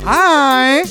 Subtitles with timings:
[0.00, 0.82] Hej!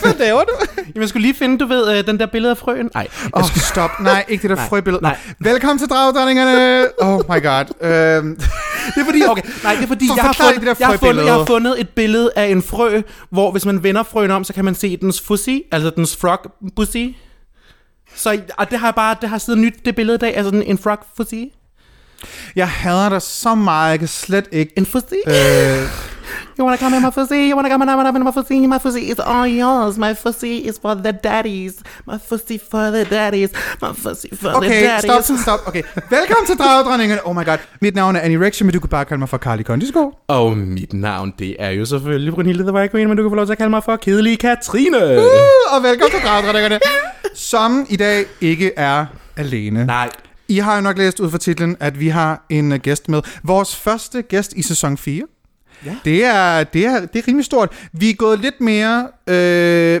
[0.00, 0.52] Hvad laver du?
[0.76, 2.90] Jamen, jeg skulle lige finde, du ved, øh, den der billede af frøen.
[2.94, 3.90] Nej, Åh, oh, stop.
[4.00, 5.02] Nej, ikke det der frøbillede.
[5.02, 5.16] nej.
[5.40, 6.86] Velkommen til Dragdronningerne.
[6.98, 7.64] Oh my god.
[7.90, 8.40] Øhm,
[8.94, 11.24] det er fordi, okay, nej, det er fordi, For- jeg har, fundet, jeg, har fundet,
[11.26, 13.00] jeg har fundet et billede af en frø,
[13.30, 16.38] hvor hvis man vender frøen om, så kan man se dens fuzzy, altså dens frog
[16.76, 17.06] pussy.
[18.14, 20.54] Så og det har jeg bare, det har siden nyt det billede i dag, altså
[20.54, 21.34] en, en frog fuzzy.
[22.56, 24.72] Jeg hader dig så meget, jeg kan slet ikke...
[24.76, 25.14] En fuzzy.
[25.26, 25.88] Øh,
[26.60, 27.48] You wanna come in my fuzzy?
[27.48, 28.66] You wanna come in my fuzzy?
[28.66, 29.96] My fuzzy is all yours.
[29.96, 31.82] My fuzzy is for the daddies.
[32.06, 33.50] My fuzzy for the daddies.
[33.80, 35.24] My fuzzy for the okay, daddies.
[35.24, 35.68] stop, stop.
[35.68, 37.26] Okay, velkommen til Dragdronningerne.
[37.26, 37.58] Oh my god.
[37.80, 40.12] Mit navn er Annie Rection, men du kan bare kalde mig for Carly Kondisko.
[40.28, 43.36] Og mit navn, det er jo selvfølgelig Brunhilde the White Queen, men du kan få
[43.36, 44.96] lov til at kalde mig for Kedelige Katrine.
[44.96, 46.78] Uh, og velkommen til Dragdronningerne,
[47.34, 49.86] som i dag ikke er alene.
[49.86, 50.10] Nej,
[50.50, 53.22] i har jo nok læst ud fra titlen, at vi har en øh, gæst med.
[53.42, 55.22] Vores første gæst i sæson 4.
[55.86, 55.96] Ja.
[56.04, 57.68] Det er, det, er, det er rimelig stort.
[57.92, 59.34] Vi er gået lidt mere, øh,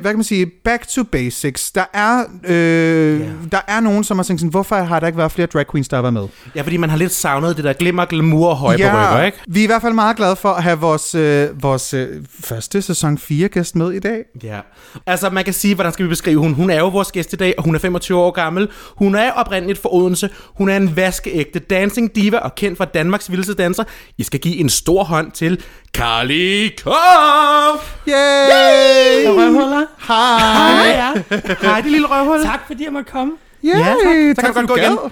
[0.00, 1.70] kan man sige, back to basics.
[1.70, 3.26] Der er, øh, Ja.
[3.52, 5.88] der er nogen, som har tænkt sådan, hvorfor har der ikke været flere drag queens,
[5.88, 6.26] der har været med?
[6.54, 9.12] ja, fordi man har lidt savnet det der glimmer, glamour og høje ja.
[9.12, 9.38] rykker, ikke?
[9.48, 12.08] vi er i hvert fald meget glade for at have vores, øh, vores øh,
[12.44, 14.24] første sæson 4 gæst med i dag.
[14.42, 14.60] Ja.
[15.06, 16.54] Altså, man kan sige, hvordan skal vi beskrive hun?
[16.54, 18.68] Hun er jo vores gæst i dag, og hun er 25 år gammel.
[18.96, 20.30] Hun er oprindeligt fra Odense.
[20.56, 23.84] Hun er en vaskeægte dancing diva og kendt fra Danmarks vildeste danser.
[24.18, 25.60] I skal give en stor hånd til
[25.96, 27.96] Carly Koff!
[28.08, 29.26] Yay!
[29.28, 29.86] Røvhuller.
[30.08, 30.38] Hej!
[30.38, 31.12] Hej, ja.
[31.68, 32.42] Hej, det lille røvhul.
[32.44, 33.32] Tak fordi jeg måtte komme.
[33.64, 33.70] Yay!
[33.78, 33.96] Ja, tak.
[33.96, 35.10] Så kan tak, du godt for gå gad.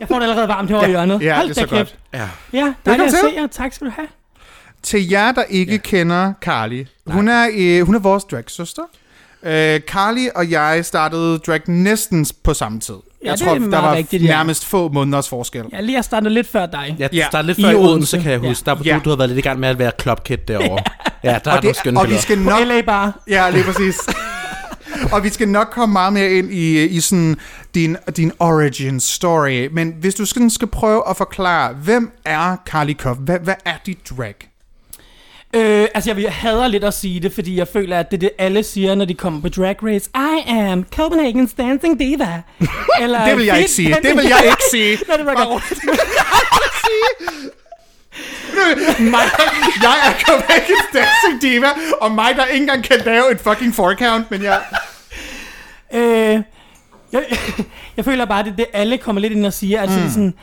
[0.00, 1.22] Jeg får det allerede varmt herovre i hjørnet.
[1.22, 1.88] Ja, Hold det er da så godt.
[1.88, 1.98] kæft.
[2.14, 2.28] Ja.
[2.52, 3.18] Ja, dejligt at til.
[3.20, 3.46] se jer.
[3.46, 4.08] Tak skal du have.
[4.82, 5.78] Til jer, der ikke ja.
[5.78, 6.84] kender Carly.
[7.06, 8.82] Hun er, øh, hun er vores dragsøster.
[9.42, 12.94] Øh, Carly og jeg startede drag næsten på samme tid.
[13.24, 14.28] Ja, jeg det tror, er der var rigtigt, ja.
[14.28, 15.64] nærmest få måneders forskel.
[15.72, 16.96] Jeg lige har startet lidt før dig.
[16.98, 17.26] Jeg Ja.
[17.26, 17.90] startede lidt I før i Odense.
[17.90, 18.64] Odense, kan jeg huske.
[18.64, 18.94] Der, Ja.
[18.94, 20.84] du, du har været lidt i gang med at være clubkid derovre.
[21.24, 22.60] Ja, der er og, nogle skønne og vi skal På nok...
[22.66, 23.20] LA Bar.
[23.28, 23.96] Ja, lige præcis.
[25.12, 27.36] og vi skal nok komme meget mere ind i, i sådan
[27.74, 29.68] din, din origin story.
[29.72, 33.18] Men hvis du skal, skal prøve at forklare, hvem er Carly Koff?
[33.20, 34.34] Hvad, hvad er dit drag?
[35.54, 38.20] Øh, altså, jeg, jeg hader lidt at sige det, fordi jeg føler, at det er
[38.20, 40.10] det, alle siger, når de kommer på Drag Race.
[40.14, 42.42] I am Copenhagen's Dancing Diva.
[43.02, 43.94] Eller, Det vil jeg ikke "Fit sige.
[44.02, 44.98] Det vil jeg ikke sige.
[45.08, 45.62] Nå, det var godt.
[49.00, 49.20] mig,
[49.82, 51.68] jeg er Copenhagen's Dancing Diva,
[52.00, 54.60] og mig, der ikke engang kan lave et fucking forecount, men jeg...
[55.94, 56.40] Øh,
[57.12, 57.24] jeg,
[57.96, 59.80] jeg føler bare, at det det, alle kommer lidt ind og siger.
[59.80, 60.08] Altså, mm.
[60.08, 60.34] sådan,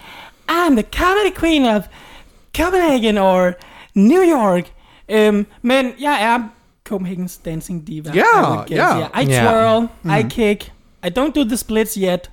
[0.51, 1.81] I'm the comedy queen of
[2.57, 3.51] Copenhagen or
[3.93, 4.63] New York.
[5.11, 6.39] Øhm, men jeg er
[6.93, 8.11] Copenhagen's dancing diva.
[8.15, 8.99] Ja, I would guess, ja.
[8.99, 9.23] yeah.
[9.23, 10.71] I twirl, I kick.
[11.05, 12.31] I don't do the splits yet.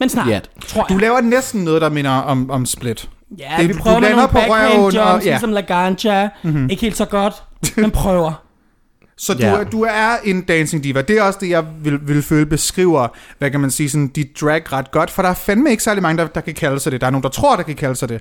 [0.00, 0.50] Men snart, Yet.
[0.66, 0.94] tror jeg.
[0.96, 3.08] Du laver næsten noget, der minder om, om split.
[3.38, 5.30] ja, det- vi du prøver med lander nogle backhand og- jumps, ja.
[5.30, 6.28] ligesom Laganja.
[6.42, 6.70] Mm-hmm.
[6.70, 7.34] Ikke helt så godt,
[7.76, 8.42] men prøver.
[9.16, 11.02] Så du, er, du er en dancing diva.
[11.02, 13.08] Det er også det, jeg vil, vil føle beskriver,
[13.38, 15.10] hvad kan man sige, sådan, dit drag ret godt.
[15.10, 17.00] For der er fandme ikke særlig mange, der, der kan kalde sig det.
[17.00, 18.20] Der er nogen, der tror, der kan kalde sig det.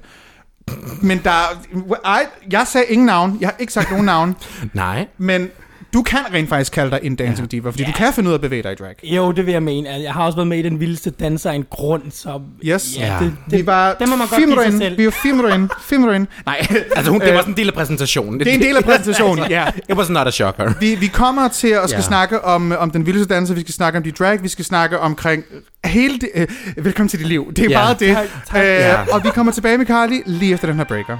[1.01, 1.95] Men der er...
[2.05, 3.37] Ej, jeg sagde ingen navn.
[3.41, 4.35] Jeg har ikke sagt nogen navn.
[4.73, 5.07] Nej.
[5.17, 5.49] Men
[5.93, 7.87] du kan rent faktisk kalde dig en dancing diva, fordi Ja.
[7.87, 8.95] du kan finde ud af at bevæge dig i drag.
[9.03, 9.89] Jo, det vil jeg mene.
[9.89, 12.41] Altså, Jeg har også været med i den vildeste danser en grund, så...
[12.65, 12.97] Yes.
[12.97, 13.19] Ja, Ja.
[13.19, 14.97] det, det, Vi var det må man godt give sig selv.
[14.97, 16.27] Vi var minutter minutter ind.
[16.45, 18.39] Nej, Altså, hun, det var Øh, sådan en del af præsentationen.
[18.39, 19.67] det er en del af præsentationen, ja.
[19.89, 20.73] It was not a shocker.
[20.79, 22.01] Vi, vi kommer til at skal Ja.
[22.01, 24.99] snakke om, om den vildeste danser, vi skal snakke om dit drag, vi skal snakke
[24.99, 25.43] omkring
[25.85, 26.47] hele det, øh,
[26.85, 27.53] velkommen til dit liv.
[27.53, 27.77] Det er Ja.
[27.85, 28.15] bare det.
[28.15, 28.61] Tak, tak.
[28.63, 29.01] Øh, Ja.
[29.11, 31.17] Og vi kommer tilbage med Carly lige efter den her breaker.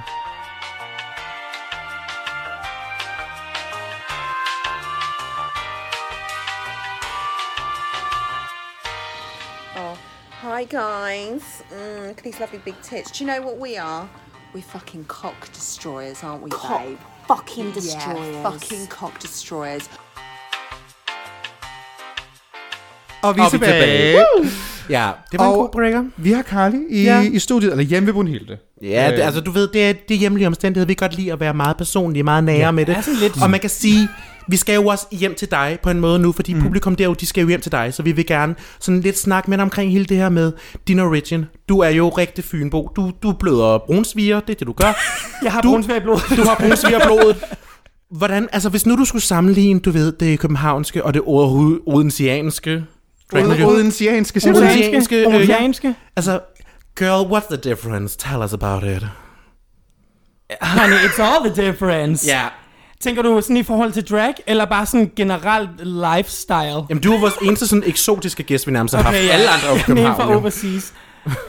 [10.70, 11.42] Guys.
[11.70, 13.10] Mm, look at these lovely big tits.
[13.12, 14.08] Do you know what we are?
[14.54, 16.98] We're fucking cock destroyers, aren't we, Cock babe?
[17.26, 18.34] fucking destroyers.
[18.34, 19.90] Yeah, fucking cock destroyers.
[23.22, 23.72] Og vi er tilbage.
[23.80, 24.50] tilbage.
[24.90, 26.04] Ja, det var en Og- god breaker.
[26.16, 27.20] Vi har Carly i, Ja.
[27.20, 28.58] i studiet, eller hjemme ved Brunhilde.
[28.82, 29.26] Ja, det, Øh.
[29.26, 30.86] altså du ved, det er, det er hjemlige omstændigheder.
[30.86, 32.96] Vi kan godt lide at være meget personlige, meget nære ja, med det.
[32.96, 34.08] er sådan lidt- Og man kan sige,
[34.48, 36.62] vi skal jo også hjem til dig på en måde nu, fordi mm.
[36.62, 39.18] publikum der jo, de skal jo hjem til dig, så vi vil gerne sådan lidt
[39.18, 40.52] snakke med dig omkring hele det her med
[40.88, 41.44] din origin.
[41.68, 42.92] Du er jo rigtig fynbo.
[42.96, 44.92] Du, du bløder brunsviger, det er det, du gør.
[45.44, 46.24] Jeg har Du- brunsvær i blodet.
[46.36, 47.36] Du har brunsvigerblodet.
[48.18, 52.84] Hvordan, altså hvis nu du skulle sammenligne, du ved, det københavnske og det odensianske,
[53.32, 54.54] Odensianske, siger?
[54.54, 55.16] Odensianske, Odensianske.
[55.16, 55.36] øh, ja.
[55.36, 55.94] Odensianske.
[56.16, 56.40] altså,
[56.98, 58.18] girl, what's the difference?
[58.18, 59.06] Tell us about it.
[60.62, 62.30] Honey, it's all the difference.
[62.30, 62.46] Ja.
[63.00, 66.82] Tænker du sådan i forhold til drag, eller bare sådan generelt lifestyle?
[66.88, 69.16] Jamen, du er vores eneste sådan eksotiske gæst, vi nærmest har haft.
[69.16, 69.20] ja.
[69.20, 70.16] Alle andre er jo Mere København.
[70.16, 70.92] fra overseas.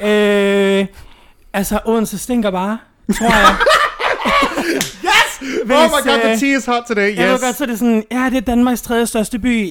[0.02, 0.86] øh,
[1.54, 2.78] altså, Odense stinker bare,
[3.18, 3.56] tror jeg.
[5.04, 5.38] Yes!
[5.66, 7.16] Hvis, oh my god, øh, the tea is hot today.
[7.18, 7.42] Jeg ved Yes.
[7.42, 9.70] godt, så er det sådan, ja, det er Danmarks tredje største by.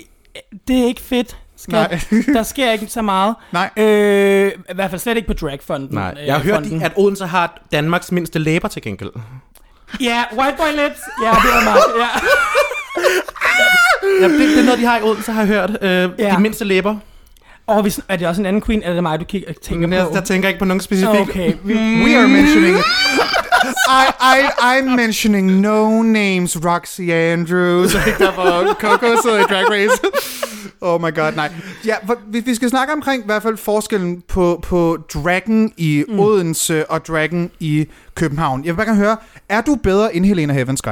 [0.68, 1.36] Det er ikke fedt.
[1.56, 2.00] Skal,
[2.34, 3.34] der sker ikke så meget.
[3.52, 3.70] Nej.
[3.76, 5.88] Øh, I hvert fald slet ikke på dragfonden.
[5.92, 6.82] Nej, øh, jeg har hørt, fonden.
[6.82, 9.10] at Odense har Danmarks mindste læber til gengæld.
[10.00, 11.00] Ja, white boy lips.
[11.22, 11.82] Ja, det var meget.
[11.98, 12.08] Ja.
[14.20, 15.70] Ja, det, det er noget, de har i Odense, har jeg hørt.
[15.82, 16.34] Øh, Ja.
[16.36, 16.96] De mindste læber.
[17.66, 19.96] Og hvis, er det også en anden queen, eller er det mig, du kigger, tænker
[19.96, 20.14] jeg, på?
[20.14, 21.20] der tænker jeg ikke på nogen specifik.
[21.20, 22.76] Okay, vi, We are mentioning...
[23.88, 27.94] I, I, I'm mentioning no names, Roxy Andrews.
[28.06, 30.00] Ikke der var Coco sidder i Drag Race.
[30.80, 31.50] Oh my god, nej.
[31.86, 36.04] Ja, for, vi, vi skal snakke omkring i hvert fald forskellen på, på Dragon i
[36.08, 36.20] mm.
[36.20, 38.64] Odense og Dragon i København.
[38.64, 39.16] Jeg vil bare gerne høre,
[39.48, 40.88] er du bedre end Helena Heavensky?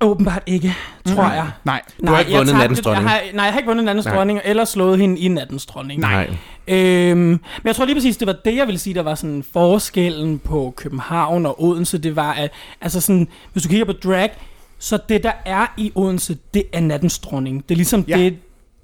[0.00, 0.74] åbenbart ikke,
[1.06, 1.32] tror Mhm.
[1.34, 1.46] jeg.
[1.64, 1.82] Nej.
[2.06, 3.04] Du har ikke vundet nattens dronning.
[3.04, 4.14] Jeg har, nej, jeg har ikke vundet nattens Nej.
[4.16, 6.00] dronning, eller slået hende i nattens dronning.
[6.00, 6.30] Nej.
[6.68, 9.44] Øhm, men jeg tror lige præcis, det var det, jeg ville sige, der var sådan
[9.52, 11.98] forskellen på København og Odense.
[11.98, 12.50] Det var, at
[12.80, 14.30] altså sådan, hvis du kigger på drag,
[14.78, 17.62] så det, der er i Odense, det er nattens dronning.
[17.68, 18.16] Det er ligesom Ja.
[18.18, 18.36] det,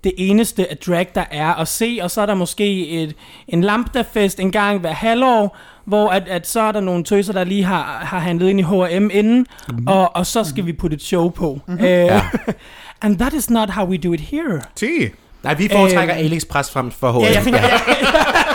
[0.04, 3.16] det eneste af drag, der er at se, og så er der måske et,
[3.48, 7.44] en lambda-fest en gang hver halvår, hvor at, at så er der nogle tøser, der
[7.44, 9.86] lige har, har handlet ind i H&M inden, mm-hmm.
[9.86, 11.60] og, og så skal vi putte et show på.
[11.66, 11.84] Mm-hmm.
[11.84, 12.22] Uh, Ja.
[13.02, 14.60] and that is not how we do it here.
[14.76, 14.82] T.
[15.44, 16.24] Nej, vi foretrækker Øhm.
[16.24, 17.20] AliExpress frem for H&M.
[17.22, 17.78] Ja, jeg tænker, ja.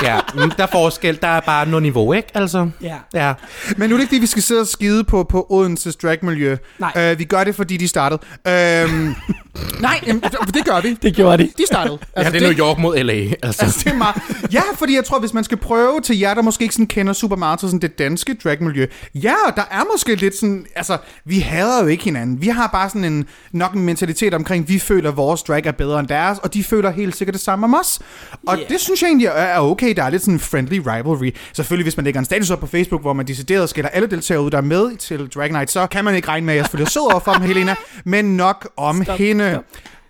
[0.14, 0.20] ja.
[0.36, 1.20] men Der er forskel.
[1.22, 2.28] Der er bare noget niveau, ikke?
[2.34, 2.96] Altså, ja.
[3.14, 3.34] ja.
[3.78, 6.58] Men nu er det ikke det, vi skal sidde og skide på, på Odenses dragmiljø.
[6.80, 7.12] Nej.
[7.12, 8.22] Uh, vi gør det, fordi de startede.
[8.48, 9.16] Øhm,
[9.82, 10.22] nej, jamen,
[10.54, 10.94] det gør vi.
[10.94, 11.50] Det gjorde de.
[11.58, 11.98] De startede.
[12.16, 13.14] Altså, ja, det er New York mod LA.
[13.14, 13.66] Altså.
[13.66, 14.16] Altså, det er meget...
[14.54, 17.14] Ja, fordi jeg tror, hvis man skal prøve til jer, der måske ikke sådan kender
[17.14, 18.86] super meget til sådan det danske dragmiljø.
[19.16, 20.66] Ja, der er måske lidt sådan...
[20.76, 22.42] Altså, vi hader jo ikke hinanden.
[22.42, 25.72] Vi har bare sådan en nok en mentalitet omkring, vi føler, at vores drag er
[25.72, 28.00] bedre end deres, og de føler helt sikkert det samme om os.
[28.48, 28.70] Og Yeah.
[28.70, 29.94] det synes jeg egentlig er- okay.
[29.96, 31.32] Der er lidt sådan en friendly rivalry.
[31.54, 34.44] Selvfølgelig, hvis man lægger en status op på Facebook, hvor man decideret skælder alle deltagere
[34.44, 36.66] ud, der er med til Drag Night, så kan man ikke regne med, at jeg
[36.66, 37.76] selvfølgelig er sød over for dem, Helena.
[38.06, 39.50] Men nok om Stop, hende.
[39.52, 39.64] stop.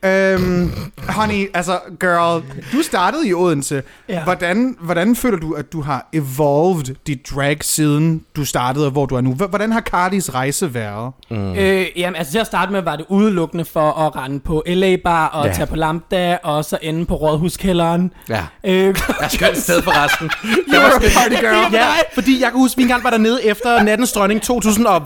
[0.06, 0.72] Øhm,
[1.10, 2.44] honey, altså girl,
[2.74, 3.84] du startede i Odense.
[4.10, 4.24] Ja.
[4.24, 9.06] Hvordan, hvordan føler du, at du har evolved dit drag siden du startede, og hvor
[9.06, 9.34] du er nu?
[9.34, 11.12] Hvordan har Cardis rejse været?
[11.32, 11.54] Mm.
[11.56, 14.96] Øh, jamen, altså til at starte med var det udelukkende for at rende på LA
[15.04, 15.54] Bar og Ja.
[15.54, 18.12] tage på Lambda, og så ende på Rådhuskælderen.
[18.30, 18.44] Ja.
[18.64, 20.30] Øh, Jeg skønt sted forresten.
[20.74, 21.74] Jeg var a party girl.
[21.74, 25.02] Ja, fordi jeg kan huske, at vi engang var dernede efter nattens dronning 2000 og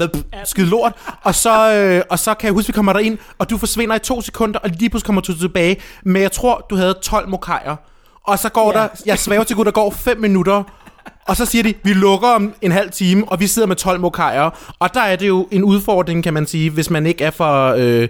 [0.45, 0.93] skide lort.
[1.23, 3.95] Og så, øh, og så kan jeg huske, at vi kommer derind, og du forsvinder
[3.95, 5.77] i to sekunder, og lige pludselig kommer du tilbage.
[6.05, 7.75] Men jeg tror, du havde 12 mokajer.
[8.27, 8.79] Og så går Ja.
[8.81, 10.63] der, jeg svæver til Gud, der går 5 minutter.
[11.27, 13.99] Og så siger de, vi lukker om en halv time, og vi sidder med 12
[13.99, 14.49] mokajer.
[14.79, 17.77] Og der er det jo en udfordring, kan man sige, hvis man ikke er fra
[17.77, 18.07] øh,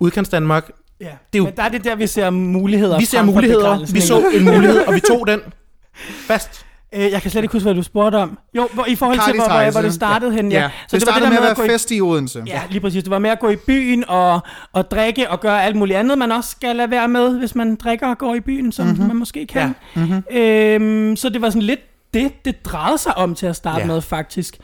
[0.00, 0.70] udkants Danmark.
[1.00, 1.04] ja.
[1.04, 2.98] Det er jo- Men der er det der, vi ser muligheder.
[2.98, 5.40] Vi ser muligheder, vi så en mulighed, og vi tog den
[6.28, 6.63] fast.
[6.94, 8.38] Øh, jeg kan slet ikke huske, hvad du spurgte om.
[8.56, 10.52] Jo, hvor, i forhold til, hvor, hvor, det startede hen.
[10.52, 10.60] Ja.
[10.60, 10.68] Ja.
[10.68, 12.42] Så det, det startede med at være fest i Odense.
[12.46, 13.02] Ja, lige præcis.
[13.02, 14.40] Det var med at gå i byen og,
[14.72, 17.76] og drikke og gøre alt muligt andet, man også skal lade være med, hvis man
[17.76, 19.06] drikker og går i byen, som mm-hmm.
[19.06, 19.74] man måske kan.
[19.96, 20.00] Ja.
[20.00, 20.36] Mm-hmm.
[20.36, 21.80] Øhm, så det var sådan lidt
[22.14, 23.86] det, det drejede sig om til at starte Ja.
[23.86, 24.58] med, faktisk.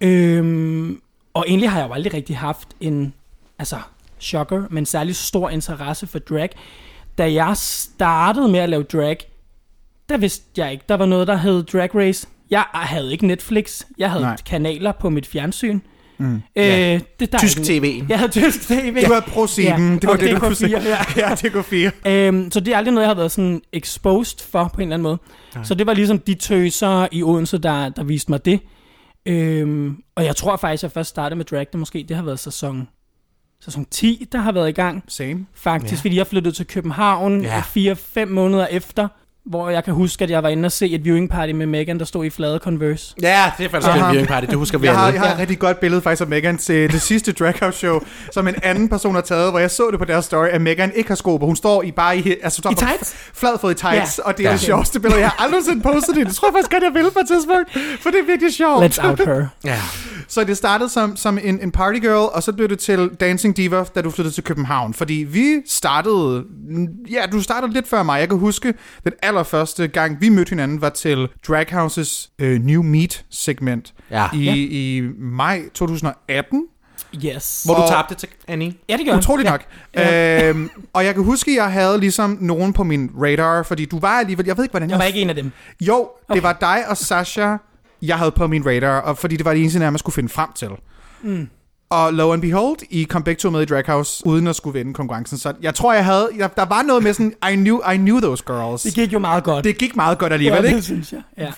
[0.00, 1.00] Øhm,
[1.34, 3.14] og egentlig har jeg jo aldrig rigtig haft en,
[3.58, 3.76] altså,
[4.18, 6.50] shocker, men særlig stor interesse for drag.
[7.18, 9.31] Da jeg startede med at lave drag,
[10.12, 12.26] der vidste jeg ikke, der var noget, der hed Drag Race.
[12.50, 14.36] Jeg havde ikke Netflix, jeg havde Nej.
[14.46, 15.80] Kanaler på mit fjernsyn.
[16.18, 16.34] Mm.
[16.34, 16.98] Øh, Ja.
[17.20, 18.02] det, der er Tysk ikke- tv.
[18.08, 19.02] jeg havde tysk tv.
[19.06, 20.66] Du havde ProSieben, det var og det, du kunne se.
[20.66, 20.96] DK4, ja.
[21.28, 21.90] Ja, det går fire.
[22.06, 24.94] Øhm, så det er aldrig noget, jeg har været sådan exposed for på en eller
[24.94, 25.18] anden måde.
[25.54, 25.64] Nej.
[25.64, 28.60] Så det var ligesom de tøser i Odense, der, der viste mig det.
[29.26, 32.22] Øhm, og jeg tror faktisk, at jeg først startede med drag, det måske, det har
[32.24, 32.88] været sæson,
[33.64, 35.04] sæson 10, der har været i gang.
[35.08, 35.46] Same.
[35.54, 35.96] Faktisk, Ja.
[35.96, 36.00] ja.
[36.00, 37.62] fordi jeg flyttede til København Ja.
[37.76, 37.94] ja.
[38.24, 39.08] 4-5 måneder efter,
[39.46, 41.98] hvor jeg kan huske, at jeg var inde og se et viewing party med Megan,
[41.98, 43.14] der stod i flade Converse.
[43.22, 43.98] Ja, det er faktisk Aha.
[44.06, 46.20] en viewing party, det husker vi Jeg har, jeg har et rigtig godt billede faktisk
[46.22, 48.00] af Megan til det sidste Draghouse show,
[48.32, 50.92] som en anden person har taget, hvor jeg så det på deres story, at Megan
[50.94, 51.46] ikke har sko på.
[51.46, 53.14] Hun står i bare i, altså, står I tights?
[53.34, 54.28] Fladfod i tights, Ja.
[54.28, 54.52] og det er Ja.
[54.52, 55.20] det sjoveste billede.
[55.20, 56.26] Jeg har aldrig nogensinde postet det.
[56.26, 58.84] Det tror jeg faktisk godt, jeg vil på et tidspunkt, for det er virkelig sjovt.
[58.98, 59.46] Let's out her.
[59.64, 59.78] Ja.
[60.28, 63.56] Så det startede som, som en, en party girl, og så blev det til Dancing
[63.56, 64.94] Diva, da du flyttede til København.
[64.94, 66.44] Fordi vi startede...
[67.10, 68.20] Ja, du startede lidt før mig.
[68.20, 72.82] Jeg kan huske, den allerførste gang, vi mødte hinanden, var til Drag Houses øh, New
[72.82, 74.26] Meet-segment Ja.
[74.34, 74.54] i, Ja.
[74.54, 76.66] i maj 2018.
[77.24, 77.62] Yes.
[77.64, 78.74] Hvor du Og- tabte til Annie.
[78.88, 79.18] Ja, det gør jeg.
[79.18, 79.64] Utroligt nok.
[79.96, 80.48] Ja.
[80.48, 83.98] Øhm, og jeg kan huske, at jeg havde ligesom nogen på min radar, fordi du
[83.98, 84.46] var alligevel...
[84.46, 85.52] Jeg ved ikke, hvordan Jeg var ikke en af dem.
[85.80, 87.56] Jo, det var dig og Sasha
[88.02, 90.48] jeg havde på min radar, og fordi det var det eneste, jeg skulle finde frem
[90.54, 90.68] til.
[91.22, 91.48] Mm.
[91.92, 94.78] Og lo and behold, I kom begge to med i Drag House, uden at skulle
[94.78, 95.38] vinde konkurrencen.
[95.38, 96.28] Så jeg tror, jeg havde...
[96.36, 98.82] Jeg, der var noget med sådan, I knew, I knew those girls.
[98.82, 99.64] Det gik jo meget godt.
[99.64, 100.76] det gik meget godt alligevel, ja, ikke?
[100.76, 101.22] det synes jeg.
[101.38, 101.52] Ja.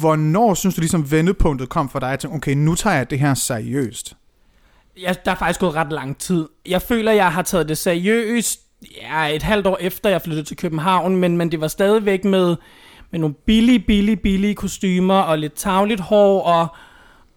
[0.00, 2.06] Hvornår synes du ligesom vendepunktet kom for dig?
[2.06, 4.16] Jeg tænkte, okay, nu tager jeg det her seriøst.
[5.02, 6.48] jeg, der er faktisk gået ret lang tid.
[6.66, 8.60] Jeg føler, jeg har taget det seriøst
[9.02, 12.56] ja, et halvt år efter, jeg flyttede til København, men, men det var stadigvæk med,
[13.10, 16.66] med nogle billige, billige, billige kostymer og lidt tagligt hår, og,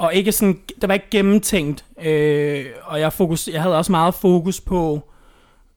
[0.02, 1.86] og ikke sådan, det var ikke gennemtænkt.
[2.06, 5.10] Øh, og jeg, fokus, jeg havde også meget fokus på,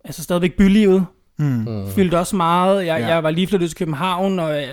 [0.05, 1.07] altså stadigvæk bylivet.
[1.39, 1.67] Mm.
[1.95, 2.87] Fyldte også meget.
[2.87, 3.07] Jeg, Ja.
[3.07, 4.69] jeg var lige flyttet til København, og jeg,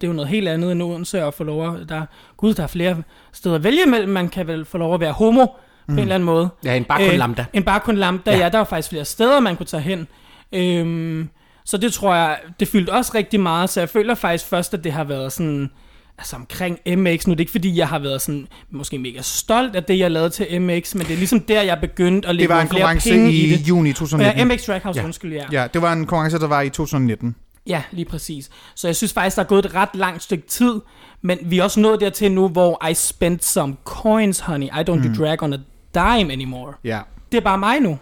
[0.00, 2.02] det er jo noget helt andet end Odense at få lov at, der,
[2.36, 2.96] gud, der er flere
[3.32, 4.08] steder at vælge imellem.
[4.12, 5.48] Man kan vel få lov at være homo mm.
[5.86, 6.48] på en eller anden måde.
[6.64, 7.44] Ja, en bare kun lambda.
[7.52, 8.38] En bare kun lambda, Ja.
[8.38, 8.48] ja.
[8.48, 10.08] Der var faktisk flere steder, man kunne tage hen.
[10.52, 11.28] Øhm,
[11.64, 14.84] så det tror jeg, det fyldte også rigtig meget, så jeg føler faktisk først, at
[14.84, 15.70] det har været sådan,
[16.18, 19.76] altså omkring MX, nu er det ikke fordi, jeg har været sådan, måske mega stolt
[19.76, 22.36] af det, jeg lavede til MX, men det er ligesom der, jeg begyndte at Det
[22.36, 23.68] lægge var en nogle flere konkurrence penge i, i det.
[23.68, 24.48] juni 2019.
[24.48, 25.04] Ja, MX Trackhouse, Ja.
[25.04, 25.44] undskyld, ja.
[25.52, 27.34] Ja, det var en konkurrence, der var i 2019.
[27.66, 28.50] Ja, lige præcis.
[28.74, 30.74] Så jeg synes faktisk, der er gået et ret langt stykke tid,
[31.22, 34.66] men vi er også nået dertil nu, hvor I spent some coins, honey.
[34.66, 35.14] I don't mm.
[35.14, 35.56] do drag on a
[35.94, 36.72] dime anymore.
[36.84, 37.00] Ja.
[37.32, 37.98] Det er bare mig nu.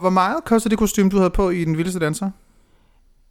[0.00, 2.30] Hvor meget kostede det kostume, du havde på i Den Vildeste Danser?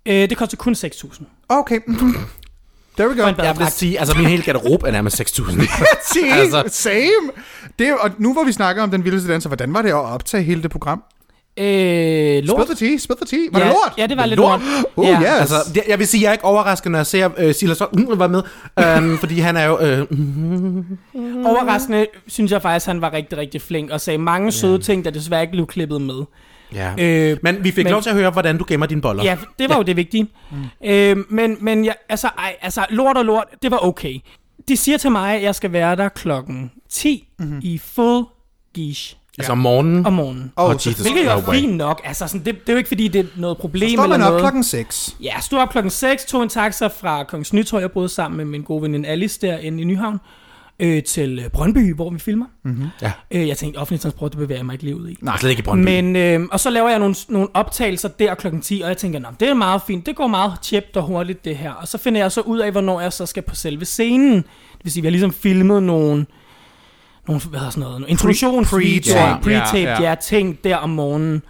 [0.06, 1.24] Øh, det koster kun 6.000.
[1.50, 1.80] Okay.
[2.98, 3.44] There we go.
[3.44, 5.52] Jeg vil sige, altså min hele garderobe er nærmest 6.000.
[6.14, 6.64] See, Altså.
[6.68, 7.32] same.
[7.80, 10.44] Det, og nu hvor vi snakker om Den Vildeste Danser, hvordan var det at optage
[10.44, 11.04] hele det program?
[11.60, 12.68] Øh, lort.
[12.68, 13.48] Spil the tea, spil the tea.
[13.52, 13.94] Var ja, det lort?
[13.98, 14.62] Ja, det var lidt Lort?
[14.62, 14.86] lort.
[14.96, 15.22] Oh, ja.
[15.22, 15.28] yes.
[15.40, 18.20] altså, det, jeg vil sige, jeg er ikke overrasket, når jeg ser uh, Silas uh,
[18.20, 18.42] var med,
[18.98, 19.74] um, fordi han er jo...
[19.78, 20.06] Uh,
[21.46, 25.12] Overraskende synes jeg faktisk, han var rigtig, rigtig flink og sagde mange søde ting, der
[25.12, 26.24] desværre ikke blev klippet med.
[26.74, 26.94] Ja.
[27.00, 29.24] Øh, Men vi fik men- lov til at høre, hvordan du gemmer dine boller.
[29.24, 30.28] ja, det var jo det vigtige.
[30.52, 30.88] Mm.
[30.90, 34.20] Øh, men men jeg, altså, ej, altså, lort og lort, det var okay.
[34.68, 37.60] De siger til mig, at jeg skal være der klokken 10 mm-hmm.
[37.64, 38.24] i full
[38.74, 40.06] gish Altså om morgenen.
[40.06, 40.52] om morgenen.
[40.56, 41.02] Oh, Oh, så Jesus.
[41.06, 42.02] Hvilket jo er fint nok.
[42.06, 44.26] Altså, sådan, det, det er jo ikke, fordi det er noget problem står eller man
[44.26, 44.42] op noget.
[44.42, 45.16] klokken 6.
[45.24, 48.46] Ja, stod op klokken 6, tog en taxa fra Kongens Nytorv, jeg boede sammen med
[48.46, 50.20] min gode veninde Alice derinde i Nyhavn,
[50.80, 52.46] øh, til øh, Brøndby, hvor vi filmer.
[52.64, 52.88] Mm-hmm.
[53.02, 53.12] Ja.
[53.32, 55.18] Øh, jeg tænkte, offentlig transport, det bevæger jeg mig ikke livet i.
[55.22, 55.86] Nej, slet ikke i Brøndby.
[55.86, 59.20] Men, øh, og så laver jeg nogle, nogle optagelser der klokken 10, og jeg tænker,
[59.20, 61.72] Nå, det er meget fint, det går meget tjept og hurtigt det her.
[61.72, 64.36] Og så finder jeg så ud af, hvornår jeg så skal på selve scenen.
[64.36, 66.26] Det vil sige, vi har ligesom filmet nogle,
[67.28, 70.10] nogle hvad hedder sådan noget, nogle introduktionsvideoer, pre-tape, pre-tape, ja, ja, ja.
[70.10, 71.44] ja, ting der om morgenen.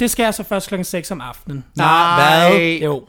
[0.00, 1.64] Det skal jeg så først klokken 6 om aftenen.
[1.76, 2.78] Nej.
[2.82, 3.06] Jo.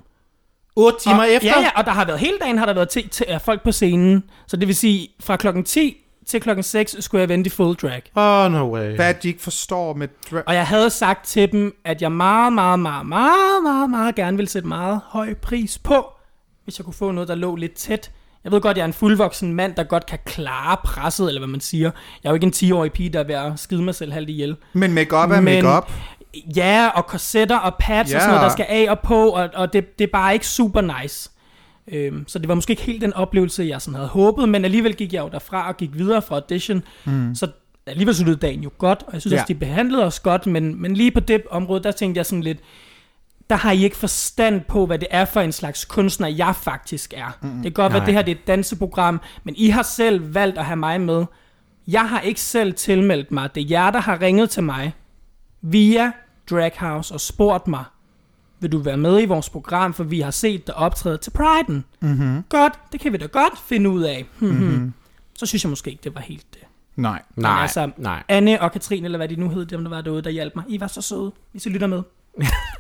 [0.76, 1.48] 8 timer og, efter?
[1.50, 3.72] Ja, ja, og der har været hele dagen har der været til, til, folk på
[3.72, 4.24] scenen.
[4.48, 7.76] Så det vil sige, fra klokken 10 til klokken 6 skulle jeg vente i full
[7.76, 8.02] drag.
[8.16, 8.96] Oh, no way.
[8.96, 10.08] Hvad de ikke forstår med...
[10.32, 14.16] Dra- Og jeg havde sagt til dem, at jeg meget, meget, meget, meget, meget, meget
[14.16, 16.06] gerne ville sætte meget høj pris på,
[16.64, 18.12] hvis jeg kunne få noget, der lå lidt tæt.
[18.44, 21.48] Jeg ved godt, jeg er en fuldvoksen mand, der godt kan klare presset, eller hvad
[21.48, 21.92] man siger.
[22.24, 24.30] Jeg er jo ikke en 10-årig pige, der er ved at skide mig selv halvt
[24.30, 24.56] ihjel.
[24.74, 25.92] Men make-up er make-up.
[26.56, 28.16] Ja, og korsetter og pads Ja.
[28.16, 30.48] og sådan noget, der skal af og på, og, og det, det er bare ikke
[30.48, 31.30] super nice.
[31.88, 34.96] Øhm, så det var måske ikke helt den oplevelse, jeg sådan havde håbet, men alligevel
[34.96, 36.84] gik jeg jo derfra og gik videre fra audition.
[37.06, 37.36] Mm.
[37.36, 37.48] Så
[37.88, 39.38] alligevel sluttede dagen jo godt, og jeg synes Ja.
[39.38, 42.42] også, de behandlede os godt, men, men lige på det område, der tænkte jeg sådan
[42.44, 42.58] lidt,
[43.50, 47.14] der har I ikke forstand på, hvad det er for en slags kunstner, jeg faktisk
[47.18, 47.38] er.
[47.42, 49.84] Mm, det kan godt være, at det her det er et danseprogram, men I har
[49.84, 51.26] selv valgt at have mig med.
[51.88, 53.56] Jeg har ikke selv tilmeldt mig.
[53.56, 54.94] Det er jer, der har ringet til mig
[55.62, 56.12] via
[56.50, 57.84] Draghouse og spurgt mig,
[58.60, 61.82] vil du være med i vores program, for vi har set dig optræde til Pride'en.
[62.00, 62.44] Mm-hmm.
[62.50, 64.26] Godt, det kan vi da godt finde ud af.
[64.40, 64.94] Mm-hmm.
[65.34, 66.62] Så synes jeg måske ikke, det var helt det.
[66.96, 67.22] Nej.
[67.36, 68.24] Nej, Men altså, nej.
[68.28, 70.66] Anne og Katrine, eller hvad de nu hed, dem der var derude, der hjalp mig.
[70.68, 72.04] I var så søde, hvis I lytter med.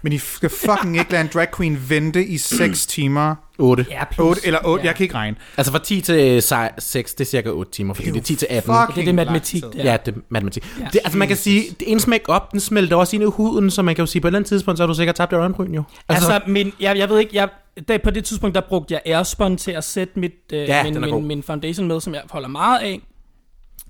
[0.03, 3.35] Men I skal fucking ikke lade en drag queen vente i 6 timer.
[3.57, 3.85] 8.
[3.89, 4.27] Ja, plus.
[4.27, 4.87] 8 eller 8, ja.
[4.87, 5.37] jeg kan ikke regne.
[5.57, 6.41] Altså fra 10 til
[6.79, 8.73] 6, det er cirka 8 timer, fordi det er 10 til 18.
[8.73, 9.83] Fucking Det er det matematik der.
[9.83, 10.65] Ja, det er matematik.
[10.79, 10.87] Ja.
[10.93, 13.81] Det, altså man kan sige, det ens make-up, den smelter også ind i huden, så
[13.81, 15.37] man kan jo sige, på et eller andet tidspunkt, så har du sikkert tabt dit
[15.37, 15.83] øjenbryn jo.
[16.09, 17.49] Altså, altså min, jeg, jeg ved ikke, jeg,
[17.87, 20.95] der, på det tidspunkt, der brugte jeg Airspun til at sætte mit, øh, Ja, min,
[20.95, 23.01] er min, min foundation med, som jeg holder meget af.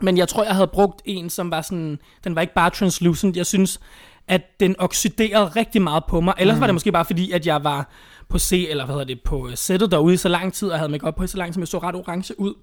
[0.02, 3.38] Men jeg tror, jeg havde brugt en, som var sådan, den var ikke bare translucent.
[3.38, 3.80] Jeg synes,
[4.28, 6.34] at den oxiderede rigtig meget på mig.
[6.38, 6.62] Ellers mm.
[6.62, 7.90] var det måske bare fordi, at jeg var
[8.30, 10.92] på C, eller hvad hedder det, på sættet derude i så lang tid, og havde
[10.92, 12.54] make på i så lang tid, men jeg så ret orange ud.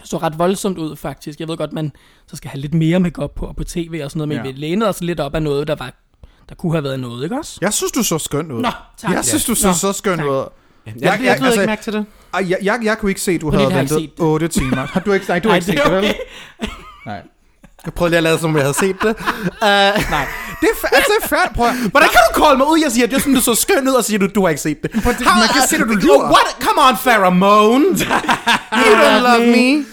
[0.00, 1.40] Det så ret voldsomt ud, faktisk.
[1.40, 1.92] Jeg ved godt, man
[2.26, 4.52] så skal have lidt mere makeup på, og på tv og sådan noget, men Ja.
[4.52, 5.92] vi lænede os lidt op af noget, der var
[6.48, 7.58] der kunne have været noget, ikke også?
[7.60, 8.62] Jeg synes, du så skøn ud.
[8.62, 9.12] Nå, tak.
[9.12, 10.26] Jeg synes, du så Nå, så skøn tak.
[10.26, 10.34] ud.
[10.34, 10.46] jeg,
[10.86, 12.06] jeg, jeg- jeg, jeg, jeg altså- ikke mærke til det.
[12.34, 14.16] Ej, Jeg, jeg, jeg kunne ikke se, at du Fordi havde jeg har ventet set
[14.18, 14.24] det.
[14.26, 14.76] 8 timer.
[14.76, 15.98] Har du ikke, nej, du har ikke set det vel?
[16.04, 16.14] okay.
[17.06, 17.22] Nej.
[17.84, 19.08] Jeg prøvede lige at lade, som om jeg havde set det.
[19.08, 20.26] Uh, Nej,
[20.60, 21.56] Det er, fa- altså, færdigt.
[21.56, 22.78] Prøv Hvordan kan du kolde mig ud?
[22.84, 24.60] Jeg siger, det er sådan, du så skøn ud, og siger du, du har ikke
[24.62, 24.92] set det.
[24.92, 26.12] det- man kan se, at du.
[26.14, 26.48] Oh, what?
[26.60, 27.84] Come on, pheromone.
[28.72, 29.84] you don't love me.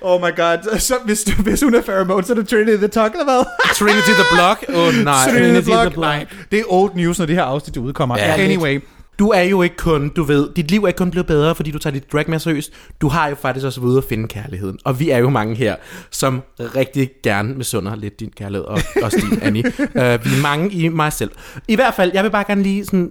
[0.00, 0.78] Oh my god.
[0.80, 3.44] Så hvis, du, hvis hun er pheromone, så er det Trinity the Talk, eller hvad?
[3.74, 4.64] Trinity the Block.
[4.68, 5.24] Åh, oh, nej.
[5.24, 5.82] Trinity Trinity the Block.
[5.82, 6.06] the Block.
[6.06, 8.18] Nej, det er old news, når det her afsnit udkommer.
[8.18, 8.80] Ja, anyway.
[9.18, 11.70] Du er jo ikke kun, du ved, dit liv er ikke kun blevet bedre, fordi
[11.70, 12.72] du tager dit drag mere seriøst.
[13.00, 14.78] Du har jo faktisk også været at finde kærligheden.
[14.84, 15.76] Og vi er jo mange her,
[16.10, 19.64] som rigtig gerne misunder lidt din kærlighed, og også din, Annie.
[19.66, 21.30] Uh, vi er mange i mig selv.
[21.68, 23.10] I hvert fald, jeg vil bare gerne lige sådan,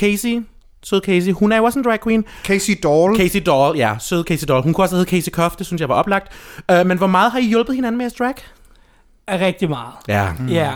[0.00, 0.40] Casey,
[0.82, 2.24] sød Casey, hun er jo også en drag queen.
[2.44, 3.16] Casey Doll.
[3.16, 4.62] Casey Doll, ja, sød Casey Doll.
[4.62, 6.32] Hun kunne også hedde Casey Cuff, det synes jeg var oplagt.
[6.72, 8.34] Uh, men hvor meget har I hjulpet hinanden med at drag?
[9.28, 9.92] Rigtig meget.
[10.08, 10.32] Ja.
[10.38, 10.48] Mm.
[10.48, 10.72] Ja,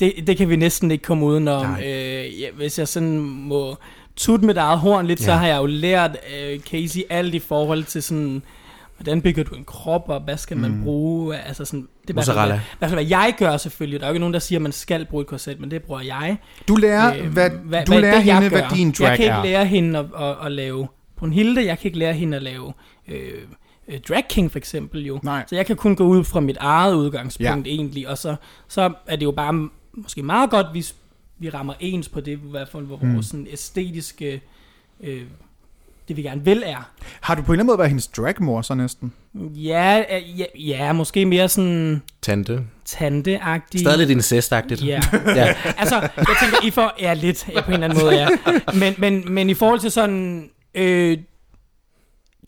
[0.00, 1.66] det, det kan vi næsten ikke komme udenom.
[1.66, 1.80] Nej.
[1.86, 3.76] Øh, ja, hvis jeg sådan må
[4.16, 5.24] tutte mit eget horn lidt, ja.
[5.24, 8.42] så har jeg jo lært øh, Casey alt i forhold til sådan,
[8.96, 11.36] hvordan bygger du en krop, og hvad skal man bruge?
[11.38, 12.60] Altså sådan, det er Mozzarella.
[12.78, 14.00] hvad, fald, hvad jeg gør selvfølgelig.
[14.00, 15.82] Der er jo ikke nogen, der siger, at man skal bruge et korset, men det
[15.82, 16.36] bruger jeg.
[16.68, 19.34] Du lærer, Øh, hvad, du lærer det, jeg hende, hvad din drag Jeg kan ikke
[19.34, 19.42] er.
[19.42, 22.72] lære hende at, at, at lave Brunhilde, jeg kan ikke lære hende at lave
[23.08, 23.16] øh,
[23.88, 25.20] øh, Drag King for eksempel jo.
[25.22, 25.44] Nej.
[25.46, 27.72] Så jeg kan kun gå ud fra mit eget udgangspunkt ja.
[27.72, 28.36] egentlig, og så,
[28.68, 30.94] så er det jo bare måske meget godt, hvis
[31.38, 33.14] vi rammer ens på det, i hvert fald hvor Mm.
[33.14, 34.40] vores sådan æstetiske,
[35.00, 35.22] øh,
[36.08, 36.90] det vi gerne vil er.
[37.20, 39.12] Har du på en eller anden måde været hendes dragmor så næsten?
[39.54, 40.04] Ja,
[40.38, 42.64] ja, ja måske mere sådan Tante.
[42.84, 43.80] tante-agtig.
[43.80, 44.84] Stadig lidt incestagtigt.
[44.86, 45.00] Ja.
[45.26, 45.54] ja.
[45.78, 46.92] altså, jeg tænker, I får...
[47.00, 48.28] Ja, lidt, ja, på en eller anden måde, ja.
[48.80, 50.50] Men, men, men i forhold til sådan...
[50.74, 51.18] Øh,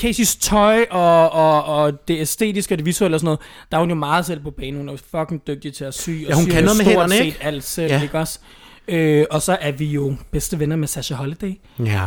[0.03, 3.81] Casey's tøj og, og, og det æstetiske og det visuelle og sådan noget, der er
[3.81, 4.77] hun jo meget selv på banen.
[4.77, 6.11] Hun er jo fucking dygtig til at sy.
[6.29, 7.39] Ja, hun kan noget med hænderne, set ikke?
[7.43, 8.03] alt selv, Ja.
[8.03, 8.39] ikke også?
[8.89, 11.53] Øh, og så er vi jo bedste venner med Sasha Holiday.
[11.79, 12.03] ja.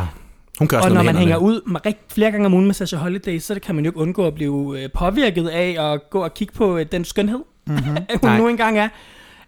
[0.58, 2.96] Hun gør Og når man hænger ud med rigt, flere gange om ugen med Sasha
[2.96, 6.34] Holiday, så kan man jo ikke undgå at blive øh, påvirket af at gå og
[6.34, 7.84] kigge på øh, den skønhed, mm-hmm.
[8.20, 8.38] hun Nej.
[8.38, 8.88] nu engang er.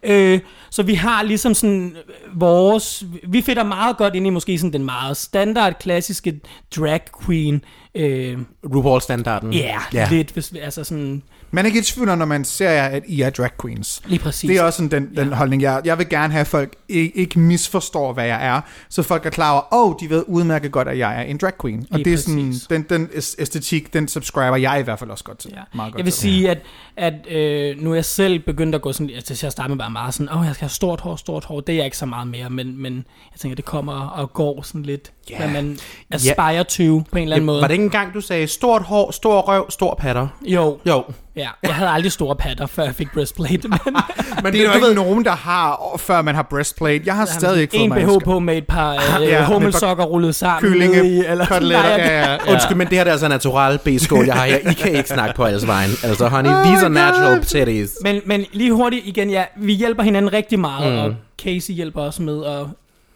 [0.02, 0.40] Øh,
[0.70, 3.04] så vi har ligesom sådan øh, vores...
[3.28, 6.40] Vi fitter meget godt ind i måske sådan den meget standard, klassiske
[6.76, 7.64] drag queen.
[7.94, 8.38] Øh,
[8.74, 9.52] RuPaul-standarden.
[9.52, 9.98] ja, ja.
[9.98, 10.52] yeah, lidt.
[10.62, 11.22] Altså sådan...
[11.50, 14.02] Man er ikke i tvivl når man ser jer, at I er drag queens.
[14.06, 14.48] Lige præcis.
[14.48, 17.16] Det er også sådan den, den holdning, jeg Jeg vil gerne have, at folk ikke,
[17.16, 18.60] ikke misforstår, hvad jeg er.
[18.88, 21.38] Så folk er klar over, åh, oh, de ved udmærket godt, at jeg er en
[21.38, 21.86] drag queen.
[21.90, 22.66] Og Lige det er sådan, præcis.
[22.66, 25.50] den, den æs- æstetik, den subscriber jeg i hvert fald også godt til.
[25.54, 25.60] Ja.
[25.74, 26.20] Meget godt Jeg vil til.
[26.20, 26.58] sige, at,
[26.96, 29.78] at øh, nu er jeg selv begyndt at gå sådan, altså til at starte med
[29.78, 31.84] bare meget sådan, åh, oh, jeg skal have stort hår, stort hår, det er jeg
[31.84, 32.94] ikke så meget mere, men, men
[33.32, 35.34] jeg tænker, det kommer og går sådan lidt, Ja.
[35.40, 35.50] yeah.
[35.50, 35.78] hvad man
[36.10, 37.60] aspire to på en eller anden måde.
[37.60, 40.28] Var det ikke engang, du sagde stort hår, stor røv, stor patter?
[40.46, 41.04] Jo, Jo.
[41.38, 41.48] Ja.
[41.62, 43.78] Jeg havde aldrig store patter, før jeg fik breastplate, men
[44.42, 47.02] Men det er jo ikke nogen, der har, før man har breastplate.
[47.06, 50.04] Jeg har stadig ikke fået en BH på med et par øh, Ja, ja, hummelsokker
[50.04, 50.72] rullet sammen.
[50.72, 52.52] Kyllinge, i, eller koteletter, Nej, jeg- ja, ja, ja.
[52.52, 54.56] Undskyld, men det her det er altså natural B-skål, jeg har her.
[54.70, 55.90] I kan ikke snakke på alles vejen.
[56.04, 57.90] Altså, honey, Oh these are my natural titties.
[58.02, 60.98] Men, men lige hurtigt igen, ja, vi hjælper hinanden rigtig meget, Mm.
[60.98, 62.66] og Casey hjælper også med at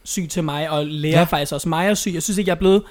[0.04, 1.18] sy til mig, og lærer Ja.
[1.18, 1.24] ja.
[1.24, 2.08] faktisk også mig at sy.
[2.14, 2.82] Jeg synes ikke, jeg er blevet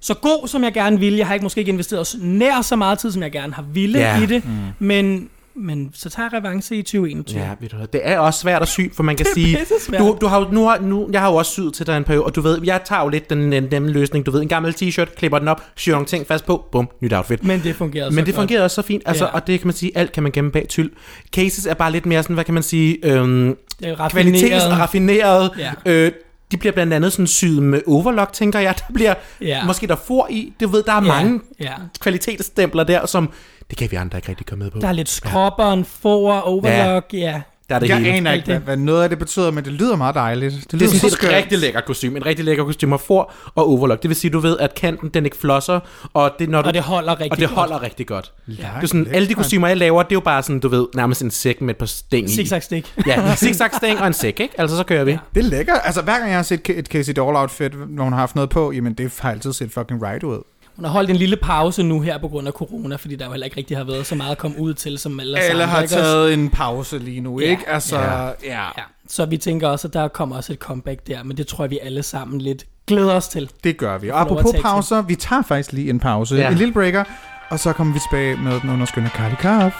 [0.00, 1.18] så god, som jeg gerne ville.
[1.18, 3.98] Jeg har ikke måske ikke investeret nær så meget tid, som jeg gerne har ville
[3.98, 4.22] Ja.
[4.22, 4.50] i det, mm.
[4.86, 7.40] men, men så tager jeg revanche i 2021.
[7.42, 9.58] Ja, ved du det er også svært at sy, for man kan sige,
[9.98, 12.04] du, du har, jo- nu har, nu, jeg har jo også syet til dig en
[12.04, 13.38] periode, og du ved, jeg tager jo lidt den,
[13.70, 16.64] nemme løsning, du ved, en gammel t-shirt, klipper den op, syr nogle ting fast på,
[16.72, 17.44] bum, nyt outfit.
[17.44, 19.30] Men det fungerer Men det fungerer også så fint, altså, Ja.
[19.30, 20.90] og det kan man sige, alt kan man gemme bag tyld.
[21.32, 24.72] Cases er bare lidt mere sådan, hvad kan man sige, øhm, er kvalitets- raffineret.
[24.72, 25.50] og raffineret.
[25.58, 25.70] Ja.
[25.86, 26.12] Øh,
[26.52, 28.74] de bliver blandt andet sådan syet med overlock, tænker jeg.
[28.88, 29.64] Der bliver Ja.
[29.64, 30.52] måske der for i.
[30.60, 31.72] Du ved, der er Ja, mange ja.
[32.00, 33.30] kvalitetsstempler der, som
[33.70, 34.78] det kan vi andre ikke rigtig komme med på.
[34.78, 37.18] Der er lidt skrobberen, for, overlock, ja.
[37.18, 37.40] ja.
[37.70, 38.10] Der er det Jeg hele.
[38.10, 40.54] aner ikke, hvad, noget af det betyder, men det lyder meget dejligt.
[40.54, 42.16] Det, Det er lyder sådan så et rigtig lækker kostume.
[42.16, 44.02] En rigtig lækker kostume og for og overlock.
[44.02, 45.80] Det vil sige, du ved, at kanten den ikke flosser,
[46.14, 47.58] og det, når du, Og det holder rigtig og det godt.
[47.58, 48.32] holder rigtig godt.
[48.48, 48.52] Ja.
[48.52, 50.86] Det er sådan, alle de kostymer, jeg laver, det er jo bare sådan, du ved,
[50.94, 52.32] nærmest en sæk med et par sting i.
[52.34, 52.94] Zigzag stik.
[53.06, 54.54] Ja, zigzag sting og en sæk, ikke?
[54.60, 55.10] Altså, så kører vi.
[55.10, 55.18] Ja.
[55.34, 55.78] Det er lækkert.
[55.84, 58.50] Altså, hver gang jeg har set et Casey Doll outfit, hvor hun har haft noget
[58.50, 60.38] på, jamen det har altid set fucking right ud.
[60.80, 63.30] Hun har holdt en lille pause nu her på grund af corona, fordi der jo
[63.30, 65.82] heller ikke rigtig har været så meget at komme ud til, som alle Alle har
[65.82, 66.04] ikke også?
[66.04, 67.46] taget en pause lige nu, Ja.
[67.50, 67.68] ikke?
[67.68, 68.26] Altså, Ja.
[68.26, 68.32] ja.
[68.44, 71.64] Ja, så vi tænker også, at der kommer også et comeback der, men det tror
[71.64, 73.50] jeg, vi alle sammen lidt glæder os til.
[73.64, 74.08] Det gør vi.
[74.10, 76.34] Og apropos pauser, vi tager faktisk lige en pause.
[76.36, 76.48] Ja.
[76.50, 77.04] En lille breaker,
[77.50, 79.76] og så kommer vi tilbage med den underskønne Carly Kaff.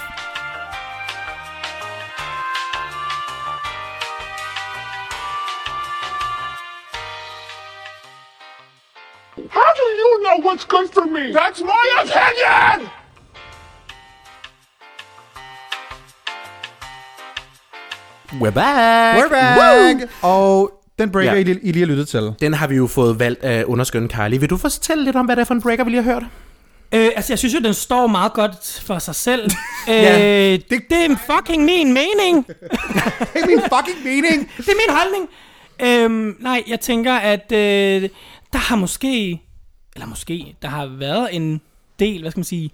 [10.30, 11.32] Know what's good for me?
[11.32, 12.90] That's my opinion!
[18.40, 19.18] We're back!
[19.18, 20.08] We're back!
[20.22, 21.38] Og den breaker, Ja.
[21.40, 22.34] I, lige- I lige har lyttet til.
[22.40, 24.40] Den har vi jo fået valgt af underskønne Kylie.
[24.40, 26.22] Vil du fortælle lidt om, hvad det er for en breaker, vi lige har hørt?
[26.94, 29.44] Øh, altså, jeg synes jo, den står meget godt for sig selv.
[29.88, 32.46] øh, Ja, det, det er fucking min mening.
[32.46, 34.50] Det er min fucking mening.
[34.56, 35.28] Det er min holdning.
[35.82, 38.08] Øhm, nej, jeg tænker, at øh,
[38.52, 39.40] der har måske,
[39.94, 41.60] eller måske, der har været en
[41.98, 42.70] del, hvad skal man sige,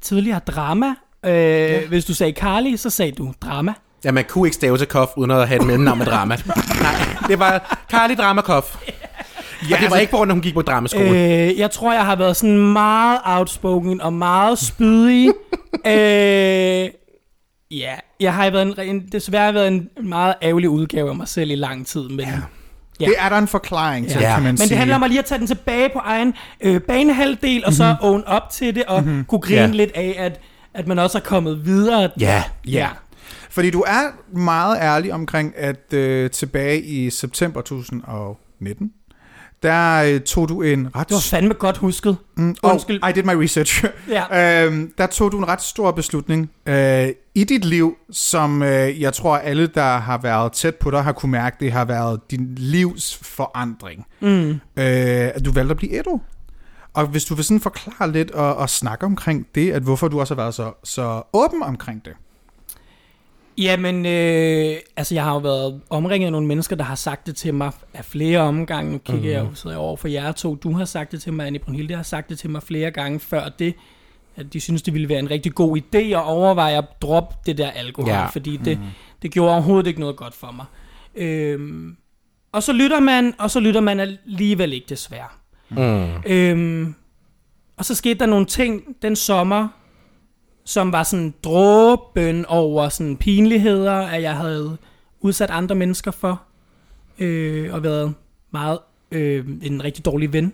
[0.00, 0.94] tidligere drama.
[1.24, 1.86] Øh, ja.
[1.86, 3.74] Hvis du sagde Carly, så sagde du drama.
[4.04, 6.36] Ja, man kunne ikke stave til Koff, uden at have et mellemnavn med drama.
[6.46, 8.76] Nej, det var Carly Drama Koff.
[8.86, 11.08] Ja, og det var altså- ikke på grund af, hun gik på dramaskole.
[11.10, 15.28] Øh, jeg tror, jeg har været sådan meget outspoken og meget spydig.
[15.86, 16.90] øh,
[17.70, 21.50] ja, jeg har været en, en, desværre været en meget ærgerlig udgave af mig selv
[21.50, 22.08] i lang tid.
[22.08, 22.38] Men, ja.
[23.02, 23.06] Ja.
[23.06, 24.34] Det er der en forklaring til, Ja.
[24.34, 24.68] kan man men sige.
[24.68, 27.96] det handler om at lige at tage den tilbage på egen øh, banehalvdel, og så
[28.00, 29.24] own up til det, og mm-hmm.
[29.24, 29.66] kunne grine Ja.
[29.66, 30.40] lidt af, at,
[30.74, 32.10] at man også er kommet videre.
[32.20, 32.42] Ja.
[32.68, 32.88] ja.
[33.50, 38.92] Fordi du er meget ærlig omkring, at øh, tilbage i september 2019,
[39.62, 41.08] der øh, tog du en ret...
[41.08, 42.16] Det var fandme godt husket.
[42.36, 43.00] Mm, Undskyld.
[43.02, 43.84] Oh, I did my research.
[44.08, 44.64] Ja.
[44.66, 49.12] øhm, der tog du en ret stor beslutning øh, i dit liv, som øh, jeg
[49.12, 52.54] tror alle, der har været tæt på dig, har kunne mærke, det har været din
[52.56, 54.06] livs forandring.
[54.20, 54.50] Mm.
[54.50, 54.58] Øh,
[55.34, 56.20] at du valgte at blive ædru.
[56.94, 60.20] Og hvis du vil sådan forklare lidt og, og snakke omkring det, at hvorfor du
[60.20, 62.12] også har været så, så åben omkring det.
[63.58, 67.36] Jamen, øh, altså jeg har jo været omringet af nogle mennesker, der har sagt det
[67.36, 68.92] til mig af flere omgange.
[68.92, 69.30] Nu kigger mm-hmm.
[69.32, 70.54] jeg jo sidder jeg over for jer to.
[70.54, 73.20] Du har sagt det til mig, Annie Brunhilde har sagt det til mig flere gange
[73.20, 73.74] før det,
[74.36, 77.58] at de synes, det ville være en rigtig god idé at overveje at droppe det
[77.58, 78.26] der alkohol, Ja.
[78.26, 78.78] fordi det,
[79.22, 80.64] det gjorde overhovedet ikke noget godt for mig.
[81.14, 81.96] Øhm,
[82.52, 85.28] og så lytter man, og så lytter man alligevel ikke desværre.
[85.68, 86.22] Mm.
[86.26, 86.94] Øhm,
[87.76, 89.68] og så skete der nogle ting den sommer,
[90.64, 94.76] som var sådan dråben over sådan pinligheder, at jeg havde
[95.20, 96.42] udsat andre mennesker for,
[97.18, 98.14] øh, og været
[98.50, 98.78] meget
[99.10, 100.52] øh, en rigtig dårlig ven,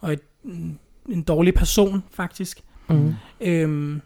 [0.00, 0.20] og et,
[1.08, 2.60] en dårlig person faktisk.
[2.88, 3.14] Mm.
[3.40, 4.02] Øhm,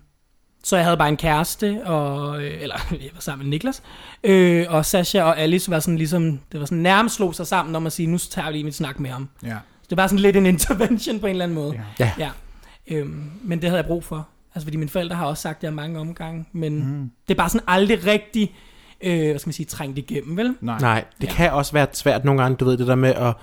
[0.65, 3.83] så jeg havde bare en kæreste, og, øh, eller jeg var sammen med Niklas,
[4.25, 7.77] øh, og Sasha og Alice var sådan ligesom, det var sådan nærmest slog sig sammen
[7.77, 9.29] om at sige, nu tager vi lige mit snak med ham.
[9.45, 9.57] Ja.
[9.91, 11.83] Det var sådan lidt en intervention på en eller anden måde.
[12.01, 12.13] Ja.
[12.19, 12.31] Ja.
[12.89, 12.97] ja.
[12.97, 14.29] Øhm, men det havde jeg brug for.
[14.55, 17.11] Altså fordi mine forældre har også sagt det mange omgange, men mm.
[17.29, 18.55] det er bare sådan aldrig rigtig,
[19.05, 20.55] øh, hvad skal man sige, trængt igennem, vel?
[20.61, 20.79] Nej.
[20.81, 21.33] Nej, det Ja.
[21.33, 23.35] kan også være svært nogle gange, du ved det der med at,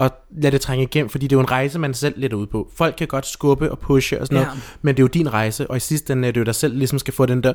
[0.00, 2.36] at lade det trænge igennem, fordi det er jo en rejse, man selv lidt er
[2.36, 2.70] ude på.
[2.76, 4.60] Folk kan godt skubbe og pushe og sådan noget, Ja.
[4.82, 6.76] men det er jo din rejse, og i sidste ende er det jo dig selv,
[6.78, 7.52] ligesom skal få den der,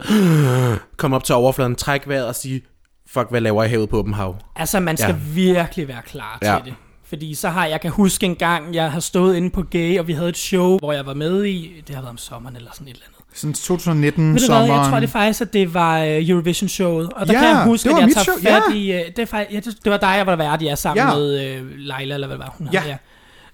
[0.98, 2.62] komme op til overfladen, træk vejret og sige,
[3.08, 4.36] fuck, hvad laver jeg herude på åben hav?
[4.56, 5.34] Altså man skal ja.
[5.34, 6.56] virkelig være klar Ja.
[6.64, 6.76] til det.
[7.10, 10.08] Fordi så har, jeg kan huske en gang, jeg har stået inde på Gay, og
[10.08, 12.70] vi havde et show, hvor jeg var med i, det har været om sommeren eller
[12.74, 13.16] sådan et eller andet.
[13.34, 14.82] Sådan 2019 Ved du hvad, sommeren.
[14.82, 17.10] jeg tror det faktisk, at det var uh, Eurovision-showet.
[17.14, 18.92] Og der Ja, kan jeg huske, at jeg tager show, fat i...
[18.94, 21.14] Uh, det, er faktisk, ja, det, det var dig, jeg var vært, jeg sammen Ja.
[21.16, 22.80] med uh, Leila, eller hvad det var, hun Ja.
[22.82, 22.98] hed, ja.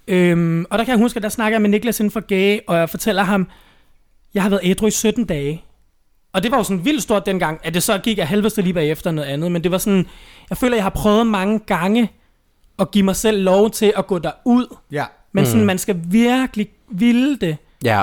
[0.08, 2.58] Øhm, og der kan jeg huske, at der snakker jeg med Niklas inden for Gay,
[2.68, 3.48] og jeg fortæller ham,
[4.34, 5.62] jeg har været ædru i 17 dage.
[6.32, 8.74] Og det var jo sådan vildt stort dengang, at det så gik af helvede lige
[8.74, 9.52] bagefter noget andet.
[9.52, 10.06] Men det var sådan,
[10.50, 12.10] jeg føler, jeg har prøvet mange gange
[12.78, 14.76] at give mig selv lov til at gå derud.
[14.92, 15.04] Ja.
[15.32, 15.46] Men mm.
[15.50, 17.56] sådan, man skal virkelig ville det.
[17.84, 18.02] Ja,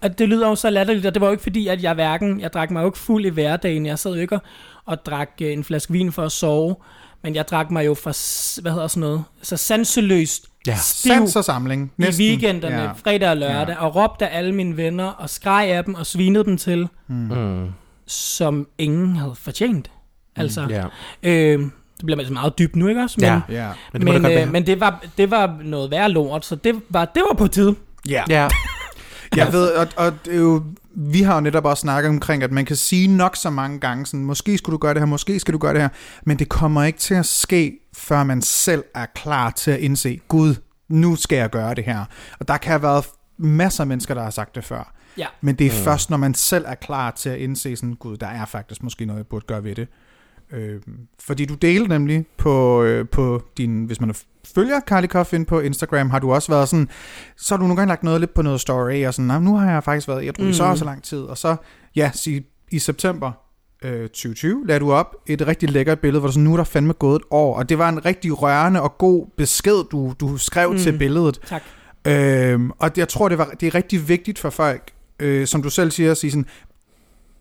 [0.00, 2.40] Og det lyder jo så latterligt, og det var jo ikke fordi, at jeg hverken,
[2.40, 3.86] jeg drak mig jo ikke fuld i hverdagen.
[3.86, 4.42] Jeg sad jo ikke og,
[4.84, 6.76] og drak øh, en flaske vin for at sove.
[7.22, 10.76] Men jeg drak mig jo for, hvad hedder sådan noget, så sanseløst Ja.
[10.76, 11.92] stiv Sans og samling.
[11.98, 12.92] i weekenderne, ja.
[12.92, 13.84] fredag og lørdag, ja.
[13.86, 17.72] og råbte af alle mine venner, og skreg af dem, og svinede dem til, mm.
[18.06, 19.90] som ingen havde fortjent.
[20.36, 20.84] Altså, ja.
[21.22, 21.60] øh,
[21.96, 23.16] det bliver altså meget dybt nu, ikke også?
[23.18, 23.40] Men, Ja.
[23.48, 23.70] Ja.
[23.92, 27.04] Men det men, øh, men det, var, det var noget værre lort, så det var,
[27.04, 27.74] det var på tide.
[28.08, 28.24] Ja.
[28.28, 28.48] Ja,
[29.36, 32.52] Jeg ved, og, og det er jo, vi har jo netop også snakket omkring, at
[32.52, 35.40] man kan sige nok så mange gange, sådan, måske skulle du gøre det her, måske
[35.40, 35.88] skal du gøre det her,
[36.24, 40.20] men det kommer ikke til at ske, før man selv er klar til at indse,
[40.28, 40.54] Gud,
[40.88, 42.04] nu skal jeg gøre det her.
[42.40, 43.04] Og der kan have været
[43.38, 44.94] masser af mennesker, der har sagt det før.
[45.18, 45.26] Ja.
[45.40, 45.84] Men det er mm.
[45.84, 49.04] først, når man selv er klar til at indse sådan, Gud, der er faktisk måske
[49.04, 49.88] noget, jeg burde gøre ved det.
[50.54, 50.80] Øh,
[51.20, 54.14] fordi du delte nemlig på, øh, på din, hvis man
[54.54, 56.88] følger Carly Koff ind på Instagram, har du også været sådan,
[57.36, 59.56] så har du nogle gange lagt noget lidt på noget story, og sådan, "Nå, nu
[59.56, 61.56] har jeg faktisk været ædru i så og så lang tid, og så,
[61.96, 63.32] ja, i, i september
[63.84, 66.64] øh, 2020 lagde du op et rigtig lækkert billede, hvor du sådan, nu er der
[66.64, 70.36] fandme gået et år, og det var en rigtig rørende og god besked, du, du
[70.36, 70.78] skrev mm.
[70.78, 71.40] til billedet.
[71.46, 71.62] Tak.
[72.06, 74.90] Øhm, og jeg tror, det, var, det er rigtig vigtigt for folk,
[75.20, 76.46] øh, som du selv siger, at sige sådan,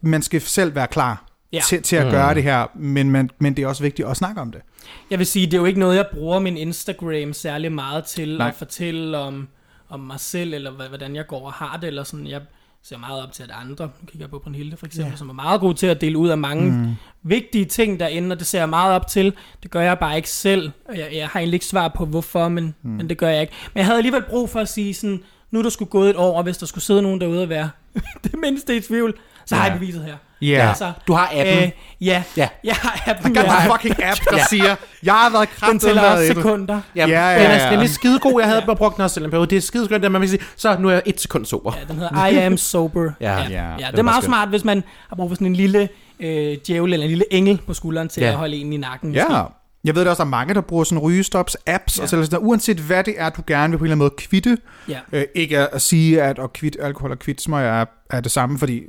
[0.02, 1.62] man skal selv være klar Ja.
[1.68, 2.12] til, til at Mm.
[2.12, 4.62] gøre det her, men, man, men det er også vigtigt at snakke om det.
[5.10, 8.38] Jeg vil sige, det er jo ikke noget, jeg bruger min Instagram særlig meget til
[8.38, 8.48] Nej.
[8.48, 9.48] At fortælle om,
[9.90, 12.28] om mig selv, eller hvordan jeg går og har det, eller sådan.
[12.28, 12.42] Jeg
[12.84, 15.18] ser meget op til, at andre, nu kigger jeg på Brunhilde for eksempel, Ja.
[15.18, 16.92] som er meget god til at dele ud af mange mm.
[17.24, 19.34] vigtige ting derinde, og det ser jeg meget op til.
[19.64, 20.72] Det gør jeg bare ikke selv.
[20.90, 22.90] Og Jeg, jeg har egentlig ikke svar på, hvorfor, men, mm.
[22.90, 23.54] men det gør jeg ikke.
[23.74, 26.16] Men jeg havde alligevel brug for at sige sådan, nu er der skulle gået et
[26.16, 27.70] år, og hvis der skulle sidde nogen derude og være
[28.24, 29.14] det mindste i tvivl,
[29.46, 30.16] så har jeg beviset her.
[30.50, 30.68] Ja.
[30.70, 31.64] Altså, Du har appen.
[31.64, 31.70] Øh,
[32.02, 32.48] ja, Ja.
[32.64, 33.36] jeg har appen.
[33.36, 33.48] Der ja.
[33.48, 36.80] er en fucking app, der siger, jeg har været Den kraftigt tæller også sekunder.
[36.96, 37.72] Ja, Ja, ja, Den er, ja.
[37.72, 38.42] den er skidegod.
[38.42, 38.74] Jeg havde ja.
[38.74, 39.48] brugt den også selv en periode.
[39.50, 41.74] Det er skideskønt, at man kan sige, så nu er jeg et sekund sober.
[41.80, 43.12] Ja, den hedder I am sober.
[43.22, 43.38] Ja.
[43.38, 43.44] ja.
[43.50, 43.64] Ja.
[43.70, 46.58] ja det Den er meget smart, hvis man har brug for sådan en lille øh,
[46.68, 48.30] djævel eller en lille engel på skulderen til Ja.
[48.30, 49.10] at holde en i nakken.
[49.10, 49.34] måske.
[49.34, 49.44] Ja.
[49.84, 52.04] Jeg ved, der også er mange, der bruger sådan rygestops apps, ja.
[52.04, 54.14] og så sådan, uanset hvad det er, du gerne vil på en eller anden måde
[54.18, 54.58] kvitte.
[54.90, 55.00] Ja.
[55.12, 58.32] Øh, ikke at, at sige, at at kvitte alkohol og kvitte smøg er, er det
[58.32, 58.84] samme, fordi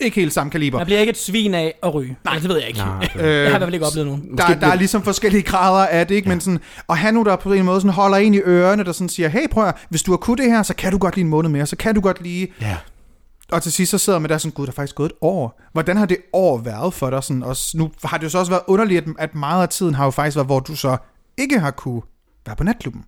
[0.00, 0.78] ikke helt samme kaliber.
[0.78, 2.16] Man bliver ikke et svin af at ryge.
[2.24, 2.78] Nej, det ved jeg ikke.
[2.80, 4.36] Nej, Øh, Jeg har i hvert fald ikke oplevet nogen.
[4.36, 6.28] der, der er ligesom forskellige grader af det, ikke?
[6.28, 6.34] Ja.
[6.34, 8.92] Men sådan, og han nu der på en måde sådan holder en i ørerne, der
[8.92, 11.14] sådan siger, hey prøv at, hvis du har kunnet det her, så kan du godt
[11.16, 12.48] lige en måned mere, så kan du godt lige...
[12.60, 12.76] Ja.
[13.52, 15.60] Og til sidst så sidder man der sådan, gud, der er faktisk gået et år.
[15.72, 17.24] Hvordan har det år været for dig?
[17.24, 19.94] Sådan, også, nu har det jo så også været underligt, at- at meget af tiden
[19.94, 20.96] har jo faktisk været, hvor du så
[21.38, 22.02] ikke har kunne
[22.46, 23.04] være på natklubben.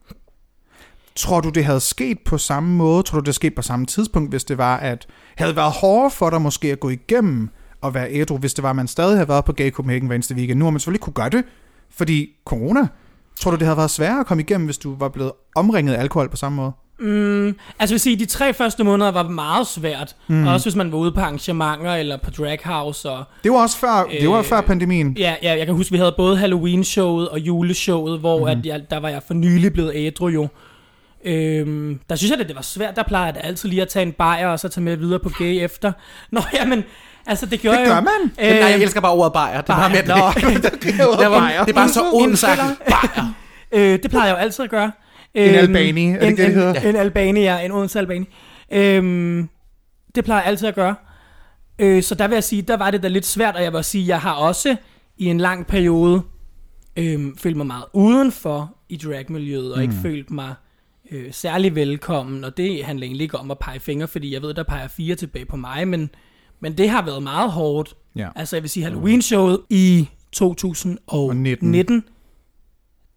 [1.16, 3.02] Tror du, det havde sket på samme måde?
[3.02, 6.10] Tror du, det havde sket på samme tidspunkt, hvis det var, at havde været hårdere
[6.10, 7.48] for dig måske at gå igennem
[7.80, 10.14] og være ædru, hvis det var, at man stadig havde været på Gay Copenhagen hver
[10.14, 10.58] eneste weekend?
[10.58, 11.44] Nu har man selvfølgelig kunne gøre det,
[11.90, 12.88] fordi corona.
[13.40, 16.00] Tror du, det havde været sværere at komme igennem, hvis du var blevet omringet af
[16.00, 16.72] alkohol på samme måde?
[17.00, 20.16] Mm, altså jeg vil sige, de tre første måneder var meget svært.
[20.28, 20.46] Mm.
[20.46, 23.10] Også hvis man var ude på arrangementer eller på Drag House.
[23.10, 25.16] Og, Det var også før, øh, det var Øh, før pandemien.
[25.18, 28.46] ja, ja, jeg kan huske, vi havde både Halloween-showet og juleshowet, hvor mm.
[28.46, 30.48] at jeg, der var jeg for nylig blevet ædru jo.
[31.24, 32.96] Øhm, der synes jeg, at det var svært.
[32.96, 35.28] Der plejer jeg altid lige at tage en bajer og så tage med videre på
[35.38, 35.92] gay efter.
[36.32, 36.84] Nå, jamen,
[37.26, 38.00] altså det gjorde Det jeg gør jo.
[38.00, 38.50] man.
[38.54, 39.60] Øh, Nej, jeg elsker bare ordet bajer.
[39.60, 40.82] Det er bare mere det.
[40.82, 40.98] det,
[41.30, 42.78] var, det er bare så ondsagtigt.
[42.90, 43.34] Bajer.
[43.72, 44.92] Øh, det plejer jeg jo altid at gøre.
[45.34, 46.80] En Øhm, albani, er det en, ikke det, det en, hedder?
[46.90, 47.58] en albani, ja.
[47.58, 48.26] En Odense albani.
[48.72, 49.48] Øhm,
[50.14, 50.94] det plejer jeg altid at gøre.
[51.78, 53.84] Øh, så der vil jeg sige, der var det da lidt svært, og jeg vil
[53.84, 54.76] sige, jeg har også
[55.18, 56.22] i en lang periode
[56.96, 60.02] øhm, følt mig meget udenfor i dragmiljøet, og ikke Mm.
[60.02, 60.54] følt mig
[61.10, 64.54] øh, særlig velkommen, og det handler egentlig ikke om at pege fingre, fordi jeg ved,
[64.54, 66.10] der peger fire tilbage på mig, men,
[66.60, 67.94] men det har været meget hårdt.
[68.16, 68.28] Ja.
[68.36, 72.04] Altså jeg vil sige, Halloween-showet i 2019, 19.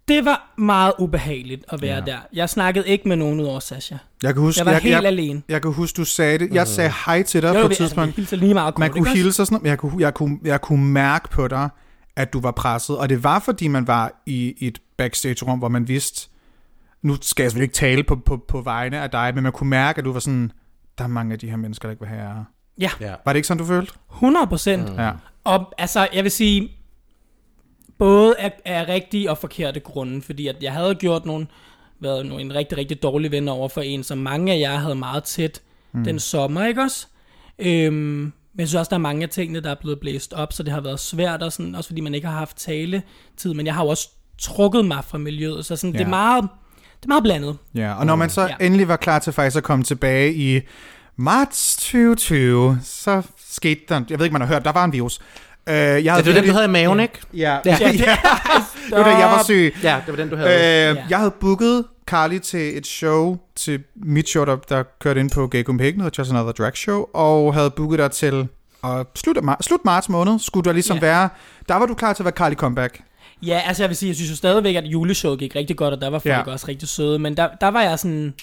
[0.08, 2.02] det var meget ubehageligt at være Ja.
[2.12, 2.18] der.
[2.34, 3.96] Jeg snakkede ikke med nogen udover Sasha.
[4.24, 5.42] Jeg kan huske, Jeg var jeg, helt jeg, alene.
[5.50, 6.54] jeg kan huske, du sagde det.
[6.54, 8.18] Jeg sagde hej til dig Jo, på et vi- tidspunkt.
[8.18, 10.40] Altså, lige meget Man kort, kunne ikke hilse og sådan noget, jeg kunne, jeg, kunne,
[10.44, 11.70] jeg kunne mærke på dig,
[12.16, 12.98] at du var presset.
[12.98, 16.30] Og det var, fordi man var i et backstage-rum, hvor man vidste,
[17.02, 19.70] nu skal jeg selvfølgelig ikke tale på, på, på vegne af dig, men man kunne
[19.70, 20.52] mærke, at du var sådan,
[20.98, 22.44] der er mange af de her mennesker, der ikke vil have jer her.
[22.80, 23.14] Ja, Ja.
[23.26, 23.94] Var det ikke sådan, du følte?
[24.14, 24.90] 100 procent.
[24.94, 25.00] Mm.
[25.00, 25.12] Ja.
[25.44, 26.72] Og altså, jeg vil sige,
[28.02, 31.48] både af, af rigtige og forkerte grunde, fordi at jeg havde gjort nogle,
[32.00, 34.96] været nogle, en rigtig, rigtig dårlig ven over for en, som mange af jer havde
[34.96, 35.62] meget tæt
[35.94, 36.04] mm.
[36.04, 37.08] den sommer, ikke også?
[37.60, 40.54] Øhm, men jeg synes også, der er mange af tingene, der er blevet blæst op,
[40.54, 43.66] så det har været svært, og sådan, også fordi man ikke har haft taletid, men
[43.66, 45.98] jeg har jo også trukket mig fra miljøet, så sådan, ja.
[45.98, 46.44] det, er meget,
[46.76, 47.58] det er meget blandet.
[47.76, 47.94] ja.
[47.94, 48.56] Og når man så ja.
[48.60, 50.62] endelig var klar til faktisk at komme tilbage i
[51.16, 55.22] marts 2020, så skete der, jeg ved ikke, man har hørt, der var en virus.
[55.69, 57.19] Uh, jeg havde Ja, det var den, du havde i maven, ikke?
[57.34, 57.78] Ja, Ja.
[57.82, 57.88] ja.
[57.88, 57.91] ja.
[57.91, 59.76] det var da jeg var syg.
[59.84, 61.04] Ja, det var den, du Øh, havde.
[61.10, 65.47] Jeg havde booket Carly til et show, til mit show, der, der kørte ind på
[65.47, 68.47] Gay Copenhagen, der Just Another Drag Show, og havde booket dig til
[68.82, 71.02] og slut, af mar- slut marts måned, skulle der ligesom Ja.
[71.02, 71.30] være,
[71.69, 73.02] der var du klar til at være Carly comeback.
[73.43, 76.02] Ja, altså jeg vil sige, jeg synes jo stadigvæk, at juleshowet gik rigtig godt, og
[76.02, 76.38] der var folk Ja.
[76.47, 76.52] ja.
[76.52, 78.34] også rigtig søde, men der, der var jeg sådan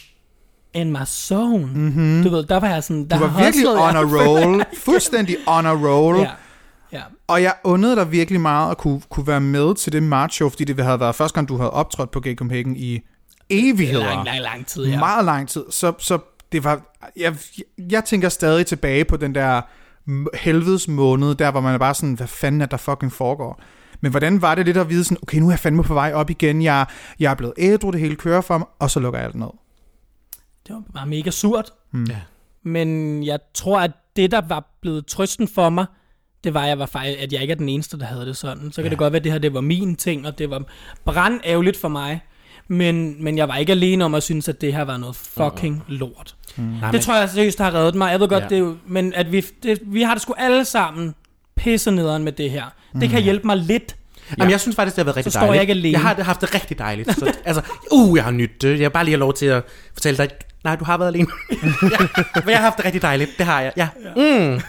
[0.74, 1.66] in my zone.
[1.74, 2.22] Mm-hmm.
[2.24, 3.18] Du ved, der var jeg sådan, der.
[3.18, 6.28] Du var virkelig on a roll, fuldstændig on a roll, Ja, ja.
[7.28, 10.48] Og jeg undede dig virkelig meget at kunne, kunne være med til det march show,
[10.48, 13.00] fordi det havde været første gang, du havde optrådt på Gay Copenhagen i
[13.50, 14.04] evigheder.
[14.04, 14.98] Lang, lang, lang tid, ja.
[14.98, 15.64] meget lang tid.
[15.70, 16.18] Så, så
[16.52, 17.36] det var, jeg,
[17.78, 19.60] jeg tænker stadig tilbage på den der
[20.34, 23.62] helvedes måned, der hvor man er bare sådan, hvad fanden er der fucking foregår?
[24.00, 26.12] Men hvordan var det lidt at vide sådan, okay, nu er jeg fandme på vej
[26.14, 26.86] op igen, jeg,
[27.18, 29.48] jeg er blevet ædru, det hele kører for mig, og så lukker jeg alt ned.
[30.66, 31.72] Det var bare mega surt.
[31.92, 32.04] Mm.
[32.04, 32.20] Ja.
[32.62, 35.86] Men jeg tror, at det, der var blevet trøsten for mig,
[36.44, 38.72] det var, jeg, var faktisk, at jeg ikke er den eneste, der havde det sådan.
[38.72, 38.90] Så kan ja.
[38.90, 40.62] det godt være, at det her det var min ting, og det var
[41.04, 42.20] brandærgerligt for mig.
[42.68, 45.84] Men, men jeg var ikke alene om at synes, at det her var noget fucking
[45.88, 46.34] lort.
[46.56, 48.10] Nej, Det tror jeg seriøst har reddet mig.
[48.12, 48.56] Jeg ved godt, Ja.
[48.56, 48.62] ja.
[48.64, 51.14] det er men at vi, det, vi har det sgu alle sammen
[51.56, 52.64] pisse nederen med det her.
[53.00, 53.96] Det kan hjælpe mig lidt.
[54.38, 55.54] Jamen, jeg synes faktisk, det har været rigtig står dejligt.
[55.54, 55.92] jeg ikke alene.
[55.92, 57.18] Jeg har haft det rigtig dejligt.
[57.18, 58.68] Så, altså, uh, jeg har nydt det.
[58.68, 60.28] Jeg vil bare lige lov til at fortælle dig,
[60.64, 61.26] nej, du har været alene.
[61.52, 61.60] ja,
[62.34, 63.30] men jeg har haft det rigtig dejligt.
[63.38, 63.72] Det har jeg.
[63.76, 63.88] Ja.
[64.16, 64.60] Mm.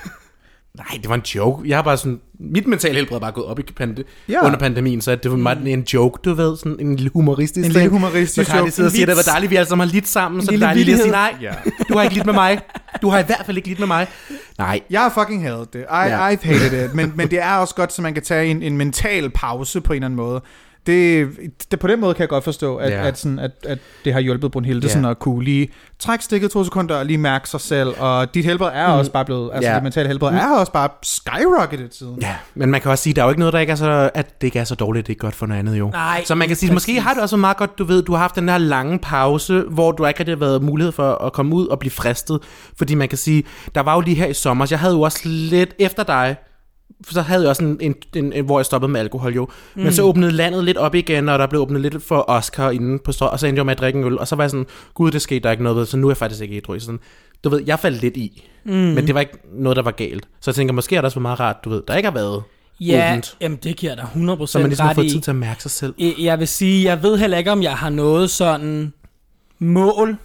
[0.79, 1.69] Nej, det var en joke.
[1.69, 2.19] Jeg har bare sådan...
[2.39, 4.45] Mit mentale helbred er bare gået op i pande, Ja.
[4.45, 6.57] under pandemien, så det var meget en joke, du ved.
[6.57, 8.71] Sådan en lille humoristisk En lille humoristisk Så joke.
[8.71, 10.41] sidder og siger, det var dejligt, vi alle sammen har lidt sammen.
[10.41, 11.51] Så det er dejligt lige at sige, nej, Ja.
[11.89, 12.59] du har ikke lidt med mig.
[13.01, 14.07] Du har i hvert fald ikke lidt med mig.
[14.57, 15.79] Nej, Jeg har fucking hadet det.
[15.79, 16.29] I, Ja.
[16.33, 16.93] I've hated it.
[16.95, 19.93] Men, men det er også godt, så man kan tage en, en mental pause på
[19.93, 20.41] en eller anden måde.
[20.89, 21.29] Det,
[21.71, 23.07] det, på den måde kan jeg godt forstå, at, Ja.
[23.07, 24.93] at, sådan, at, at det har hjulpet Brunhilde Ja.
[24.93, 28.45] sådan at kunne lige trække stikket to sekunder og lige mærke sig selv, og dit
[28.45, 29.75] helbred er også bare blevet, altså Ja.
[29.75, 32.17] dit mentale helbred er også bare skyrocketed siden.
[32.21, 34.09] Ja, men man kan også sige, der er jo ikke noget, der ikke er så,
[34.13, 35.89] at det ikke er så dårligt, det er godt for noget andet jo.
[35.89, 38.19] Nej, så man kan sige, måske har det også meget godt, du ved, du har
[38.19, 41.55] haft den her lange pause, hvor du ikke rigtig har været mulighed for at komme
[41.55, 42.39] ud og blive fristet.
[42.77, 43.43] Fordi man kan sige,
[43.75, 46.35] der var jo lige her i sommer, jeg havde jo også lidt efter dig,
[47.11, 49.47] så havde jeg også en, en, en, en hvor jeg stoppede med alkohol jo.
[49.75, 49.81] Mm.
[49.83, 52.99] Men så åbnede landet lidt op igen, og der blev åbnet lidt for Oscar inde
[52.99, 54.51] på strøget, og så endte jeg med at drikke en øl, og så var jeg
[54.51, 56.79] sådan, gud, det skete der ikke noget ved, så nu er jeg faktisk ikke ædru.
[56.79, 56.99] Sådan,
[57.43, 58.71] du ved, jeg faldt lidt i, mm.
[58.71, 60.27] men det var ikke noget, der var galt.
[60.41, 62.13] Så jeg tænker, måske er det også været meget rart, du ved, der ikke har
[62.13, 62.43] været
[62.81, 63.37] Ja, åbent.
[63.41, 65.09] jamen det giver dig 100% Så man ligesom har ret fået i.
[65.09, 65.93] tid til at mærke sig selv.
[65.99, 68.93] Jeg- Jeg vil sige, jeg ved heller ikke, om jeg har noget sådan
[69.59, 70.17] mål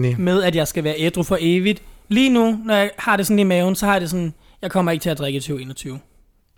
[0.00, 0.14] Nej.
[0.18, 1.82] med, at jeg skal være ædru for evigt.
[2.08, 4.70] Lige nu, når jeg har det sådan i maven, så har jeg det sådan, jeg
[4.70, 5.98] kommer ikke til at drikke i 2021.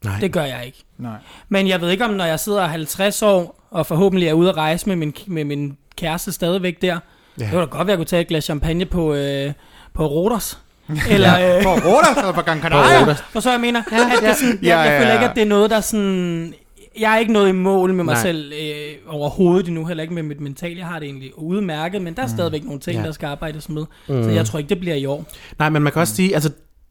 [0.05, 0.21] Nej.
[0.21, 0.79] Det gør jeg ikke.
[0.99, 1.17] Nej.
[1.49, 4.57] Men jeg ved ikke, om når jeg sidder 50 år, og forhåbentlig er ude at
[4.57, 6.99] rejse med min, med min kæreste stadigvæk der, Ja.
[7.39, 7.45] ja.
[7.45, 9.53] det kunne da godt være, at jeg kunne tage et glas champagne på, øh,
[9.95, 10.59] på Rodos.
[11.11, 13.01] Eller, øh, For Rodas eller for Gran På Canaria?
[13.03, 13.21] Rodas.
[13.31, 13.87] for så jeg mener, at
[14.23, 15.15] det sådan, jeg, Ja, jeg ja, føler ja.
[15.15, 16.55] ikke, at det er noget, der sådan...
[16.99, 18.23] Jeg er ikke noget i mål med mig Nej.
[18.23, 20.77] selv øh, overhovedet endnu, heller ikke med mit mental.
[20.77, 23.07] Jeg har det egentlig udmærket, men der er stadigvæk nogle ting, Ja.
[23.07, 23.85] der skal arbejdes med.
[24.09, 24.23] Mm.
[24.25, 25.25] Så jeg tror ikke, det bliver i år.
[25.59, 26.51] Nej, men man kan også sige, altså,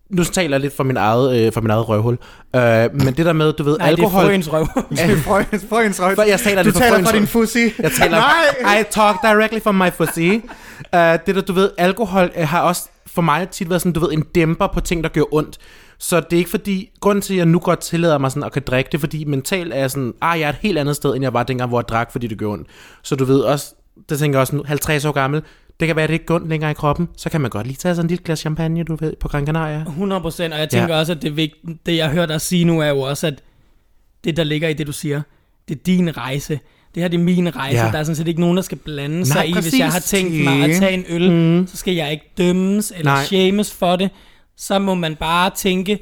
[0.09, 2.17] nu taler jeg lidt for min eget, øh, for min eget røvhul.
[2.55, 2.61] Øh,
[2.93, 4.23] men det der med, du ved, Nej, alkohol...
[4.23, 4.67] det er frøens røv.
[4.89, 6.15] Det er frøens, frøens røg.
[6.15, 7.73] For jeg taler Du taler fra din fussi.
[7.79, 8.79] Jeg taler, Nej!
[8.79, 10.19] I talk directly from my pussy.
[10.19, 13.99] Uh, det der, du ved, alkohol uh, har også for mig tit været sådan, du
[13.99, 15.57] ved, en dæmper på ting, der gør ondt.
[15.99, 18.51] Så det er ikke fordi, grunden til, at jeg nu godt tillader mig sådan at
[18.51, 21.15] kan drikke det, fordi mentalt er jeg sådan, ah, jeg er et helt andet sted,
[21.15, 22.67] end jeg var dengang, hvor jeg drak, fordi det gør ondt.
[23.03, 23.75] Så du ved også,
[24.09, 25.41] det tænker jeg også nu, 50 år gammel,
[25.79, 27.77] det kan være, at det ikke ondt længere i kroppen, så kan man godt lige
[27.77, 29.81] tage sådan en lille glas champagne, du ved, på Gran Canaria.
[29.81, 30.99] 100 procent, og jeg tænker ja.
[30.99, 33.41] også, at det, vigt, det, jeg hører dig sige nu, er jo også, at
[34.23, 35.21] det, der ligger i det, du siger,
[35.67, 36.59] det er din rejse.
[36.95, 37.77] Det her det er min rejse.
[37.77, 37.91] Ja.
[37.91, 39.53] Der er sådan set ikke nogen, der skal blande sig Nej, i.
[39.53, 41.67] Hvis jeg har tænkt mig at tage en øl, mm.
[41.67, 43.23] så skal jeg ikke dømmes eller Nej.
[43.23, 44.09] shames for det.
[44.57, 45.99] Så må man bare tænke,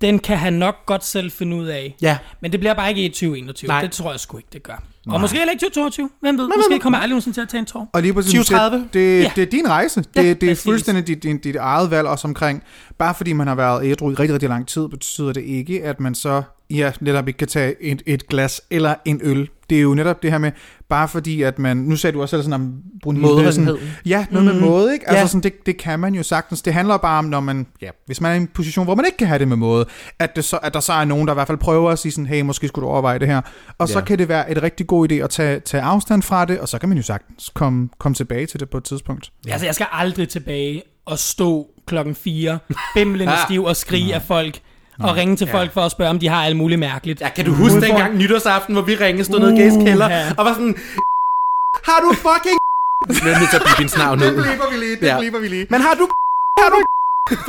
[0.00, 1.94] den kan han nok godt selv finde ud af.
[2.02, 3.68] Ja, Men det bliver bare ikke i 2021.
[3.68, 3.76] Nej.
[3.76, 3.82] Nej.
[3.82, 4.82] Det tror jeg sgu ikke, det gør.
[5.06, 5.14] Nej.
[5.14, 6.10] Og måske heller ikke 2022.
[6.20, 6.48] Hvem ved?
[6.56, 7.90] Måske kommer jeg aldrig nogensinde til at tage en tår.
[7.92, 8.78] Og lige præcis, 2030?
[8.78, 9.32] det, det, Ja.
[9.36, 10.00] det er din rejse.
[10.00, 10.62] Det, Ja, det er præcis.
[10.64, 12.62] fuldstændig dit, dit, dit eget valg også omkring.
[12.98, 16.00] Bare fordi man har været ædru i rigtig, rigtig lang tid, betyder det ikke, at
[16.00, 19.48] man så ja, netop ikke kan tage et, et glas eller en øl.
[19.70, 20.52] Det er jo netop det her med,
[20.88, 24.60] bare fordi at man, nu sagde du også selv sådan om Brunhilde, ja, noget mm.
[24.60, 25.08] med måde, ikke?
[25.08, 25.26] Altså Ja.
[25.26, 26.62] sådan, det, det kan man jo sagtens.
[26.62, 29.04] Det handler bare om, når man, ja, hvis man er i en position, hvor man
[29.04, 29.86] ikke kan have det med måde,
[30.18, 32.12] at, det så, at der så er nogen, der i hvert fald prøver at sige
[32.12, 33.40] sådan, hey, måske skulle du overveje det her.
[33.78, 34.04] Og så Ja.
[34.04, 36.78] kan det være et rigtig god idé at tage, tage afstand fra det, og så
[36.78, 39.30] kan man jo sagtens komme, komme tilbage til det på et tidspunkt.
[39.46, 39.52] Ja.
[39.52, 42.58] Altså, jeg skal aldrig tilbage og stå klokken 4,
[42.94, 43.38] bimlende Ah.
[43.48, 44.60] stiv og skrige af folk,
[45.02, 47.20] og ringe til folk for at spørge, om de har alt muligt mærkeligt.
[47.20, 50.06] Ja, kan du huske Udenfor- dengang nytårsaften, hvor vi ringede, stod nede i Gays kælder,
[50.06, 50.30] Uha.
[50.38, 50.74] og var sådan,
[51.88, 52.58] har du fucking...
[53.24, 54.42] Jeg er nødt til at blive din snavn ud.
[54.42, 55.18] blipper vi lige, det Ja.
[55.18, 55.66] blipper vi lige.
[55.70, 56.08] Men har du...
[56.58, 56.84] Har du...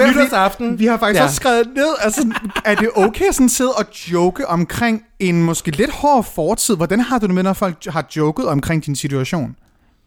[0.08, 0.80] Nytårsaften?
[0.80, 1.22] Vi har faktisk Ja.
[1.22, 1.26] ja.
[1.28, 2.34] også skrevet ned, altså,
[2.66, 6.76] er det okay at sådan sidde og joke omkring en måske lidt hård fortid?
[6.76, 9.56] Hvordan har du det med, når folk har joket omkring din situation?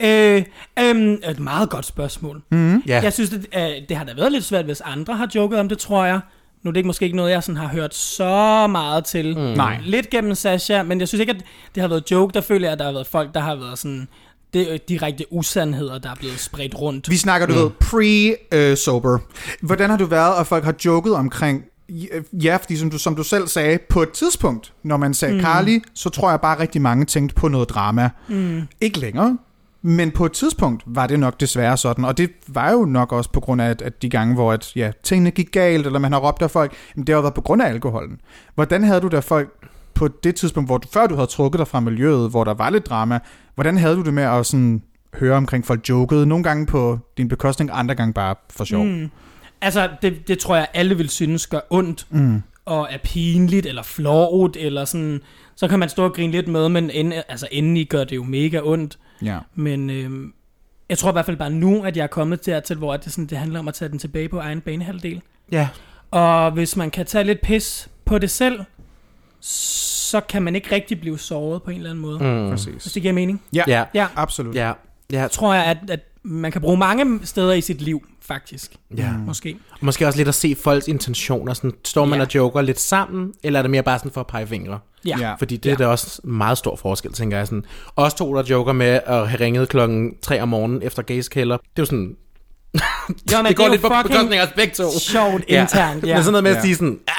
[0.02, 0.42] Øh,
[0.78, 2.42] øhm, et meget godt spørgsmål.
[2.50, 2.82] Mm.
[2.86, 3.00] Ja.
[3.02, 5.68] Jeg synes, det, øh, det har da været lidt svært, hvis andre har joket om
[5.68, 6.20] det, tror jeg.
[6.64, 9.36] Nu er det måske ikke noget, jeg sådan har hørt så meget til.
[9.36, 9.42] Mm.
[9.42, 9.80] Nej.
[9.82, 12.34] Lidt gennem Sasha, men jeg synes ikke, at det har været joke.
[12.34, 14.08] Der føler jeg, at der har været folk, der har været sådan...
[14.54, 17.10] Det er direkte usandheder, der er blevet spredt rundt.
[17.10, 17.58] Vi snakker, du mm.
[17.58, 19.18] ved, pre-sober.
[19.60, 21.64] Hvordan har du været, og folk har joket omkring
[22.32, 25.40] Ja, fordi som du, som du selv sagde, på et tidspunkt, når man sagde mm.
[25.40, 28.10] Carly, så tror jeg bare rigtig mange tænkte på noget drama.
[28.28, 28.62] Mm.
[28.80, 29.38] Ikke længere,
[29.86, 33.30] men på et tidspunkt var det nok desværre sådan, og det var jo nok også
[33.30, 36.12] på grund af, at, at de gange, hvor at, ja, tingene gik galt, eller man
[36.12, 38.20] har råbt af folk, jamen, det har været på grund af alkoholen.
[38.54, 39.48] Hvordan havde du da folk
[39.94, 42.70] på det tidspunkt, hvor du, før du havde trukket dig fra miljøet, hvor der var
[42.70, 43.18] lidt drama,
[43.54, 44.82] hvordan havde du det med at sådan,
[45.14, 48.84] høre omkring folk jokede, nogle gange på din bekostning, andre gange bare for sjov?
[48.84, 49.10] Mm.
[49.60, 52.42] Altså, det, det tror jeg, alle vil synes gør ondt, mm.
[52.64, 55.20] og er pinligt, eller flot, eller sådan...
[55.56, 58.22] Så kan man stå og grine lidt med, men inde, altså, indeni gør det jo
[58.22, 58.98] mega ondt.
[59.22, 59.38] Ja.
[59.54, 60.32] Men øhm,
[60.88, 63.26] jeg tror i hvert fald bare nu, at jeg er kommet dertil, hvor det, sådan,
[63.26, 65.22] det handler om at tage den tilbage på egen banehalvdel.
[65.52, 65.68] Ja.
[66.10, 68.60] Og hvis man kan tage lidt pis på det selv,
[69.40, 72.18] så kan man ikke rigtig blive såret på en eller anden måde.
[72.18, 72.50] Mm.
[72.50, 72.82] Præcis.
[72.82, 73.42] Hvis det giver mening.
[73.52, 73.84] Ja, Ja.
[73.94, 74.54] Ja, absolut.
[74.54, 74.72] Ja.
[75.12, 75.28] Ja.
[75.28, 78.72] tror jeg, at, at man kan bruge mange steder i sit liv, faktisk.
[78.96, 79.12] Ja.
[79.26, 79.56] Måske.
[79.80, 81.54] Måske også lidt at se folks intentioner.
[81.54, 82.24] Sådan, står man Ja.
[82.24, 84.78] og joker lidt sammen, eller er det mere bare sådan for at pege fingre?
[85.06, 85.16] Ja.
[85.20, 85.34] Ja.
[85.34, 87.46] Fordi det er da også meget stor forskel, tænker jeg.
[87.46, 87.64] Sådan.
[87.96, 91.56] Også to, der joker med at have ringet klokken 3 om morgenen efter gays kælder.
[91.56, 92.16] Det er jo sådan...
[93.32, 94.90] Jo, men det går er lidt på bekostning af os begge to.
[94.98, 96.06] sjovt internt.
[96.06, 96.14] Ja.
[96.14, 96.62] Men sådan noget med at Ja.
[96.62, 97.12] sige sådan, ja,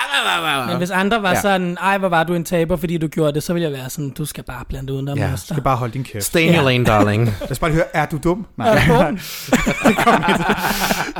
[0.68, 1.41] Men hvis andre var Ja.
[1.41, 3.89] sådan, ej, hvor var du en taber, fordi du gjorde det, så ville jeg være
[3.89, 6.24] sådan, du skal bare blande dig udenom Ja, Du skal bare holde din kæft.
[6.26, 7.26] Stay in your lane, darling.
[7.41, 8.45] Lad os bare høre, er du dum?
[8.57, 8.76] Nej.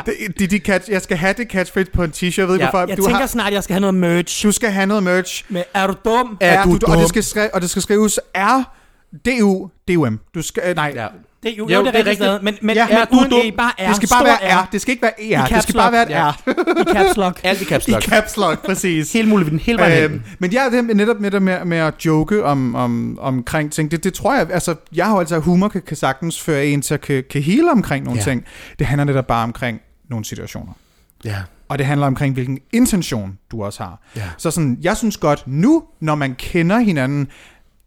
[0.06, 2.34] det, det, de catch, jeg skal have det catchphrase på en t-shirt.
[2.40, 2.72] Jeg ved ikke, Ja.
[2.72, 2.88] hvorfor.
[2.88, 4.44] Jeg du, tænker har, snart, jeg skal have noget merch.
[4.48, 5.44] du skal have noget merch.
[5.50, 6.38] Med, er du dum?
[6.42, 6.98] Er du og, dum?
[6.98, 8.72] det skal skri- og det skal skrives R,
[9.26, 10.20] D-U, D-U-M.
[10.36, 10.92] Du skal, øh, nej.
[10.96, 11.08] Ja.
[11.46, 13.36] Det, jo, Jo, jo, det er er rigtigt stadig, men, men Ja, ja, men er
[13.36, 13.54] uden.
[13.54, 13.88] E, bare R.
[13.88, 14.70] Det skal bare være R.
[14.72, 15.46] Det skal ikke være ER.
[15.48, 16.50] Det skal bare være et R.
[16.82, 17.40] I caps lock.
[17.44, 18.04] Alt i caps I lock.
[18.04, 19.14] caps lock, præcis.
[19.14, 22.44] Hele muligheden, hele vejen Øhm, men ja, det med netop med, med, med at joke
[22.46, 25.98] om, om, omkring ting, det, det tror jeg, altså, jeg har at humor kan, kan
[25.98, 28.24] sagtens føre en til at kan, kan hele omkring nogle Ja.
[28.24, 28.44] ting.
[28.80, 29.80] Det handler netop bare omkring
[30.10, 30.74] nogle situationer.
[31.26, 31.36] Ja.
[31.70, 34.02] Og det handler omkring, hvilken intention du også har.
[34.16, 34.22] Ja.
[34.38, 37.28] Så sådan, jeg synes godt, nu, når man kender hinanden,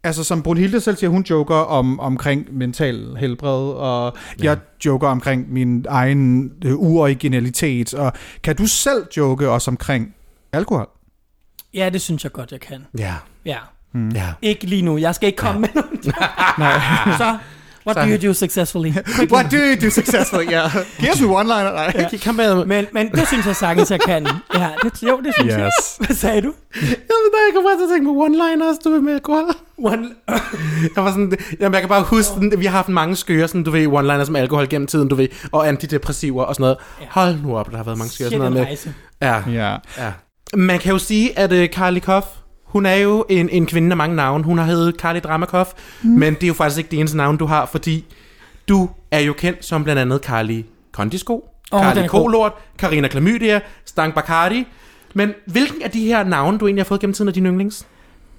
[0.03, 4.43] altså som Brunhilde selv siger, hun joker om, omkring mental helbred, og ja.
[4.43, 10.15] jeg joker omkring min egen øh, uoriginalitet, og kan du selv joke også omkring
[10.53, 10.89] alkohol?
[11.73, 12.85] Ja, det synes jeg godt, jeg kan.
[12.97, 13.15] Ja.
[13.45, 13.57] Ja.
[14.13, 14.33] Ja.
[14.41, 14.97] Ikke lige nu.
[14.97, 16.03] Jeg skal ikke komme med nogen.
[17.21, 17.37] Så,
[17.87, 18.91] what Så- do you do successfully?
[19.33, 20.45] What do you do successfully?
[20.51, 20.71] Yeah.
[20.99, 21.71] Give us a one-liner.
[21.71, 22.07] Nej.
[22.13, 22.17] Ja.
[22.25, 22.65] Kom med.
[22.65, 24.27] Men, men det synes jeg sagtens, jeg kan.
[24.55, 25.65] Ja, det, jo, det synes jeg.
[25.65, 26.05] Yes.
[26.07, 26.53] Hvad sagde du?
[26.75, 29.43] Jeg ved bare, jeg kommer bare til at tænke på one-liners, du ved med alkohol.
[29.77, 30.07] One,
[30.95, 33.63] Jeg var sådan, jamen jeg kan bare huske, den, vi har haft mange skøre, sådan,
[33.63, 36.77] du ved, one-liners med alkohol gennem tiden, du ved, og antidepressiver og sådan noget.
[37.01, 37.05] Ja.
[37.09, 38.93] Hold nu op, der har været mange skøre shit, sådan noget med.
[39.21, 39.75] Ja, Ja.
[40.05, 40.11] ja.
[40.55, 42.25] Man kan jo sige, at uh, Carly Koff,
[42.69, 44.43] hun er jo en, en kvinde af mange navne.
[44.43, 45.69] Hun har heddet Carly Dramakoff,
[46.01, 46.09] mm.
[46.09, 48.05] men det er jo faktisk ikke det eneste navn, du har, fordi
[48.69, 52.07] du er jo kendt som blandt andet Carly Kondisko, oh, er god.
[52.07, 54.67] Kolort, Karina Klamydia, Stang Bacardi.
[55.13, 57.85] Men hvilken af de her navne, du egentlig har fået gennem tiden af dine yndlings?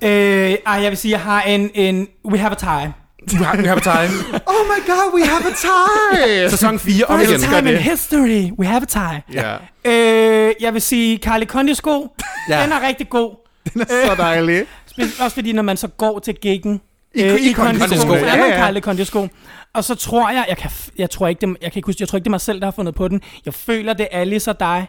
[0.02, 2.92] Øh, ej, jeg vil sige, jeg har en, en We have a tie.
[3.30, 4.40] Du har, du har på time.
[4.46, 6.50] Oh my god, we have a tie!
[6.56, 7.40] Sæson 4 om First igen.
[7.40, 9.22] time in history, we have a tie.
[9.32, 9.56] ja.
[9.84, 12.16] Øh, jeg vil sige, Carly Kondisko,
[12.48, 12.62] ja.
[12.62, 13.49] den er rigtig god.
[13.74, 14.62] Den er så dejlig.
[14.90, 16.80] Speci- Også fordi, når man så går til giggen,
[17.14, 18.56] I- øh, i i kondisko, er ja, man ja.
[18.58, 19.28] Carly Kondisko.
[19.74, 22.08] Og så tror jeg, jeg, kan, jeg tror ikke, det, jeg kan ikke huske, jeg
[22.08, 23.20] tror ikke, det er mig selv, der har fundet på den.
[23.46, 24.86] Jeg føler, det er Alice og dig,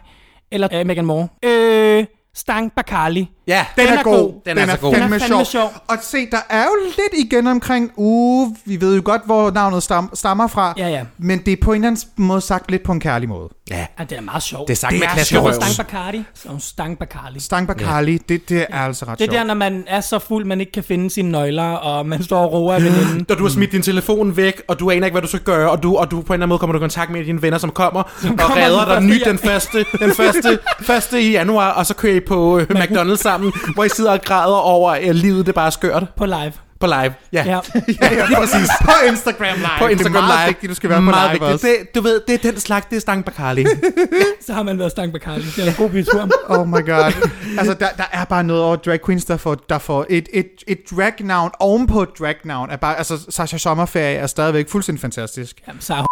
[0.52, 1.28] eller øh, Megan Moore.
[1.44, 2.04] Øh,
[2.34, 3.28] Stang Bacarli.
[3.46, 4.12] Ja, Den, Den er er god.
[4.18, 4.32] god.
[4.46, 4.94] Den er så god.
[4.94, 5.44] fandme, Den er fandme sjov.
[5.44, 5.72] sjov.
[5.88, 9.82] Og se, der er jo lidt igen omkring, uh, vi ved jo godt, hvor navnet
[9.82, 10.74] stam, stammer fra.
[10.76, 11.04] Ja, ja.
[11.18, 13.48] Men det er på en eller anden måde sagt lidt på en kærlig måde.
[13.70, 14.68] Ja, Ja, det er meget sjovt.
[14.68, 15.44] det er sagt Det med er sjovt.
[15.44, 15.54] røven.
[15.62, 16.24] Stang Bacardi.
[16.44, 17.40] Er Stang Bacarli.
[17.40, 19.38] Stang Bacarli, det, det er altså ret Det er sjovt.
[19.38, 22.40] der, når man er så fuld, man ikke kan finde sine nøgler, og man står
[22.44, 23.26] og roer af veninden.
[23.28, 25.70] Når du har smidt din telefon væk, og du aner ikke, hvad du skal gøre,
[25.70, 27.42] og du, og du på en eller anden måde kommer du i kontakt med dine
[27.42, 31.22] venner, som kommer, og kommer redder den dig første nyt den første, den første, første
[31.22, 34.56] i januar, og så kører I på øh, McDonald's sammen, hvor I sidder og græder
[34.56, 36.52] over, at livet det bare er skørt På live.
[36.80, 37.14] på live.
[37.32, 37.44] Ja, Ja.
[38.02, 38.68] ja, ja, præcis.
[38.84, 39.68] på Instagram Live.
[39.78, 40.46] på Instagram det er meget Live.
[40.48, 41.52] vigtigt, du skal være på meget live vigtigt.
[41.52, 41.66] også.
[41.66, 43.64] Det, du ved, det er den slags, det er Stang Bacarli.
[44.46, 45.42] Så har man været Stang Bacardi.
[45.56, 46.28] Det er en god bytur.
[46.48, 47.12] Oh my god.
[47.58, 50.46] altså, der, der er bare noget over drag queens, der får, der får et, et,
[50.66, 52.70] et drag-navn ovenpå et drag-navn.
[52.70, 55.56] Er bare, altså, Sasha Sommerferie er stadigvæk fuldstændig fantastisk.
[55.68, 56.06] Jamen, så er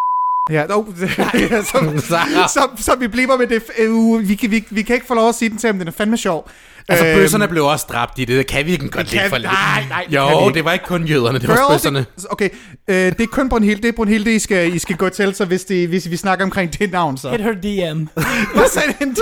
[0.51, 0.87] Ja, oh,
[1.35, 2.03] ja, så,
[2.49, 3.63] så, så, vi bliver med det.
[3.79, 5.89] Øh, vi, kan, vi, vi kan ikke få lov at sige den til ham, den
[5.89, 6.49] er fandme sjov.
[6.91, 8.37] Altså, Øhm, bøsserne blev også dræbt i det.
[8.39, 9.53] Det kan vi ikke godt lide for lidt.
[9.53, 11.99] nej, nej, Jo, det var ikke kun jøderne, det var Girl, bøsserne.
[11.99, 12.49] det, okay,
[12.89, 15.45] øh, det er kun Brunhilde, det er Brunhilde, I skal, I skal gå til, så
[15.45, 17.31] hvis, det, hvis vi snakker omkring det navn, så.
[17.31, 17.99] Hit her DM.
[18.57, 19.17] Hvad sagde den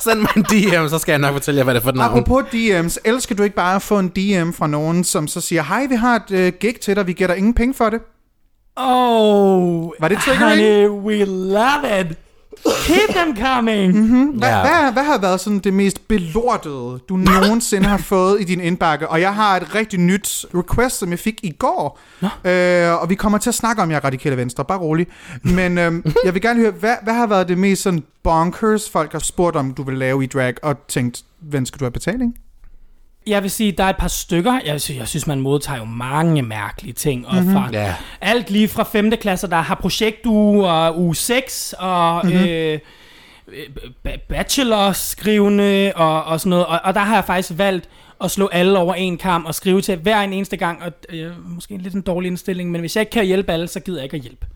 [0.00, 1.96] Send mig en DM, så skal jeg nok fortælle jer, hvad det er for et
[1.96, 2.18] navn.
[2.18, 5.62] Apropos DM's, elsker du ikke bare at få en DM fra nogen, som så siger,
[5.62, 8.00] hej, vi har et uh, gig til dig, vi giver dig ingen penge for det?
[8.76, 10.60] Oh, Var det triggering?
[10.60, 12.06] honey, we love it.
[12.64, 13.92] Keep them coming.
[14.38, 14.60] Hvad, Ja.
[14.60, 19.08] hvad, hvad har været sådan det mest belortede, du nogensinde har fået i din indbakke?
[19.08, 21.98] Og jeg har et rigtig nyt request, som jeg fik i går.
[22.44, 25.06] Øh, og vi kommer til at snakke om jer radikale venstre, bare rolig.
[25.42, 25.92] Men øh,
[26.24, 29.56] jeg vil gerne høre, hvad, hvad har været det mest sådan bonkers, folk har spurgt
[29.56, 32.34] om, du vil lave i drag, og tænkt, hvem skal du have betaling?
[33.26, 34.60] Jeg vil sige, der er et par stykker.
[34.64, 37.28] Jeg, vil sige, jeg synes, man modtager jo mange mærkelige ting.
[37.28, 37.52] Og Mhm.
[37.52, 37.94] fra Ja.
[38.20, 39.10] alt lige fra 5.
[39.16, 42.32] klasse, der har projektuge og uge 6 og Mhm.
[42.34, 42.48] mm-hmm.
[42.48, 42.78] øh,
[44.08, 46.66] ba- bachelorskrivende og, og sådan noget.
[46.66, 47.88] Og, og der har jeg faktisk valgt
[48.24, 50.82] at slå alle over en kamp og skrive til hver en eneste gang.
[50.82, 53.80] Og øh, måske lidt en dårlig indstilling, men hvis jeg ikke kan hjælpe alle, så
[53.80, 54.46] gider jeg ikke at hjælpe.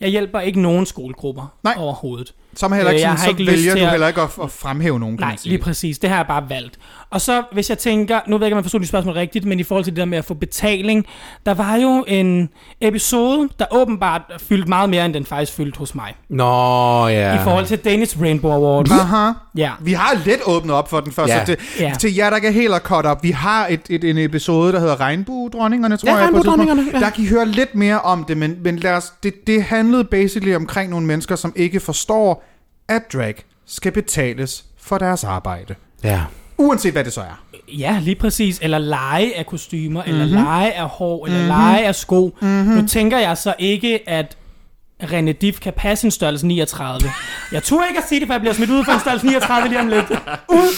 [0.00, 1.74] Jeg hjælper ikke nogen skolegrupper Nej.
[1.78, 2.34] overhovedet.
[2.56, 4.20] Som heller ikke Øh, jeg sådan, har så ikke vælger til du at- heller ikke
[4.20, 5.98] at, at fremhæve nogen, Nej, man lige præcis.
[5.98, 6.78] Det har jeg bare valgt.
[7.10, 9.44] Og så, hvis jeg tænker, nu ved jeg ikke, om jeg forstod dit spørgsmål rigtigt,
[9.44, 11.06] men i forhold til det der med at få betaling,
[11.46, 12.48] der var jo en
[12.80, 16.14] episode, der åbenbart fyldte meget mere, end den faktisk fyldte hos mig.
[16.28, 17.34] Nå, ja.
[17.40, 18.90] I forhold til Danish Rainbow Awards.
[18.90, 19.32] Aha.
[19.56, 19.70] Ja.
[19.80, 21.34] Vi har lidt åbnet op for den første.
[21.36, 21.44] Ja.
[21.44, 21.92] Til, Ja.
[22.00, 24.80] til jer, der ikke er helt caught up, vi har et, et, en episode, der
[24.80, 26.22] hedder Regnbuedronningerne, tror Ja, jeg.
[26.24, 26.98] Regnbuedronningerne, ja.
[27.00, 30.04] Der kan I høre lidt mere om det, men, men lad os, det, det handlede
[30.04, 32.43] basically omkring nogle mennesker, som ikke forstår,
[32.88, 33.34] at drag
[33.66, 35.74] skal betales for deres arbejde.
[36.04, 36.20] Ja.
[36.58, 37.44] Uanset hvad det så er.
[37.68, 38.58] Ja, lige præcis.
[38.62, 40.14] Eller lege af kostymer, mm-hmm.
[40.14, 40.22] Mhm.
[40.22, 41.48] eller lege af hår, eller mm-hmm.
[41.48, 42.36] lege af sko.
[42.42, 42.74] Mm-hmm.
[42.74, 44.36] Nu tænker jeg så ikke, at
[45.02, 47.10] René Diff kan passe en størrelse 39.
[47.52, 49.68] Jeg tror ikke at sige det, for jeg bliver smidt ud for en størrelse 39
[49.68, 50.10] lige om lidt.
[50.48, 50.68] Ud!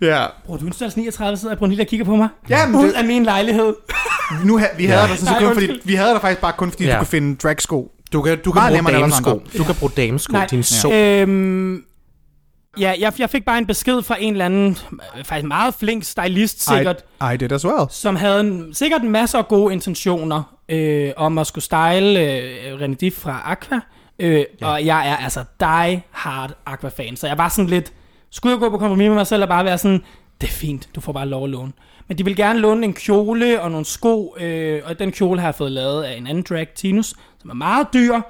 [0.00, 0.26] Ja.
[0.46, 2.28] Bruger du en størrelse 39, sidder Brunhilde og kigger på mig?
[2.48, 3.74] Ja, men Ud det- af min lejlighed.
[4.44, 5.06] Nu, ha- vi havde Ja.
[5.08, 6.92] dig sådan, så Nej, kun, fordi, vi havde dig faktisk bare kun, fordi Ja.
[6.92, 7.90] du kunne finde dragsko.
[8.14, 9.42] Du kan, du kan bruge damesko.
[9.58, 10.46] Du kan bruge damesko, Nej.
[10.46, 10.92] din så.
[10.92, 11.84] Øhm,
[12.80, 14.78] ja, jeg, jeg fik bare en besked fra en eller anden,
[15.24, 17.86] faktisk meget flink stylist sikkert, I, I did as well.
[17.90, 22.74] som havde en, sikkert en masse af gode intentioner øh, om at skulle style øh,
[22.80, 23.80] René Diff fra Aqua.
[24.18, 24.66] Øh, ja.
[24.66, 27.92] Og jeg er altså die hard Aqua-fan, så jeg var sådan lidt,
[28.30, 30.02] skulle jeg gå på kompromis med mig selv og bare være sådan,
[30.40, 31.72] det er fint, du får bare lov at låne.
[32.08, 35.48] Men de vil gerne låne en kjole og nogle sko, øh, og den kjole har
[35.48, 38.22] jeg fået lavet af en anden drag, Tinus, som er meget dyr, og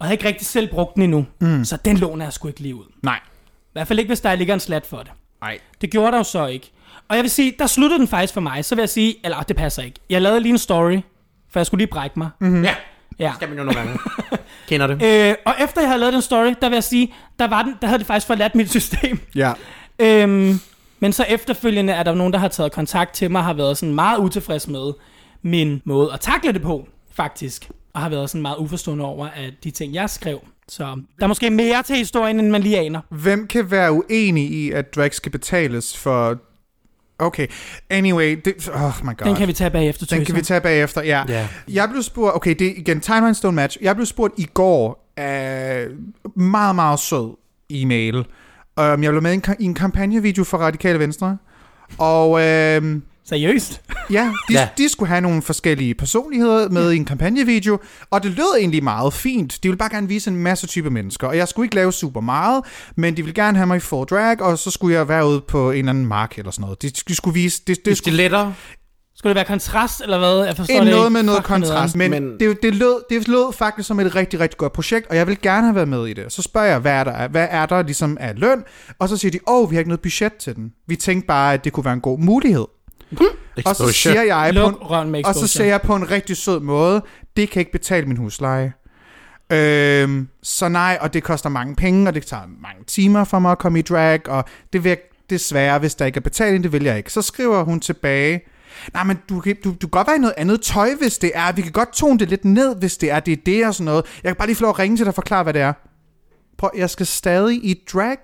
[0.00, 1.26] jeg har ikke rigtig selv brugt den endnu.
[1.40, 1.64] Mm.
[1.64, 2.84] Så den låner jeg sgu ikke lige ud.
[3.02, 3.20] Nej.
[3.24, 5.10] I hvert fald ikke, hvis der ligger en slat for det.
[5.40, 5.58] Nej.
[5.80, 6.72] Det gjorde der jo så ikke.
[7.08, 8.64] Og jeg vil sige, der sluttede den faktisk for mig.
[8.64, 10.00] Så vil jeg sige, eller det passer ikke.
[10.10, 11.00] Jeg lavede lige en story,
[11.50, 12.28] for jeg skulle lige brække mig.
[12.40, 12.64] Mm.
[12.64, 12.74] Ja,
[13.18, 13.32] Ja.
[13.34, 13.98] skal man jo nogle gange.
[14.68, 15.02] Kender det.
[15.30, 17.74] Øh, og efter jeg havde lavet den story, der vil jeg sige, der, var den,
[17.80, 19.20] der havde det faktisk forladt mit system.
[19.34, 19.52] Ja.
[19.98, 20.60] Øhm,
[21.00, 23.78] men så efterfølgende er der nogen, der har taget kontakt til mig, og har været
[23.78, 24.92] sådan meget utilfreds med
[25.42, 27.70] min måde at takle det på, faktisk.
[27.96, 30.40] Og har været sådan meget uforstående over, at de ting, jeg skrev.
[30.68, 33.00] Så der er måske mere til historien, end man lige aner.
[33.10, 36.38] Hvem kan være uenig i, at drag skal betales for...
[37.18, 37.46] Okay,
[37.90, 39.26] anyway, det, oh my god.
[39.26, 41.24] Den kan vi tage bagefter, Den kan vi tage bagefter, ja.
[41.28, 41.48] Ja.
[41.68, 43.78] Jeg blev spurgt, okay, det er igen Timeline Stone Match.
[43.80, 45.86] Jeg blev spurgt i går af
[46.34, 47.36] meget, meget sød
[47.70, 48.16] e-mail.
[48.16, 51.38] Um, jeg blev med i en, i en kampagnevideo for Radikale Venstre.
[51.98, 53.80] Og øhm, Seriøst?
[54.10, 54.60] ja, de, Ja.
[54.60, 57.78] ja, de skulle have nogle forskellige personligheder med i en kampagnevideo,
[58.10, 59.58] og det lød egentlig meget fint.
[59.62, 62.20] De ville bare gerne vise en masse type mennesker, og jeg skulle ikke lave super
[62.20, 62.64] meget,
[62.96, 65.40] men de ville gerne have mig i full drag, og så skulle jeg være ude
[65.40, 66.82] på en eller anden mark eller sådan noget.
[66.82, 67.62] De, de skulle vise...
[67.66, 68.52] Det, det skulle, Stiletter.
[69.18, 70.46] Skulle det være kontrast, eller hvad?
[70.46, 71.12] Jeg forstår det det noget ikke.
[71.12, 74.14] med noget Fuck, kontrast, men, Men- men det, det, lød, det lød faktisk som et
[74.14, 76.32] rigtig, rigtig godt projekt, og jeg vil gerne have været med i det.
[76.32, 78.62] Så spørger jeg, hvad er der, hvad er der ligesom af løn?
[78.98, 80.72] Og så siger de, åh, oh, vi har ikke noget budget til den.
[80.88, 82.64] Vi tænkte bare, at det kunne være en god mulighed.
[83.66, 86.10] Og så siger jeg på en, Luk røven med og så siger jeg på en
[86.10, 87.02] rigtig sød måde,
[87.36, 88.72] det kan ikke betale min husleje.
[89.52, 93.52] Øhm, så nej, og det koster mange penge, og det tager mange timer for mig
[93.52, 94.98] at komme i drag, og det vil jeg
[95.30, 97.12] desværre, hvis der ikke er betaling, det vil jeg ikke.
[97.12, 98.40] Så skriver hun tilbage,
[98.94, 101.30] nej, men du, kan- du, du kan godt være i noget andet tøj, hvis det
[101.34, 101.52] er.
[101.52, 103.84] Vi kan godt tone det lidt ned, hvis det er det, er det og sådan
[103.84, 104.04] noget.
[104.22, 105.72] Jeg kan bare lige få lov at ringe til dig og forklare, hvad det er.
[106.58, 108.18] Prøv, jeg skal stadig i drag.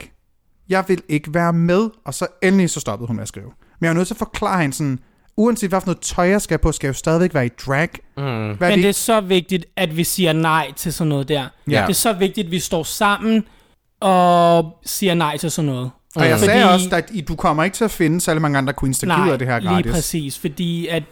[0.69, 1.91] Jeg vil ikke være med.
[2.05, 3.51] Og så endelig så stoppede hun med at skrive.
[3.83, 4.99] Men jeg er nødt til at forklare hende sådan,
[5.37, 7.89] uanset hvad for noget tøj jeg skal på, skal jeg jo stadigvæk være i drag.
[8.17, 8.23] Mm.
[8.23, 11.47] Hvad er Men det er så vigtigt, at vi siger nej til sådan noget der.
[11.71, 11.81] Ja.
[11.83, 13.45] Det er så vigtigt, at vi står sammen
[14.01, 15.91] og siger nej til sådan noget.
[16.17, 18.59] Og jeg Fordi- sagde også, at I- du kommer ikke til at finde særlig mange
[18.59, 19.85] andre queens, der Nej, gider det her gratis.
[19.85, 21.03] lige præcis, fordi at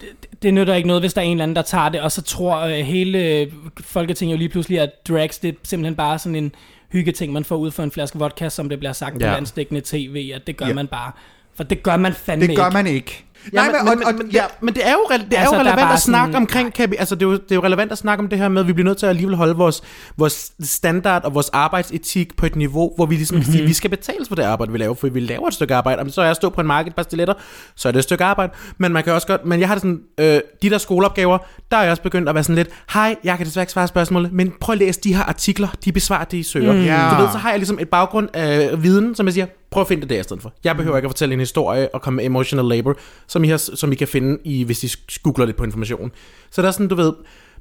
[0.42, 2.22] det nytter ikke noget, hvis der er en eller anden, der tager det, og så
[2.22, 3.46] tror øh, hele øh,
[3.80, 6.52] Folketinget jo lige pludselig, at drags, det er simpelthen bare sådan en
[6.92, 9.18] hyggeting, man får ud for en flaske vodka, som det bliver sagt ja.
[9.18, 9.32] på Ja.
[9.32, 10.74] landstækkende tv, at det gør Ja.
[10.74, 11.12] man bare.
[11.54, 12.74] For det gør man fandme Det gør ikke.
[12.74, 13.24] man ikke.
[13.52, 14.44] Ja, Nej, men, og- men, og- men, men, ja.
[14.60, 16.72] men det er jo, det er Altså, jo er relevant bare at snakke sådan- omkring,
[16.74, 18.48] kan vi, altså det er, jo, det er jo relevant at snakke om det her
[18.48, 19.82] med, at vi bliver nødt til at alligevel holde vores,
[20.16, 23.44] vores standard og vores arbejdsetik på et niveau, hvor vi ligesom mm-hmm.
[23.44, 25.74] kan sige, vi skal betales for det arbejde, vi laver, for vi laver et stykke
[25.74, 26.00] arbejde.
[26.00, 27.34] Om så er jeg stå på en marked stiletter,
[27.76, 28.52] så er det et stykke arbejde.
[28.78, 31.38] Men man kan også godt, men jeg har det sådan, øh, de der skoleopgaver,
[31.70, 33.88] der er jeg også begyndt at være sådan lidt, hej, jeg kan desværre ikke svare
[33.88, 36.72] spørgsmålet, men prøv at læse de her artikler, de besvarer det, I søger.
[36.72, 36.84] Mm.
[36.84, 37.10] Ja.
[37.16, 39.86] Du ved, så har jeg ligesom et baggrund af viden, som jeg siger, prøv at
[39.88, 40.52] finde det der i stedet for.
[40.64, 42.94] Jeg behøver ikke at fortælle en historie og komme med emotional labor,
[43.30, 46.10] som I, har, som I kan finde, i, hvis I googler lidt på information.
[46.50, 47.12] Så der er sådan, du ved,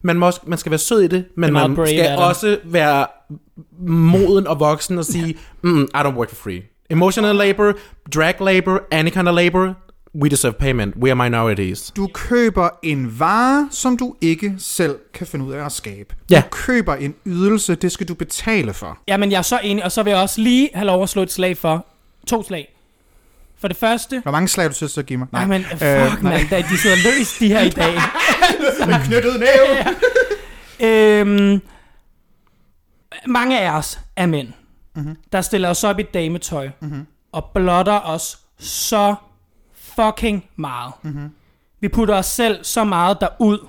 [0.02, 3.08] man, må, også- man skal være sød i det, men man brave skal også være
[3.88, 6.62] moden og voksen og sige, mm, I don't work for free.
[6.90, 7.74] Emotional labor,
[8.16, 9.74] drag labor, any kind of labor,
[10.22, 10.96] we deserve payment.
[10.96, 11.92] We are minorities.
[11.96, 16.16] Du køber en vare, som du ikke selv kan finde ud af at skabe.
[16.32, 16.42] Ja.
[16.46, 18.98] Du køber en ydelse, det skal du betale for.
[19.08, 21.22] Jamen, jeg er så enig, og så vil jeg også lige have lov at slå
[21.24, 21.86] et slag for
[22.28, 22.76] to slag.
[23.62, 25.28] For det første, Hvor mange slag du synes, at give mig?
[25.32, 27.94] nej, men fuck, Øh, man, da, de sidder løst, de her i dag.
[28.88, 29.86] Med knyttet næve.
[30.82, 31.62] Øhm,
[33.28, 34.48] mange af os er mænd,
[34.96, 35.16] mm-hmm.
[35.32, 37.06] der stiller os op i dametøj mm-hmm.
[37.32, 39.16] og blotter os så
[39.76, 40.94] fucking meget.
[41.02, 41.30] Mm-hmm.
[41.82, 43.68] Vi putter os selv så meget derud.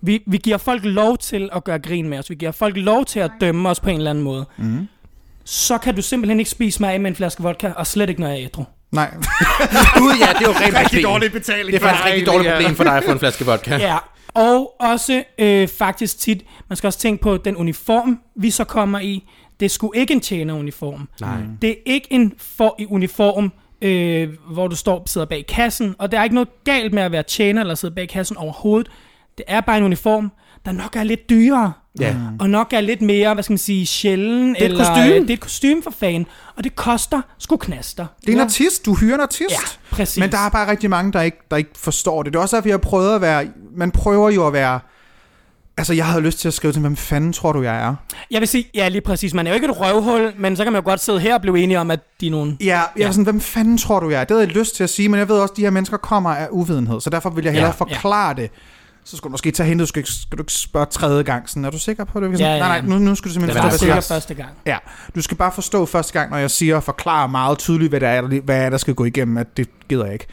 [0.00, 2.30] Vi, vi giver folk lov til at gøre grin med os.
[2.30, 4.46] Vi giver folk lov til at dømme os på en eller anden måde.
[4.56, 4.88] Mm-hmm.
[5.44, 8.20] Så kan du simpelthen ikke spise mig af med en flaske vodka, og slet ikke,
[8.20, 8.64] når jeg er ædru.
[8.92, 9.14] Nej.
[9.98, 11.02] Gud ja, det er jo rent Rigtig problem.
[11.02, 11.66] dårlig betaling.
[11.66, 13.76] Det er faktisk et rigtig dårligt problem for dig at få en flaske vodka.
[13.90, 13.96] Ja,
[14.34, 18.98] og også øh, faktisk tit, man skal også tænke på den uniform, vi så kommer
[19.00, 19.28] i.
[19.60, 21.08] Det er sgu ikke en tjeneruniform.
[21.20, 21.36] Nej.
[21.62, 26.12] Det er ikke en for i uniform, øh, hvor du står sidder bag kassen, og
[26.12, 28.90] der er ikke noget galt med at være tjener eller sidde bag kassen overhovedet.
[29.38, 30.32] Det er bare en uniform,
[30.64, 31.72] der nok er lidt dyrere.
[32.00, 32.14] Ja.
[32.40, 34.56] Og nok er lidt mere, hvad skal man sige, sjælden.
[34.56, 35.14] er et eller, kostume.
[35.14, 36.26] øh, Det er et kostume for fan,
[36.56, 38.06] og det koster sgu knaster.
[38.20, 39.50] Det er en artist, du hyrer en artist.
[39.50, 39.56] Ja,
[39.96, 40.18] præcis.
[40.20, 42.32] Men der er bare rigtig mange, der ikke, der ikke forstår det.
[42.32, 43.46] Det er også derfor, jeg har prøvet at være...
[43.76, 44.80] Man prøver jo at være...
[45.78, 47.94] Altså, jeg havde lyst til at skrive til hvem fanden tror du, jeg er?
[48.30, 50.72] Jeg vil sige, ja lige præcis, man er jo ikke et røvhul, men så kan
[50.72, 52.56] man jo godt sidde her og blive enige om, at de er nogle...
[52.60, 53.06] Ja, jeg ja.
[53.06, 54.24] er sådan, hvem fanden tror du, jeg er?
[54.24, 55.96] Det havde jeg lyst til at sige, men jeg ved også, at de her mennesker
[55.96, 58.42] kommer af uvidenhed, så derfor vil jeg hellere Ja, ja, forklare ja.
[58.42, 58.50] det.
[59.06, 61.64] Så skulle du måske tage hen, du skal, skal du ikke spørge tredje gang, sådan,
[61.64, 62.26] er du sikker på det?
[62.26, 64.14] Sådan, Ja, ja, Nej, nej, nu, nu skal du simpelthen forstå, hvad jeg siger.
[64.14, 64.50] første gang.
[64.66, 64.76] Ja,
[65.14, 68.08] du skal bare forstå første gang, når jeg siger og forklarer meget tydeligt, hvad der
[68.08, 70.26] er, hvad er, der skal gå igennem, at det gider jeg ikke.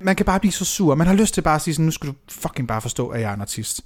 [0.00, 0.94] Man kan bare blive så sur.
[0.94, 3.20] Man har lyst til bare at sige sådan, nu skal du fucking bare forstå, at
[3.20, 3.80] jeg er en artist.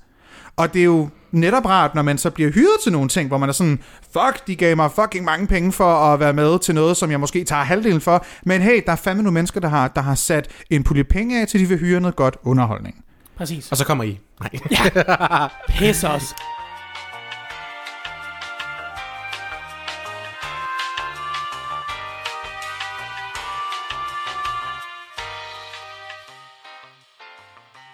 [0.56, 3.38] Og det er jo netop rart, når man så bliver hyret til nogle ting, hvor
[3.38, 3.78] man er sådan,
[4.12, 7.20] fuck, de gav mig fucking mange penge for at være med til noget, som jeg
[7.20, 8.26] måske tager halvdelen for.
[8.46, 11.40] Men hey, der er fandme nogle mennesker, der har, der har sat en pulje penge
[11.40, 13.04] af, til de vil hyre noget godt underholdning.
[13.38, 13.70] Præcis.
[13.70, 14.20] Og så kommer I.
[14.40, 14.50] Nej.
[15.78, 16.34] Pis os.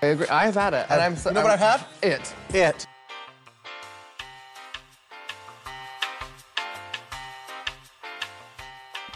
[0.03, 0.27] I agree.
[0.31, 1.17] I have had it, and I'm.
[1.17, 1.81] So, You know what I've had?
[2.03, 2.37] It.
[2.55, 2.89] It.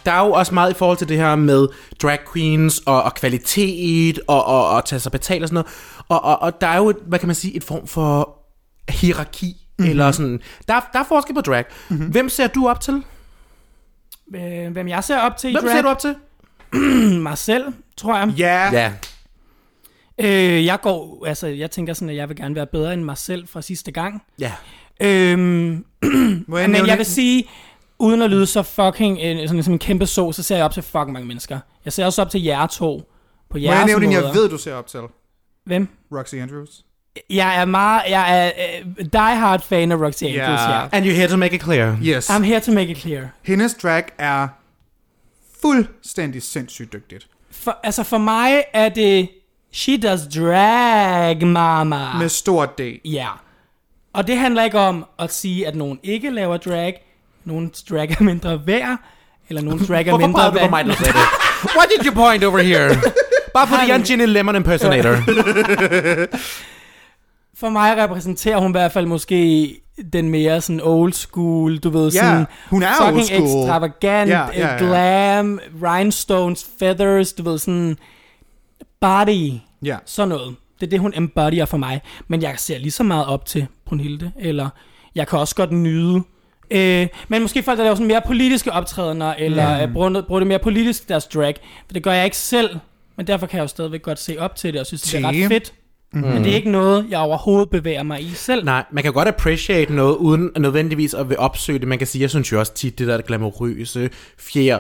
[0.09, 1.69] Der er jo også meget i forhold til det her med
[2.03, 5.98] drag queens og, og kvalitet og, og, og tage sig betalt og sådan noget.
[6.09, 8.39] Og, og, og der er jo, et, hvad kan man sige, et form for
[8.91, 9.67] hierarki.
[9.79, 9.91] Mm-hmm.
[9.91, 10.41] Eller sådan.
[10.69, 11.65] Der, er- der er forskel på drag.
[11.89, 12.07] Mm-hmm.
[12.11, 13.03] Hvem ser du op til?
[14.35, 15.73] Øh, hvem jeg ser op til i Hvem drag?
[15.73, 16.15] ser du op til?
[17.29, 17.65] Mig selv,
[17.97, 18.29] tror jeg.
[18.39, 18.93] Ja, Ja.
[20.21, 23.19] Øh, jeg går, altså, jeg tænker sådan, at jeg vil gerne være bedre end mig
[23.19, 24.23] selv fra sidste gang.
[24.39, 24.53] Ja.
[25.01, 25.85] Øhm,
[26.49, 27.45] Må jeg men jeg vil sige,
[27.99, 30.73] uden at lyde så fucking øh, sådan som en kæmpe så, så ser jeg op
[30.73, 31.59] til fucking mange mennesker.
[31.85, 32.99] Jeg ser også op til jer to.
[33.51, 34.33] På Må jeg jeres nævne en, jeg måder.
[34.33, 35.01] ved, du ser op til?
[35.69, 35.89] Hvem?
[36.13, 36.71] Roxy Andrews.
[37.31, 38.51] Jeg er meget, jeg er
[38.87, 40.79] uh, die hard fan af Roxy Andrews, Ja.
[40.81, 40.87] ja.
[40.93, 41.97] And you're here to make it clear.
[42.03, 42.31] Yes.
[42.31, 43.25] I'm here to make it clear.
[43.43, 44.49] Hendes drag er
[45.63, 47.27] fuldstændig sindssygt dygtigt.
[47.51, 49.29] For, altså for mig er det,
[49.73, 52.19] she does drag, mama.
[52.19, 52.81] Med stort D.
[53.05, 53.29] Ja.
[54.13, 57.07] Og det handler ikke om at sige, at nogen ikke laver drag,
[57.45, 58.97] nogen drag er mindre værd,
[59.49, 61.21] eller nogen drag er Hvorfor mindre pegede du på mig, der sagde det?
[61.77, 62.89] Why did you point over here?
[63.59, 65.17] Bare fordi jeg er en Ginny Lemon impersonator.
[67.61, 69.75] For mig repræsenterer hun i hvert fald måske
[70.13, 73.43] den mere sådan old school, du ved, sådan hun er fucking school.
[73.43, 77.97] extravagant, Ja, ja, ja, glam, rhinestones, feathers, du ved, sådan
[79.01, 79.53] body,
[79.85, 79.97] Ja.
[80.05, 80.55] sådan noget.
[80.81, 82.01] Det er det, hun embodyer for mig.
[82.29, 84.69] Men jeg ser lige så meget op til Brunhilde, eller
[85.15, 86.23] jeg kan også godt nyde
[86.71, 89.87] Øh, men måske folk, der laver sådan mere politiske optrædener, eller ja.
[89.87, 91.55] bruger, bruger det mere politisk, deres drag.
[91.87, 92.79] For det gør jeg ikke selv,
[93.19, 95.29] men derfor kan jeg jo stadigvæk godt se op til det, og synes, det er
[95.29, 95.75] ret fedt.
[96.13, 96.21] Mm.
[96.21, 98.65] Men det er ikke noget, jeg overhovedet bevæger mig i selv.
[98.65, 101.89] Nej, man kan godt appreciate noget, uden nødvendigvis at vil opsøge det.
[101.89, 104.79] Man kan sige, jeg synes jo også tit, det der glamourøse, fjer,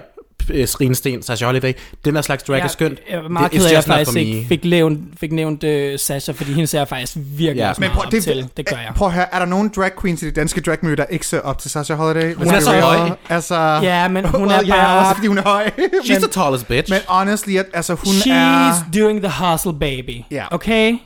[0.51, 1.73] øh, Srinsten, Sasha Holiday,
[2.05, 2.99] den der slags drag er skønt.
[3.11, 5.71] Jeg er meget ked af, at jeg faktisk for ikke fik nævnt, fik nævnt uh,
[5.99, 7.67] Sasha, fordi hende ser jeg faktisk virkelig Ja.
[7.67, 7.73] ja.
[7.79, 8.49] Men prøv, op det, til.
[8.57, 8.93] Det gør jeg.
[8.97, 11.41] Prøv at høre, er der nogen drag queens i det danske dragmiljø, der ikke ser
[11.41, 12.35] op til Sasha Holiday?
[12.35, 12.83] Hun er så real.
[12.83, 13.11] høj.
[13.29, 15.15] Altså, Ja, men hun er well, ja, også bare...
[15.15, 15.67] fordi hun er høj.
[16.05, 16.91] She's men, the tallest bitch.
[16.93, 18.73] men honestly, at- altså hun She's er...
[19.03, 20.23] doing the hustle, baby.
[20.31, 20.45] Ja.
[20.51, 20.97] Okay?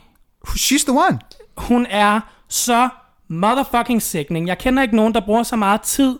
[0.47, 1.19] She's the one.
[1.57, 2.19] Hun er
[2.49, 2.89] så
[3.29, 4.47] motherfucking sickening.
[4.47, 6.19] Jeg kender ikke nogen, der bruger så meget tid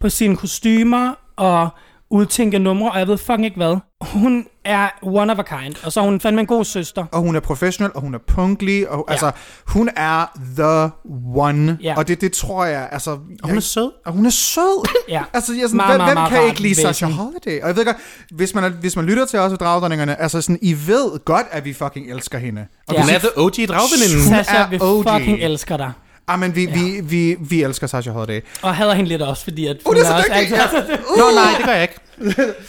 [0.00, 1.68] på sine kostymer og
[2.14, 3.76] udtænke numre, og jeg ved fucking ikke hvad.
[4.00, 7.04] Hun er one of a kind, og så er hun fandme en god søster.
[7.12, 9.12] Og hun er professional, og hun er punktlig, og Ja.
[9.12, 9.30] altså,
[9.66, 10.90] hun er the
[11.36, 11.78] one.
[11.82, 11.94] Ja.
[11.96, 13.10] Og det, det tror jeg, altså...
[13.10, 13.90] Og hun er sød.
[14.06, 14.88] Og hun er sød.
[15.08, 15.22] Ja.
[15.34, 17.06] Altså, jeg sådan, Meget, hvem, meget, hvem kan ikke lide Sasha.
[17.06, 17.60] Holiday?
[17.62, 17.96] Og jeg ved godt,
[18.30, 21.46] hvis man, er, hvis man lytter til os ved Dragdronningerne, altså sådan, I ved godt,
[21.50, 22.66] at vi fucking elsker hende.
[22.88, 23.00] Og Ja.
[23.00, 24.28] Hun er the OG dragveninde.
[24.28, 25.04] Sasha, er vi OG.
[25.08, 25.92] fucking elsker dig.
[26.28, 28.40] Ah, men vi, vi, vi, vi elsker Sasha Holiday.
[28.62, 30.60] Og hader hende lidt også, fordi at Uh, det er så også dygtigt!
[30.60, 30.76] altid...
[30.78, 30.94] Ja.
[31.20, 31.94] Nå, nej, det gør jeg ikke.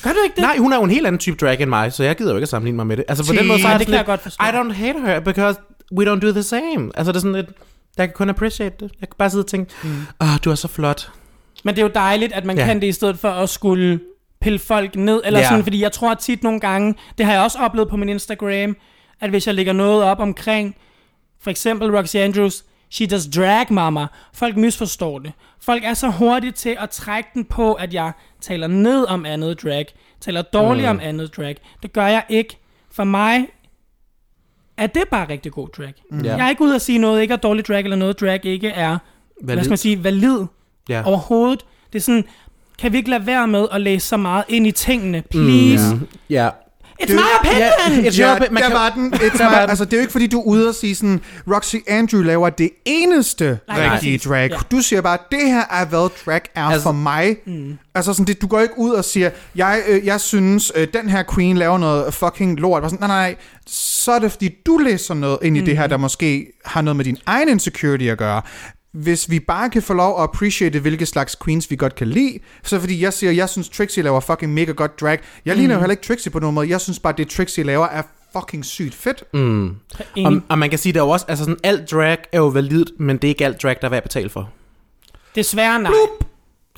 [0.04, 0.42] Gør du ikke det?
[0.42, 2.38] Nej, hun er jo en helt anden type drag end mig, så jeg gider jo
[2.38, 3.06] ikke at sammenligne mig med det.
[3.08, 4.44] Altså på den måde, så er det kan jeg godt forstå.
[4.46, 5.60] I don't hate her, because
[5.98, 6.92] we don't do the same.
[6.96, 7.50] Altså det er sådan lidt,
[7.98, 8.92] jeg kan kun appreciate det.
[9.02, 9.98] Jeg kan bare sidde og tænke, åh, mm.
[10.20, 11.10] oh, du er så flot.
[11.64, 12.66] Men det er jo dejligt, at man ja.
[12.66, 14.00] kan det i stedet for at skulle
[14.42, 15.22] pille folk ned.
[15.26, 15.48] Eller Ja.
[15.50, 18.76] sådan, fordi jeg tror tit nogle gange, det har jeg også oplevet på min Instagram,
[19.22, 20.76] at hvis jeg lægger noget op omkring,
[21.44, 25.32] for eksempel Roxy Andrews, she does drag mama, folk misforstår det.
[25.60, 28.12] Folk er så hurtige til at trække den på, at jeg
[28.42, 29.86] taler ned om andet drag,
[30.22, 30.90] taler dårligt mm.
[30.90, 31.56] om andet drag.
[31.84, 32.58] Det gør jeg ikke.
[32.92, 33.48] For mig
[34.78, 35.94] er det bare rigtig god drag.
[36.12, 36.26] Mm.
[36.26, 38.70] Jeg er ikke ude at sige noget ikke er dårligt drag, eller noget drag ikke
[38.70, 38.98] er,
[39.42, 39.64] hvad Valid.
[39.64, 40.40] skal man sige, valid
[40.90, 41.04] Ja.
[41.06, 41.66] overhovedet.
[41.94, 42.24] Det er sådan,
[42.80, 45.96] kan vi ikke lade være med at læse så meget ind i tingene, please?
[45.96, 46.50] Mm, ja.
[47.02, 47.60] It's my opinion!
[48.04, 49.14] Ja, it's Ja, your opi- man der kan- var den.
[49.14, 50.96] It's Der my, var altså, det er jo ikke, fordi du er ude og sige
[50.96, 51.22] sådan,
[51.54, 54.50] Roxy Andrew laver det eneste Nej, rigtige drag.
[54.52, 54.58] Ja.
[54.72, 57.38] Du siger bare, det her er, hvad drag er Altså- for mig.
[57.48, 57.78] Mm.
[57.96, 61.10] Altså, sådan, det, du går ikke ud og siger, jeg, øh, jeg synes, øh, den
[61.10, 62.82] her queen laver noget fucking lort.
[62.82, 63.36] Bare sådan, nej, nej, nej.
[63.68, 66.96] Så er det, fordi du læser noget ind i det her, der måske har noget
[66.96, 68.42] med din egen insecurity at gøre.
[68.96, 72.40] Hvis vi bare kan få lov at appreciate, hvilke slags queens vi godt kan lide,
[72.64, 75.20] så fordi jeg siger, jeg synes Trixie laver fucking mega godt drag.
[75.46, 76.70] Jeg ligner jo heller ikke Trixie på nogen måde.
[76.70, 78.02] Jeg synes bare, det Trixie laver er
[78.34, 79.24] fucking sygt fedt.
[79.34, 79.76] Mm.
[80.26, 82.48] Og, og man kan sige, der er jo også, altså sådan, alt drag er jo
[82.48, 84.50] validt, men det er ikke alt drag, der er værd at betale for.
[85.36, 85.92] Desværre nej.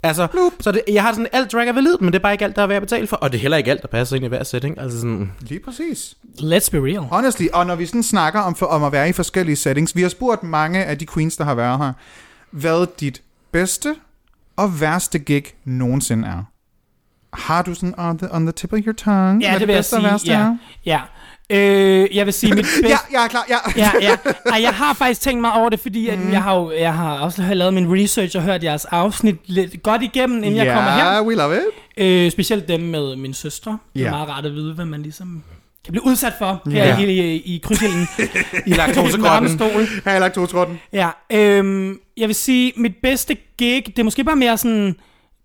[0.04, 0.28] Altså,
[0.60, 2.56] så det, jeg har sådan, alt drag er validt, men det er bare ikke alt,
[2.56, 3.16] der er værd at betale for.
[3.16, 4.80] Og det er heller ikke alt, der passer ind i hver setting.
[4.80, 6.16] Altså sådan, Lige præcis.
[6.40, 7.00] Let's be real.
[7.00, 10.02] Honestly, og når vi sådan snakker om, for, om at være i forskellige settings, vi
[10.02, 11.94] har spurgt mange af de queens, der har været her,
[12.52, 13.22] hvad dit
[13.52, 13.96] bedste
[14.56, 16.44] og værste gig nogensinde er.
[17.34, 19.42] Har du sådan on the, on the tip of your tongue?
[19.42, 20.12] Ja, hvad det vil jeg bedste og sige.
[20.12, 20.40] værste Ja.
[20.40, 20.58] er?
[20.86, 21.02] ja.
[21.50, 22.88] Øh, jeg vil sige, mit bedste...
[22.90, 23.58] Ja, jeg er klar, ja.
[23.78, 24.16] ja, ja.
[24.54, 26.32] Ej, jeg har faktisk tænkt mig over det, fordi at Mhm.
[26.32, 30.02] jeg, har jo, jeg har også lavet min research og hørt jeres afsnit lidt godt
[30.02, 31.06] igennem, inden jeg kommer her.
[31.14, 32.04] Ja, we love it.
[32.04, 33.78] Øh, specielt dem med min søstre.
[33.96, 35.44] Det er meget rart at vide, hvad man ligesom
[35.86, 36.98] kan blive udsat for her Ja.
[37.00, 37.04] i,
[37.36, 38.08] i, i krydsilden.
[38.68, 39.60] i laktosegrotten.
[40.06, 40.80] Her er laktosgrotten.
[40.94, 44.96] Ja, øhm, jeg vil sige, mit bedste gig, det er måske bare mere sådan,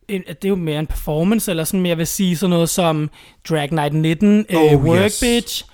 [0.08, 3.10] det er jo mere en performance, eller sådan, men jeg vil sige sådan noget som
[3.48, 5.20] Drag Night 19, oh, Oh, øh, Work yes.
[5.20, 5.64] Bitch.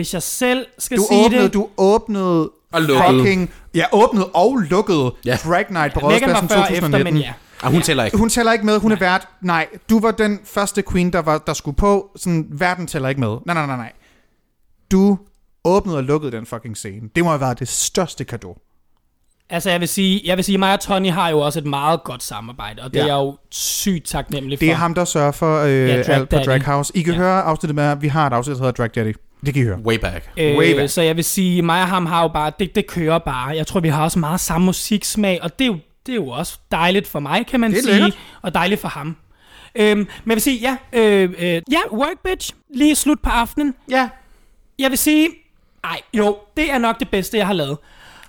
[0.00, 3.20] Hvis jeg selv skal Du sige åbnede, det, du åbnede Og lukkede.
[3.22, 3.50] fucking...
[3.74, 5.36] Ja, åbnede og lukkede Ja.
[5.44, 7.14] Drag Night på Rådspladsen før og efter, 2019.
[7.14, 7.32] men ja.
[7.62, 8.16] Ah, hun tæller ikke.
[8.18, 9.28] Hun tæller ikke med, hun er vært.
[9.42, 12.10] Nej, du var den første queen, der, var, der skulle på.
[12.16, 13.36] Sådan, verden tæller ikke med.
[13.46, 13.92] Nej, nej, nej, nej.
[14.92, 15.18] Du
[15.64, 17.08] åbnede og lukkede den fucking scene.
[17.16, 18.56] Det må have været det største kado.
[19.50, 22.04] Altså, jeg vil sige, jeg vil sige, mig og Tony har jo også et meget
[22.04, 23.02] godt samarbejde, og det Ja.
[23.02, 24.64] er jeg jo sygt taknemmelig for.
[24.64, 26.36] Det er ham, der sørger for øh, Ja, ja, Drag alt på.
[26.36, 26.92] Drag House.
[26.96, 27.20] I kan Ja.
[27.20, 27.24] ja.
[27.26, 29.14] høre afsnittet med, vi har et afsnit, der hedder Drag Daddy.
[29.46, 29.78] Det kan I høre.
[29.78, 30.30] Way back.
[30.38, 30.90] Way Øh, back.
[30.90, 33.48] så jeg vil sige, mig og ham har jo bare, det, det kører bare.
[33.56, 36.28] Jeg tror, vi har også meget samme musiksmag, og det er jo, det er jo
[36.28, 38.18] også dejligt for mig, kan man Det er sige, lækkert.
[38.42, 39.16] og dejligt for ham.
[39.74, 40.58] Øhm, men jeg vil sige,
[40.92, 43.74] ja, øh, øh, ja, Work Bitch, lige slut på aftenen.
[43.90, 44.08] Ja.
[44.78, 45.28] Jeg vil sige,
[45.84, 47.78] ej, jo, det er nok det bedste, jeg har lavet.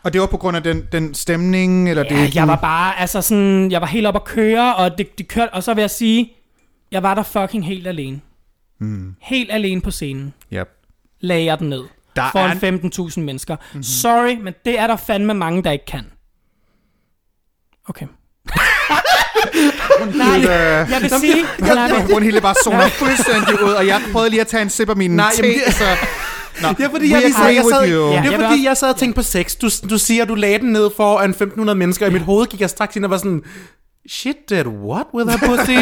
[0.04, 2.36] Og det var på grund af den, den stemning, eller Ja, det...
[2.36, 5.54] jeg var bare, altså sådan, jeg var helt op at køre, og det, det kørte,
[5.54, 6.34] og så vil jeg sige,
[6.92, 8.22] jeg var der fucking helt alene.
[8.80, 9.16] Mm.
[9.22, 10.34] Helt alene på scenen.
[10.54, 10.70] Yep.
[11.22, 11.84] Lagde jeg den ned.
[12.16, 13.56] Der for er en 15.000 mennesker.
[13.56, 13.84] Mm-hmm.
[13.84, 16.06] Sorry, men det er der fandme mange, der ikke kan.
[17.90, 18.06] Okay.
[20.16, 21.46] Nej, Øh, jeg vil sige...
[21.60, 24.70] Nej, men- Hun hele bare zoner fuldstændig ud, og jeg prøvede lige at tage en
[24.70, 25.86] sip af min Nej, te, jamen, det- så...
[26.62, 27.82] Nå, Det er fordi, jeg, lige sad, jeg, sad.
[27.86, 27.94] Ja.
[27.96, 29.56] det er jeg fordi, også- jeg sad og tænkte på sex.
[29.56, 32.62] Du, du siger, du lagde den ned foran 1500 mennesker, og i mit hoved gik
[32.62, 33.42] jeg straks ind og var sådan,
[34.12, 35.80] shit did what with her pussy?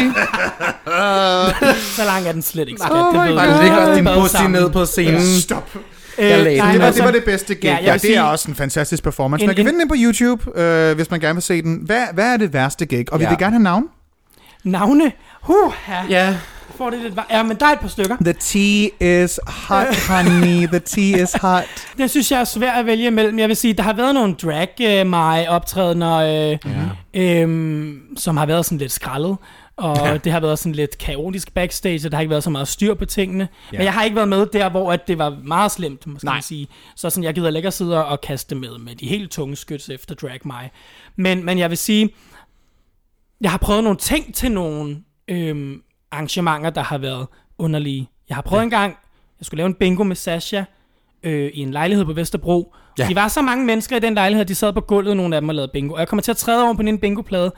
[1.96, 2.80] så langt er den slet ikke.
[2.80, 3.28] skat, oh det ved
[3.62, 4.60] ligger Vi din pussy sammen.
[4.62, 5.20] ned på scenen.
[5.40, 5.70] Stop.
[6.18, 6.72] Øh, Jeg lagde nej.
[6.72, 7.64] Det var, det var det bedste gig.
[7.64, 9.42] Ja, Ja, det er sige- også en fantastisk performance.
[9.42, 11.80] En- Man kan finde den på YouTube, øh, hvis man gerne vil se den.
[11.84, 13.12] Hvad, hvad er det værste gig?
[13.12, 13.30] Og vi Ja.
[13.30, 13.84] vil gerne have navn.
[14.64, 15.12] Navne.
[15.42, 16.02] Huh, ja.
[16.08, 16.36] Ja,
[16.76, 18.16] Får det lidt var- ja, men der er et par stykker.
[18.20, 20.66] The tea is hot, honey.
[20.68, 21.64] The tea is hot.
[21.98, 23.38] Det synes jeg er svært at vælge imellem.
[23.38, 26.58] Jeg vil sige, der har været nogle drag øh, mig optrædener, øh,
[27.14, 27.40] ja.
[27.42, 29.36] øhm, som har været sådan lidt skrællet.
[29.76, 30.16] Og ja.
[30.16, 32.94] det har været sådan lidt kaotisk backstage, og der har ikke været så meget styr
[32.94, 33.48] på tingene.
[33.72, 33.78] Ja.
[33.78, 36.42] Men jeg har ikke været med der, hvor at det var meget slemt, måske man
[36.42, 36.68] sige.
[36.96, 40.14] Så sådan, jeg gider længere sidde og kaste med med de helt tunge skyts efter
[40.14, 40.70] drag mig.
[41.16, 42.10] Men, men jeg vil sige,
[43.40, 44.96] jeg har prøvet nogle ting til nogle
[45.28, 45.82] øhm,
[46.12, 47.26] arrangementer, der har været
[47.58, 48.08] underlige.
[48.28, 48.64] Jeg har prøvet ja.
[48.64, 48.96] en gang,
[49.40, 50.62] jeg skulle lave en bingo med Sasha
[51.22, 52.74] øh, i en lejlighed på Vesterbro.
[52.98, 53.06] Ja.
[53.08, 55.48] De var så mange mennesker i den lejlighed, de sad på gulvet, nogle af dem
[55.48, 55.94] og lavede bingo.
[55.94, 57.52] Og jeg kommer til at træde over på den bingoplade,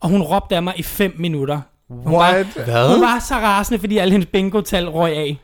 [0.00, 1.60] og hun råbte af mig i 5 minutter.
[1.88, 2.56] Hun What?
[2.56, 2.88] Var, Hvad?
[2.88, 5.38] hun var så rasende, fordi alle hendes bingo-tal røg af.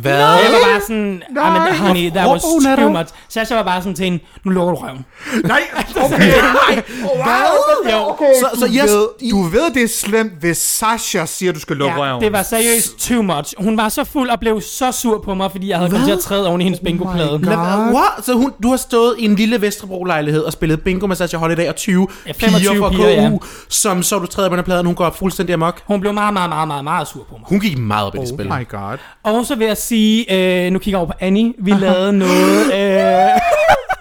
[0.00, 0.12] Hvad?
[0.12, 3.08] Og jeg var bare sådan, I mean, honey, that was too much.
[3.28, 5.04] Sasha var bare sådan til hende, nu lukker du røven.
[5.44, 5.60] Nej,
[6.04, 6.18] okay.
[6.18, 6.82] Nej.
[6.98, 7.92] Hvad?
[7.92, 7.98] Jo.
[8.08, 11.76] Okay, Så- så, jeg- ved, du ved, det er slemt, hvis Sasha siger, du skal
[11.76, 12.22] lukke Ja, røven.
[12.22, 13.54] det var seriøst too much.
[13.58, 16.12] Hun var så fuld og blev så sur på mig, fordi jeg havde kommet til
[16.14, 17.28] at træde oven i hendes bingoplade.
[17.30, 17.38] God.
[17.40, 17.56] Lad-
[17.94, 18.24] What?
[18.24, 21.68] Så hun, du har stået i en lille Vesterbro-lejlighed og spillet bingo med Sasha Holiday
[21.68, 23.38] og 20 Ja, 25 piger fra piger, KU,
[23.68, 25.80] som så du træder på den plade, og hun går fuldstændig amok.
[25.86, 27.41] Hun blev meget, meget, meget, meget, meget sur på mig.
[27.52, 28.52] Hun gik meget op i det spil.
[28.52, 28.98] Oh my god.
[29.22, 30.34] Og så vil jeg sige,
[30.66, 32.64] øh, nu kigger jeg over på Annie, vi lavede noget...
[32.66, 33.30] Øh,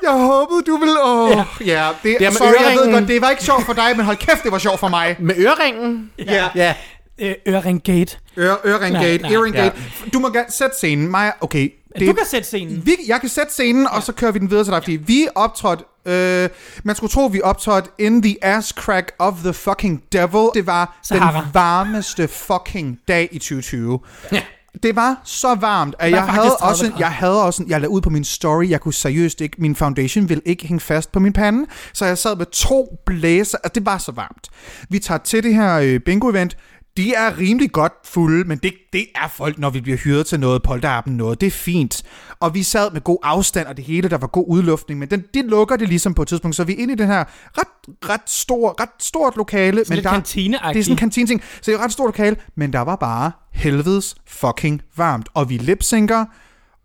[0.03, 0.93] Jeg håbede, du ville...
[1.05, 1.45] Åh, oh.
[1.65, 1.87] ja.
[2.03, 2.93] det, Det er sorry, jeg ved øreringen.
[2.99, 5.15] godt, det var ikke sjovt for dig, men hold kæft, det var sjovt for mig.
[5.19, 6.11] Med øreringen?
[6.25, 6.47] Ja.
[6.55, 6.73] Ja.
[7.21, 8.17] øh, Øring Gate.
[8.37, 9.31] Ør, øring Nej, gate, nej.
[9.31, 9.61] earring Ja.
[9.63, 9.75] gate.
[10.13, 11.11] Du må gerne sætte scenen.
[11.11, 11.69] Maja, okay.
[11.99, 12.81] Du kan sætte scenen.
[12.85, 15.27] vi, jeg kan sætte scenen, og så kører vi den videre til dig, fordi vi
[15.35, 16.49] optrådte Øh,
[16.83, 20.49] man skulle tro, vi optrådte in the ass crack of the fucking devil.
[20.53, 21.41] Det var Sahara.
[21.41, 23.99] den varmeste fucking dag i 2020.
[24.83, 26.95] Det var så varmt, at var jeg havde, 30 også, grader.
[26.99, 29.75] jeg havde også, en- jeg lagde ud på min story, jeg kunne seriøst ikke, min
[29.75, 33.75] foundation ville ikke hænge fast på min pande, så jeg sad med to blæser, og
[33.75, 34.47] det var så varmt.
[34.89, 36.57] Vi tager til det her øh, bingo-event,
[36.97, 40.39] de er rimelig godt fulde, men det, det er folk, når vi bliver hyret til
[40.39, 42.03] noget, polterappen noget, det er fint.
[42.39, 45.23] Og vi sad med god afstand og det hele, der var god udluftning, men den,
[45.33, 47.23] det lukker det ligesom på et tidspunkt, så vi er inde i den her
[47.57, 49.83] ret, ret, stor, ret stort lokale.
[49.89, 50.73] men lidt der, kantineagtigt.
[50.73, 52.95] Det er sådan en kantine-ting, så det er et ret stort lokale, men der var
[52.95, 55.29] bare helvedes fucking varmt.
[55.33, 56.25] Og vi lipsynker,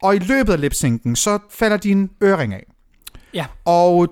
[0.03, 2.67] og i løbet af lipsynken, så falder din øring af.
[3.35, 3.47] Ja.
[3.65, 4.09] Og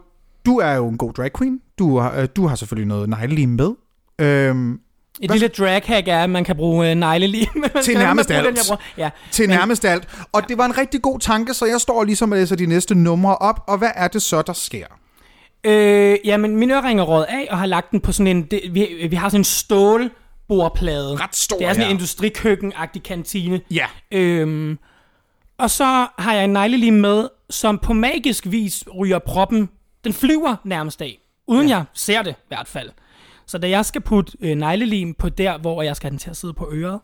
[0.46, 1.60] du er jo en god drag queen.
[1.78, 3.70] Du har, øh, du har selvfølgelig noget neglelim med.
[4.18, 4.80] Øhm,
[5.20, 7.46] Et lille drag hack er, at man kan bruge øh, neglelim.
[7.74, 8.46] Man skal nærmest alt.
[8.68, 9.10] Den, ja.
[9.30, 10.08] til Men- nærmest alt.
[10.32, 12.94] Og det var en rigtig god tanke, så jeg står ligesom og læser de næste
[12.94, 13.64] numre op.
[13.66, 14.86] Og hvad er det så, der sker?
[15.64, 18.42] Øh, jamen, min ørering er røget af, og har lagt den på sådan en...
[18.42, 21.14] Det, vi, vi har sådan en stålbordplade.
[21.16, 21.94] Ret stor, Det er sådan en ja.
[21.94, 23.60] industrikøkken-agtig kantine.
[23.70, 23.86] Ja.
[24.12, 24.78] Øhm,
[25.58, 29.68] og så har jeg en neglelim med, som på magisk vis ryger proppen.
[30.04, 31.18] Den flyver nærmest af.
[31.46, 31.74] Uden ja.
[31.76, 32.90] jeg ser det i hvert fald.
[33.46, 36.30] Så da jeg skal putte øh, neglelim på der, hvor jeg skal have den til
[36.30, 37.00] at sidde på øret,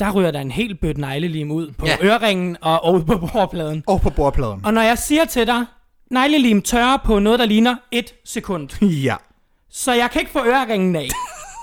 [0.00, 1.96] der ryger der en helt bødt neglelim ud på Ja.
[2.02, 3.84] øreringen og, og ud på bordpladen.
[3.86, 4.64] Og på bordpladen.
[4.64, 5.64] Og når jeg siger til dig,
[6.10, 8.68] neglelim tørrer på noget, der ligner et sekund.
[9.04, 9.16] Ja.
[9.72, 11.08] Så jeg kan ikke få øreringen af.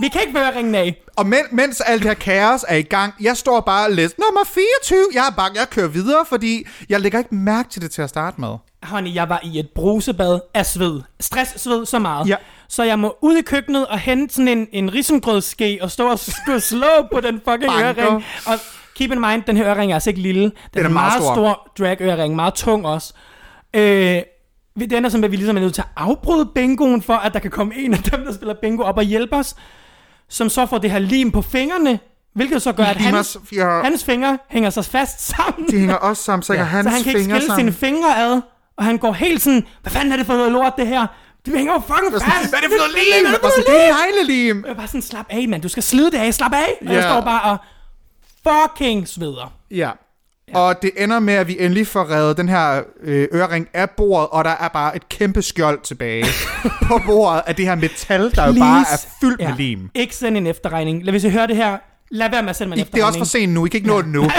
[0.01, 1.01] Vi kan ikke få øreringen af.
[1.15, 4.15] Og men, mens alt det her kaos er i gang, jeg står bare og læser
[4.27, 4.99] nummer 24.
[5.13, 8.09] Jeg er bange, jeg kører videre, fordi jeg lægger ikke mærke til det til at
[8.09, 8.55] starte med.
[8.83, 11.01] Honey, jeg var i et brusebad af sved.
[11.19, 12.27] Stress, sved så meget.
[12.29, 12.35] Ja.
[12.69, 16.19] Så jeg må ud i køkkenet og hente sådan en, en risengrødsske og stå og
[16.61, 18.03] slå på den fucking Banker.
[18.05, 18.23] ørering.
[18.47, 18.53] Og
[18.95, 20.41] keep in mind, den her ørering er altså ikke lille.
[20.43, 21.33] Den, er er meget meget stor.
[21.33, 23.13] stor, drag-ørering, meget tung også.
[23.73, 24.21] Øh,
[24.75, 27.33] vi- det ender som, at vi ligesom er nødt til at afbryde bingoen, for at
[27.33, 29.55] der kan komme en af dem, der spiller bingo op og hjælpe os,
[30.29, 31.99] som så får det her lim på fingrene,
[32.35, 33.81] hvilket så gør, at hans, ja.
[33.83, 35.67] hans fingre hænger sig fast sammen.
[35.71, 36.63] De hænger også sammen, så ja.
[36.63, 37.59] hans så han kan ikke skille sammen.
[37.59, 38.41] sine fingre ad,
[38.77, 41.07] og han går helt sådan, hvad fanden er det for noget lort, det her?
[41.51, 42.25] Det hænger jo fucking fast.
[42.25, 43.25] Hvad er det for noget lim?
[43.25, 43.95] Hvad er det for noget lim?
[43.95, 44.63] er neglelim.
[44.67, 45.61] Jeg bare sådan, slap af, mand.
[45.61, 46.69] Du skal slide det af, slap af.
[46.81, 47.01] Og jeg Ja.
[47.01, 47.57] står bare og
[48.47, 49.53] fucking sveder.
[49.71, 49.89] Ja.
[50.53, 54.27] Og det ender med, at vi endelig får reddet den her øh, ørering af bordet,
[54.31, 56.25] og der er bare et kæmpe skjold tilbage
[56.87, 59.89] på bordet af det her metal, der jo bare er fyldt med lim.
[59.95, 61.03] Ikke send en efterregning.
[61.05, 61.77] Lad, hvis I hører det her,
[62.11, 63.19] lad være med at sende mig en I, det er også efterregning.
[63.19, 64.23] for sent nu, I kan ikke nå det nu.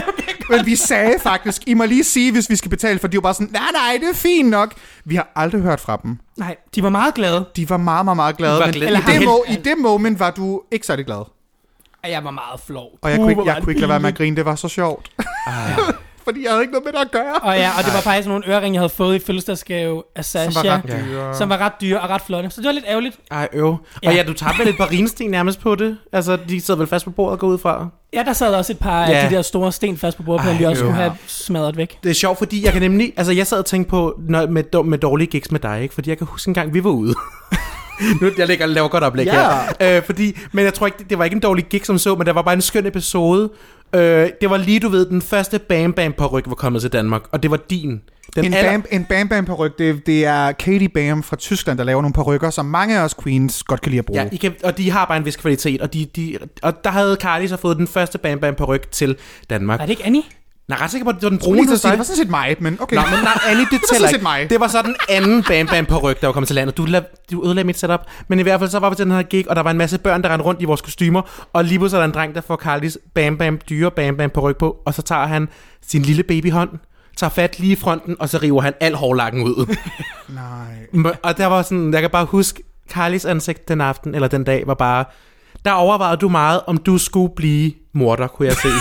[0.49, 3.21] Men vi sagde faktisk, I må lige sige, hvis vi skal betale, for de var
[3.21, 4.75] bare sådan, nej, nej, det er fint nok.
[5.05, 6.19] Vi har aldrig hørt fra dem.
[6.37, 7.45] Nej, de var meget glade.
[7.57, 8.59] De var meget, meget, meget glade.
[8.59, 8.85] var Men glade.
[8.85, 11.17] i, Eller det har- mo- i det moment var du ikke særlig glad.
[12.05, 12.89] Og jeg var meget flov.
[13.03, 14.55] Og jeg kunne ikke, jeg det kunne ikke lade være med at grine, det var
[14.55, 15.11] så sjovt.
[16.29, 17.35] Fordi jeg havde ikke noget med det at gøre.
[17.43, 20.51] Og ja, og det var faktisk nogle øreringe, jeg havde fået i fødselsdagsgave af Sasha.
[20.51, 21.35] Som var ret dyre.
[21.37, 22.51] som var ret dyre og ret flotte.
[22.51, 23.16] Så det var lidt ærgerligt.
[23.31, 23.76] Ej, øv.
[24.03, 24.09] Ja.
[24.09, 25.97] Og ja, du tabte vel et par rinsten nærmest på det?
[26.12, 27.89] Altså, de sidder vel fast på bordet og går ud fra.
[28.12, 29.29] Ja, der sad også et par af Ja.
[29.31, 31.99] de der store sten fast på bordpladen, Ej, vi også skulle have smadret væk.
[32.03, 33.12] Det er sjovt, fordi jeg kan nemlig...
[33.16, 35.95] Altså, jeg sad og tænkte på når, med, med dårlige gigs med dig, ikke?
[35.95, 37.14] Fordi jeg kan huske en gang, vi var ude.
[38.20, 39.33] nu, jeg lægger, laver godt oplæg Ja.
[39.81, 39.97] her.
[39.97, 42.14] Øh, fordi, men jeg tror ikke, det, det var ikke en dårlig gig som så,
[42.14, 43.51] men der var bare en skøn episode.
[43.95, 47.22] Øh, det var lige, du ved, den første Bam Bam ryg var kommet til Danmark,
[47.32, 48.01] og det var din.
[48.36, 51.78] Den En, aller- bam, en Bam Bam peruk, det, det er Katie Bam fra Tyskland,
[51.78, 54.20] der laver nogle perukker, som mange af os queens godt kan lide at bruge.
[54.22, 56.91] Ja, I kan, og de har bare en vis kvalitet, og, de, de, og der
[56.91, 59.16] havde Carly så fået den første Bam Bam ryg til
[59.51, 59.80] Danmark.
[59.80, 60.22] Er det ikke Annie?
[60.69, 61.91] Nej, ret sikker på, at det var den Brune til dig.
[61.91, 62.97] det var sådan set mig, men okay.
[62.97, 64.23] Nå, men nej, Annie, det tæller ikke.
[64.23, 64.51] mig.
[64.51, 66.77] Det var så den anden Bam Bam på ryg, der var kommet til landet.
[66.77, 68.01] Du, la- du ødelagde mit setup.
[68.29, 69.79] Men i hvert fald så var vi til den her gig, og der var en
[69.79, 71.23] masse børn, der rendte rundt i vores kostymer.
[71.53, 74.31] Og lige pludselig er der en dreng, der får Carlis Bam Bam dyre Bam Bam
[74.31, 74.77] på ryg på.
[74.87, 75.49] Og så tager han
[75.87, 76.71] sin lille babyhånd,
[77.16, 79.77] tager fat lige i fronten, og så river han al hårlakken ud.
[80.95, 81.12] Nej.
[81.23, 82.62] og der var sådan, jeg kan bare huske,
[82.93, 85.05] Carlis ansigt den aften, eller den dag, var bare...
[85.64, 88.69] Der overvejede du meget, om du skulle blive morder, kunne jeg se.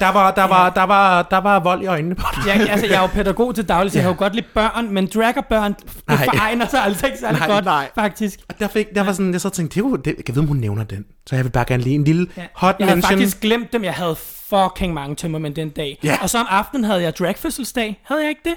[0.00, 2.46] Der var, der, var, der, var, der var vold i øjnene på dig.
[2.46, 4.94] Jeg, altså, jeg er jo pædagog til daglig, så jeg har jo godt lide børn,
[4.94, 7.88] men drag og børn, det foregner sig altså ikke særlig Nej, godt, nej.
[7.94, 8.40] faktisk.
[8.48, 10.46] Og der, fik, der var sådan, jeg så tænkte, det, jo- det, jeg vide, om
[10.46, 11.04] hun nævner den.
[11.26, 12.42] Så jeg vil bare gerne lige en lille Ja.
[12.54, 13.10] hot jeg havde mention.
[13.18, 13.84] faktisk glemt dem.
[13.84, 14.16] Jeg havde
[14.48, 15.98] fucking mange tømmermænd den dag.
[16.04, 16.18] Ja.
[16.22, 18.00] Og så om aftenen havde jeg dragfødselsdag.
[18.04, 18.54] Havde jeg ikke det?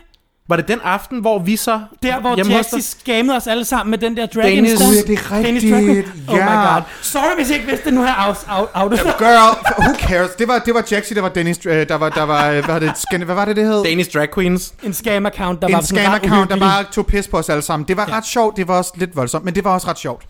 [0.51, 1.81] Var det den aften, hvor vi så...
[2.03, 4.71] Der, hvor hos Jaxi os alle sammen med den der drag Dennis.
[4.71, 5.65] Ja, det er Dennis rigtigt.
[5.69, 6.05] Drag Queen.
[6.27, 6.45] Oh Ja.
[6.45, 6.81] my god.
[7.01, 7.93] Sorry, hvis I ikke vidste det.
[7.93, 9.17] Nu har jeg out, out, out.
[9.17, 10.29] Girl, who cares?
[10.39, 12.61] Det var, det var Jaxi, der var Dennis, øh, der var, der var, øh, hvad,
[12.73, 13.83] var det, scan, hvad var det, det hed?
[13.83, 14.73] Danish Drag Queens.
[14.83, 16.59] En scam-account, der var en sådan scam account, der uhyggelig.
[16.59, 17.87] bare tog pis på os alle sammen.
[17.87, 18.17] Det var ja.
[18.17, 20.23] ret sjovt, det var også lidt voldsomt, men det var også ret sjovt.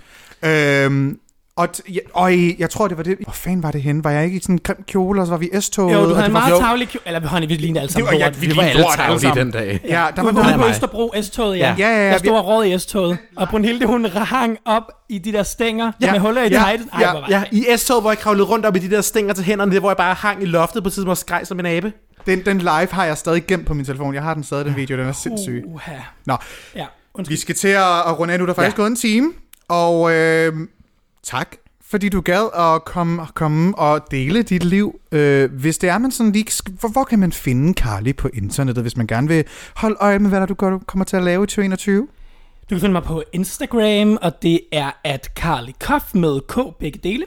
[0.44, 1.18] Øhm,
[1.56, 3.18] Og, t- ja, øj, jeg tror, det var det.
[3.24, 4.04] Hvor fanden var det henne?
[4.04, 5.94] Var jeg ikke i sådan en grim kjole, og så var vi i S-toget?
[5.94, 7.02] Jo, du og havde det en var- meget tavlig kjole.
[7.08, 8.42] Eller honey, vi lignede alle Det sammen var, ja, lort.
[8.42, 9.80] vi, Vi var alle tavlige den dag.
[9.84, 10.68] Ja, der Du var var noget på.
[10.68, 11.76] Østerbro S-toget, ja.
[11.78, 13.18] Ja, ja, ja, Jeg vi- stod og råd i S-toget.
[13.38, 16.90] Og Brunhilde, hun hang op i de der stænger med huller i ja, tejten.
[16.94, 19.02] Ej, ja, var Ja, det- i S-toget, hvor jeg kravlede rundt op i de der
[19.02, 21.60] stænger til hænderne, der, hvor jeg bare hang i loftet på tidspunkt og skreg som
[21.60, 21.94] en abe.
[22.26, 24.14] Den, den live har jeg stadig gemt på min telefon.
[24.14, 24.98] Jeg har den stadig, den video.
[24.98, 25.64] Den er sindssyg.
[26.26, 26.36] Nå,
[26.76, 26.86] Ja,
[27.28, 28.46] vi skal til at, runde af nu.
[28.46, 28.82] Der er faktisk Ja.
[28.82, 29.32] gået en time.
[29.70, 30.54] Og øh,
[31.24, 31.56] tak,
[31.90, 35.00] fordi du gad at komme, komme og dele dit liv.
[35.12, 36.46] Øh, hvis det er, man sådan lige...
[36.80, 39.44] Hvor, hvor kan man finde Carly på internettet, hvis man gerne vil
[39.76, 42.08] holde øje med, hvad der du går- kommer til at lave i 2021?
[42.70, 47.00] Du kan finde mig på Instagram, og det er at Carly Koff med K begge
[47.04, 47.26] dele.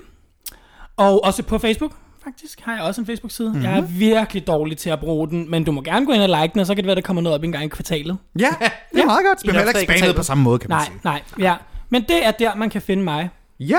[0.97, 1.93] Og også på Facebook,
[2.25, 3.49] faktisk, har jeg også en Facebook-side.
[3.49, 3.65] Mm-hmm.
[3.65, 6.29] Jeg er virkelig dårlig til at bruge den, men du må gerne gå ind og
[6.29, 8.17] like den, og så kan det være, der kommer noget op en gang i kvartalet.
[8.39, 9.05] Ja, det er Ja.
[9.05, 9.45] meget godt.
[9.45, 11.01] I Men heller ikke på samme måde, kan man Nej, sige.
[11.05, 11.55] nej, ja.
[11.91, 13.31] Men det er der, man kan finde mig.
[13.61, 13.79] Ja,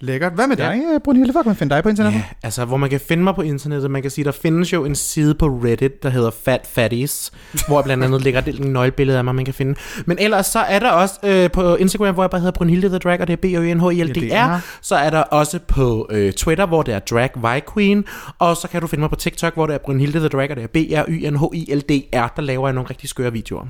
[0.00, 0.32] lækkert.
[0.32, 0.64] Hvad med Ja.
[0.64, 0.98] dig, ja.
[1.04, 1.32] Brunhilde?
[1.32, 2.18] Hvor kan man finde dig på internettet?
[2.18, 3.90] Ja, altså, hvor man kan finde mig på internettet.
[3.90, 7.32] Man kan sige, der findes jo en side på Reddit, der hedder Fat Fatties,
[7.66, 9.74] hvor jeg blandt andet ligger et nøglebillede af mig, man kan finde.
[10.06, 12.98] Men ellers så er der også øh, på Instagram, hvor jeg bare hedder Brunhilde the
[12.98, 15.22] Drag, og det er b o n h i l d r Så er der
[15.22, 18.04] også på øh, Twitter, hvor det er Drag Y Queen.
[18.38, 20.56] Og så kan du finde mig på TikTok, hvor det er Brunhilde the Drag, og
[20.56, 22.90] det er b r y n h i l d r Der laver jeg nogle
[22.90, 23.66] rigtig skøre videoer.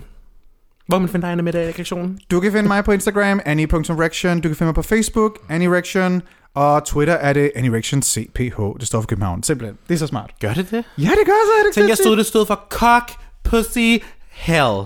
[0.86, 2.18] Hvor kan man finde dig, Anna, med i reaktionen?
[2.30, 4.40] Du kan finde mig på Instagram, annie.rection.
[4.40, 6.22] Du kan finde mig på Facebook, annierection.
[6.54, 8.62] Og Twitter er det annierectioncph.
[8.80, 9.42] Det står for København.
[9.42, 9.78] Simpelthen.
[9.88, 10.30] Det er så smart.
[10.40, 10.84] Gør det det?
[10.98, 11.60] Ja, det gør så.
[11.60, 13.12] Er det Tænk, jeg stod, det stod for cock,
[13.44, 13.98] pussy,
[14.30, 14.82] hell.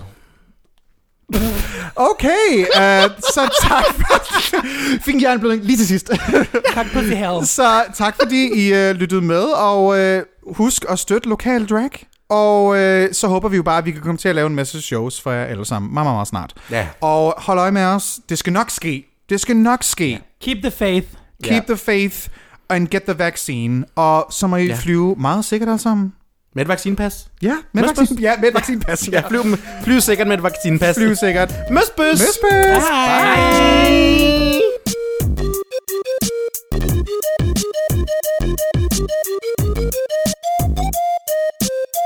[1.95, 4.21] Okay, uh, så tak for...
[5.05, 6.11] Fik jeg en blødning lige til sidst.
[6.73, 7.47] Tak på hell.
[7.47, 11.89] så tak fordi I uh, lyttede med, og uh, husk at støtte lokal drag.
[12.31, 14.55] Og øh, så håber vi jo bare, at vi kan komme til at lave en
[14.55, 16.53] masse shows for jer alle sammen meget, meget, meget snart.
[16.71, 16.87] Ja.
[17.01, 18.19] Og hold øje med os.
[18.29, 19.05] Det skal nok ske.
[19.29, 20.09] Det skal nok ske.
[20.09, 20.17] Ja.
[20.41, 21.07] Keep the faith.
[21.43, 21.73] Keep ja.
[21.73, 22.27] the faith
[22.69, 23.85] and get the vaccine.
[23.95, 24.75] Og så må I ja.
[24.75, 26.13] flyve meget sikkert alle sammen.
[26.55, 27.27] Med et vaccinpas?
[27.41, 27.97] Ja, med, Møsbøs.
[27.97, 29.09] vaccin, ja, med et vaccinpas.
[29.11, 29.27] ja.
[29.29, 29.41] Flyv,
[29.83, 30.95] flyv sikkert med et vaccinpas.
[30.95, 31.53] Flyv sikkert.
[31.71, 32.19] Møsbøs!
[32.19, 32.83] Møsbøs!
[32.89, 33.35] Hej!
[33.35, 34.61] Hej!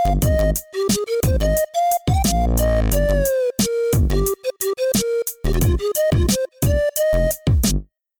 [0.05, 0.11] よ
[0.91, 1.74] し!